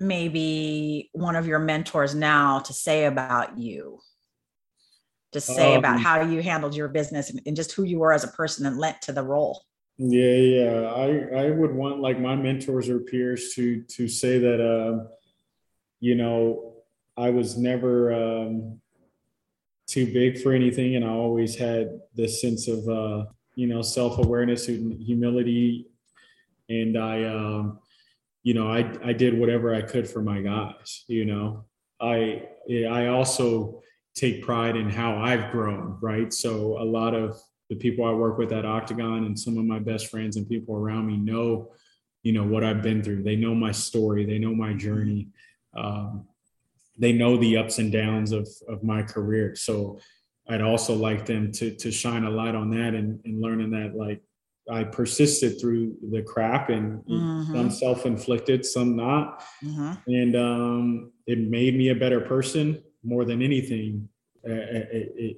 maybe 0.00 1.10
one 1.12 1.36
of 1.36 1.46
your 1.46 1.58
mentors 1.58 2.14
now 2.14 2.60
to 2.60 2.72
say 2.72 3.04
about 3.04 3.58
you? 3.58 3.98
To 5.36 5.40
say 5.42 5.74
um, 5.74 5.80
about 5.80 6.00
how 6.00 6.22
you 6.22 6.40
handled 6.40 6.74
your 6.74 6.88
business 6.88 7.28
and, 7.28 7.42
and, 7.44 7.54
just 7.54 7.72
who 7.72 7.82
you 7.82 7.98
were 7.98 8.14
as 8.14 8.24
a 8.24 8.28
person 8.28 8.64
and 8.64 8.78
lent 8.78 9.02
to 9.02 9.12
the 9.12 9.22
role. 9.22 9.62
Yeah, 9.98 10.32
yeah. 10.32 10.80
I 10.80 11.44
I 11.44 11.50
would 11.50 11.74
want 11.74 12.00
like 12.00 12.18
my 12.18 12.34
mentors 12.34 12.88
or 12.88 13.00
peers 13.00 13.52
to 13.54 13.82
to 13.82 14.08
say 14.08 14.38
that 14.38 14.60
uh, 14.60 15.04
you 16.00 16.14
know, 16.14 16.76
I 17.18 17.28
was 17.28 17.58
never 17.58 18.14
um 18.14 18.80
too 19.86 20.06
big 20.06 20.40
for 20.40 20.54
anything 20.54 20.96
and 20.96 21.04
I 21.04 21.10
always 21.10 21.54
had 21.54 22.00
this 22.14 22.40
sense 22.40 22.66
of 22.66 22.88
uh, 22.88 23.26
you 23.56 23.66
know, 23.66 23.82
self-awareness 23.82 24.68
and 24.68 24.98
humility 25.02 25.86
and 26.70 26.98
I, 26.98 27.24
um, 27.24 27.80
you 28.42 28.54
know, 28.54 28.68
I 28.70 28.90
I 29.04 29.12
did 29.12 29.38
whatever 29.38 29.74
I 29.74 29.82
could 29.82 30.08
for 30.08 30.22
my 30.22 30.40
guys. 30.40 31.04
You 31.08 31.26
know, 31.26 31.64
I 32.00 32.48
I 32.88 33.08
also 33.08 33.82
take 34.16 34.42
pride 34.42 34.76
in 34.76 34.90
how 34.90 35.16
I've 35.16 35.52
grown. 35.52 35.98
Right, 36.00 36.32
so 36.32 36.80
a 36.80 36.84
lot 36.84 37.14
of 37.14 37.40
the 37.70 37.76
people 37.76 38.04
I 38.04 38.12
work 38.12 38.38
with 38.38 38.52
at 38.52 38.64
Octagon 38.64 39.24
and 39.24 39.38
some 39.38 39.58
of 39.58 39.64
my 39.64 39.78
best 39.78 40.08
friends 40.08 40.36
and 40.36 40.48
people 40.48 40.76
around 40.76 41.06
me 41.06 41.16
know, 41.16 41.72
you 42.22 42.32
know, 42.32 42.44
what 42.44 42.64
I've 42.64 42.82
been 42.82 43.02
through. 43.02 43.22
They 43.22 43.36
know 43.36 43.54
my 43.54 43.72
story. 43.72 44.24
They 44.24 44.38
know 44.38 44.54
my 44.54 44.72
journey. 44.72 45.28
Um, 45.76 46.26
they 46.98 47.12
know 47.12 47.36
the 47.36 47.58
ups 47.58 47.78
and 47.78 47.92
downs 47.92 48.32
of 48.32 48.48
of 48.68 48.82
my 48.82 49.02
career. 49.02 49.54
So 49.54 50.00
I'd 50.48 50.62
also 50.62 50.94
like 50.94 51.26
them 51.26 51.52
to 51.52 51.74
to 51.74 51.90
shine 51.90 52.24
a 52.24 52.30
light 52.30 52.54
on 52.54 52.70
that 52.70 52.94
and, 52.94 53.20
and 53.24 53.40
learning 53.40 53.70
that 53.72 53.94
like 53.94 54.22
I 54.70 54.84
persisted 54.84 55.60
through 55.60 55.96
the 56.10 56.22
crap 56.22 56.70
and 56.70 57.04
mm-hmm. 57.04 57.54
some 57.54 57.70
self-inflicted, 57.70 58.64
some 58.64 58.96
not. 58.96 59.44
Mm-hmm. 59.64 59.92
And 60.08 60.36
um, 60.36 61.12
it 61.26 61.38
made 61.38 61.76
me 61.76 61.90
a 61.90 61.94
better 61.94 62.20
person 62.20 62.82
more 63.06 63.24
than 63.24 63.42
anything 63.42 64.08
uh, 64.48 64.52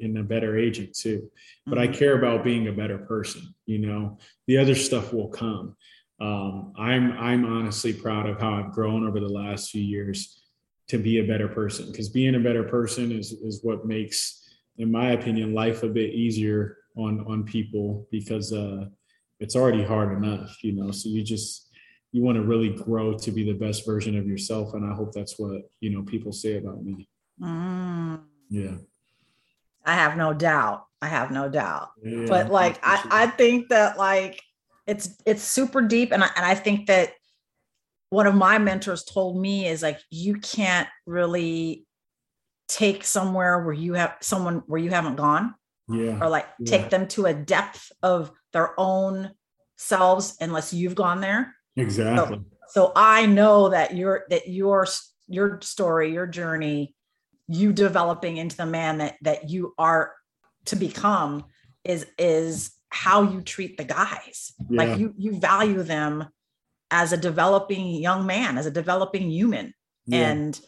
in 0.01 0.19
a 0.19 0.23
better 0.23 0.59
agent 0.59 0.95
too. 0.95 1.31
But 1.67 1.79
mm-hmm. 1.79 1.95
I 1.95 1.97
care 1.97 2.19
about 2.19 2.45
being 2.45 2.69
a 2.69 2.73
better 2.73 2.99
person, 2.99 3.55
you 3.67 3.79
know, 3.79 4.19
the 4.47 4.59
other 4.59 4.75
stuff 4.75 5.13
will 5.13 5.29
come. 5.29 5.77
Um, 6.21 6.73
I'm, 6.77 7.13
I'm 7.13 7.45
honestly 7.45 7.93
proud 7.93 8.29
of 8.29 8.41
how 8.41 8.55
I've 8.55 8.73
grown 8.73 9.07
over 9.07 9.21
the 9.21 9.29
last 9.29 9.71
few 9.71 9.83
years 9.83 10.43
to 10.89 10.99
be 10.99 11.19
a 11.19 11.27
better 11.27 11.49
person 11.49 11.87
because 11.87 12.09
being 12.09 12.35
a 12.35 12.41
better 12.41 12.65
person 12.65 13.13
is, 13.13 13.33
is 13.33 13.61
what 13.63 13.87
makes, 13.87 14.49
in 14.79 14.91
my 14.91 15.13
opinion, 15.13 15.55
life 15.55 15.83
a 15.85 15.89
bit 15.89 16.13
easier 16.13 16.79
on, 16.97 17.25
on 17.29 17.45
people 17.45 18.09
because, 18.11 18.53
uh, 18.53 18.87
it's 19.41 19.57
already 19.57 19.83
hard 19.83 20.17
enough, 20.17 20.63
you 20.63 20.73
know. 20.73 20.91
So 20.91 21.09
you 21.09 21.23
just 21.23 21.69
you 22.13 22.23
want 22.23 22.37
to 22.37 22.43
really 22.43 22.71
grow 22.71 23.17
to 23.17 23.31
be 23.31 23.45
the 23.45 23.59
best 23.59 23.87
version 23.87 24.17
of 24.19 24.27
yourself, 24.27 24.75
and 24.75 24.85
I 24.85 24.95
hope 24.95 25.13
that's 25.13 25.39
what 25.39 25.63
you 25.81 25.91
know 25.91 26.03
people 26.03 26.33
say 26.33 26.57
about 26.57 26.85
me. 26.85 27.09
Mm. 27.41 28.23
Yeah, 28.51 28.77
I 29.85 29.95
have 29.95 30.17
no 30.17 30.33
doubt. 30.33 30.87
I 31.01 31.09
have 31.09 31.31
no 31.31 31.49
doubt. 31.49 31.91
Yeah, 32.03 32.27
but 32.29 32.51
like 32.51 32.79
I, 32.83 33.05
I 33.11 33.27
think 33.27 33.69
that 33.69 33.99
like 33.99 34.43
it's 34.87 35.11
it's 35.27 35.43
super 35.43 35.83
deep, 35.83 36.13
and 36.13 36.25
I, 36.25 36.31
and 36.37 36.45
I 36.45 36.55
think 36.55 36.87
that 36.87 37.13
one 38.11 38.27
of 38.27 38.35
my 38.35 38.59
mentors 38.59 39.05
told 39.05 39.41
me 39.41 39.67
is 39.67 39.83
like 39.83 40.01
you 40.11 40.37
can't 40.37 40.89
really 41.07 41.87
take 42.69 43.05
somewhere 43.05 43.63
where 43.65 43.75
you 43.75 43.95
have 43.95 44.17
someone 44.21 44.63
where 44.67 44.81
you 44.81 44.91
haven't 44.91 45.17
gone 45.17 45.55
yeah 45.89 46.19
or 46.21 46.29
like 46.29 46.47
yeah. 46.59 46.71
take 46.71 46.91
them 46.91 47.07
to 47.09 47.27
a 47.27 47.35
depth 47.35 47.91
of 48.03 48.31
their 48.53 48.79
own 48.79 49.31
selves 49.77 50.37
unless 50.41 50.73
you've 50.73 50.95
gone 50.95 51.21
there 51.21 51.55
exactly 51.77 52.41
so, 52.69 52.89
so 52.89 52.93
i 52.95 53.25
know 53.25 53.71
that 53.71 53.95
your 53.95 54.25
that 54.29 54.49
your 54.49 54.87
your 55.29 55.61
story 55.63 56.13
your 56.13 56.27
journey 56.27 56.95
you 57.49 57.73
developing 57.73 58.37
into 58.37 58.57
the 58.57 58.67
man 58.67 58.99
that 58.99 59.17
that 59.23 59.51
you 59.51 59.75
are 59.79 60.13
to 60.67 60.77
become 60.77 61.45
is 61.85 62.07
is 62.19 62.73
how 62.91 63.23
you 63.23 63.41
treat 63.41 63.77
the 63.77 63.85
guys 63.85 64.53
yeah. 64.69 64.85
like 64.85 64.99
you 64.99 65.15
you 65.17 65.39
value 65.39 65.83
them 65.83 66.29
as 66.91 67.13
a 67.13 67.17
developing 67.17 67.87
young 67.87 68.27
man 68.27 68.59
as 68.59 68.67
a 68.67 68.71
developing 68.71 69.31
human 69.31 69.75
yeah. 70.07 70.31
and 70.31 70.61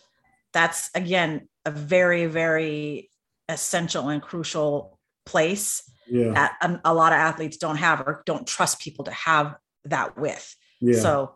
that's 0.52 0.90
again 0.94 1.48
a 1.64 1.70
very 1.70 2.26
very 2.26 3.10
essential 3.48 4.08
and 4.08 4.22
crucial 4.22 4.98
place 5.26 5.82
yeah. 6.10 6.32
that 6.32 6.56
a, 6.60 6.80
a, 6.92 6.94
lot 6.94 7.12
of 7.12 7.18
athletes 7.18 7.56
don't 7.56 7.76
have 7.76 8.00
or 8.00 8.22
don't 8.26 8.46
trust 8.46 8.80
people 8.80 9.04
to 9.04 9.12
have 9.12 9.56
that 9.84 10.16
with. 10.18 10.56
So 11.00 11.34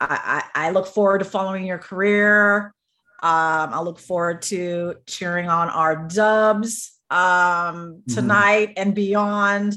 I, 0.00 0.42
I, 0.54 0.66
I 0.66 0.70
look 0.70 0.86
forward 0.86 1.18
to 1.18 1.24
following 1.24 1.64
your 1.66 1.78
career. 1.78 2.74
Um, 3.24 3.72
I 3.72 3.80
look 3.80 3.98
forward 3.98 4.42
to 4.42 4.96
cheering 5.06 5.48
on 5.48 5.70
our 5.70 6.06
dubs 6.08 6.92
um, 7.08 7.16
mm-hmm. 7.16 8.14
tonight 8.14 8.68
mm-hmm. 8.68 8.82
and 8.82 8.94
beyond. 8.94 9.74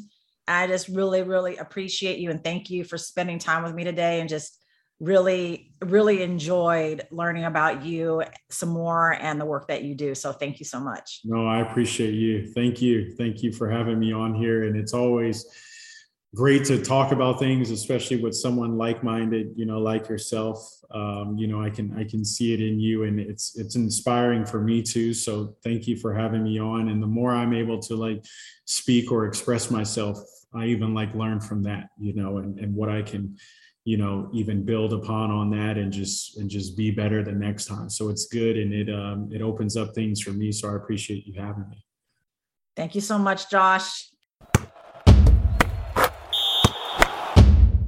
I 0.50 0.68
just 0.68 0.90
really, 0.90 1.24
really 1.24 1.56
appreciate 1.56 2.20
you 2.20 2.30
and 2.30 2.44
thank 2.44 2.70
you 2.70 2.84
for 2.84 2.98
spending 2.98 3.40
time 3.40 3.64
with 3.64 3.74
me 3.74 3.86
today 3.86 4.20
and 4.20 4.28
just 4.28 4.62
really 5.00 5.72
really 5.86 6.24
enjoyed 6.24 7.06
learning 7.12 7.46
about 7.46 7.86
you 7.86 8.24
some 8.50 8.70
more 8.70 9.14
and 9.14 9.40
the 9.40 9.46
work 9.46 9.68
that 9.68 9.84
you 9.84 9.94
do 9.94 10.16
so 10.16 10.32
thank 10.32 10.58
you 10.58 10.66
so 10.66 10.80
much 10.80 11.22
no 11.24 11.46
i 11.46 11.60
appreciate 11.60 12.16
you 12.16 12.52
thank 12.54 12.82
you 12.82 13.14
thank 13.16 13.44
you 13.44 13.52
for 13.52 13.70
having 13.70 14.00
me 14.00 14.12
on 14.12 14.34
here 14.34 14.64
and 14.64 14.76
it's 14.76 14.96
always 14.96 15.46
great 16.36 16.66
to 16.66 16.84
talk 16.84 17.12
about 17.12 17.40
things 17.40 17.72
especially 17.72 18.18
with 18.22 18.36
someone 18.36 18.78
like-minded 18.78 19.54
you 19.56 19.66
know 19.66 19.80
like 19.80 20.10
yourself. 20.10 20.74
Um, 20.92 21.36
you 21.38 21.48
know 21.48 21.62
i 21.62 21.70
can 21.70 21.98
i 21.98 22.04
can 22.04 22.24
see 22.24 22.54
it 22.54 22.62
in 22.62 22.80
you 22.80 23.04
and 23.04 23.20
it's 23.20 23.58
it's 23.58 23.76
inspiring 23.76 24.46
for 24.46 24.62
me 24.62 24.82
too. 24.82 25.14
So 25.14 25.56
thank 25.64 25.88
you 25.88 25.98
for 25.98 26.14
having 26.14 26.44
me 26.44 26.60
on. 26.60 26.90
And 26.90 27.02
the 27.02 27.08
more 27.08 27.32
i'm 27.32 27.54
able 27.54 27.80
to 27.84 27.96
like 27.96 28.26
speak 28.66 29.12
or 29.12 29.26
express 29.26 29.72
myself 29.72 30.18
i 30.54 30.66
even 30.66 30.94
like 30.94 31.14
learn 31.14 31.40
from 31.40 31.64
that 31.64 31.90
you 32.00 32.14
know 32.14 32.38
and, 32.38 32.58
and 32.60 32.74
what 32.74 32.90
i 32.90 33.02
can 33.02 33.36
you 33.88 33.96
know 33.96 34.30
even 34.34 34.64
build 34.64 34.92
upon 34.92 35.32
on 35.32 35.50
that 35.50 35.78
and 35.78 35.94
just 35.94 36.38
and 36.38 36.50
just 36.50 36.76
be 36.76 36.92
better 36.92 37.24
the 37.24 37.32
next 37.32 37.68
time. 37.68 37.90
So 37.90 38.10
it's 38.10 38.26
good 38.28 38.58
and 38.58 38.74
it 38.74 38.94
um 38.94 39.30
it 39.32 39.42
opens 39.42 39.78
up 39.78 39.96
things 39.96 40.22
for 40.22 40.32
me. 40.32 40.52
So 40.52 40.70
i 40.70 40.76
appreciate 40.76 41.26
you 41.26 41.40
having 41.40 41.70
me. 41.70 41.86
Thank 42.76 42.96
you 42.96 43.02
so 43.02 43.18
much 43.18 43.50
josh 43.50 44.10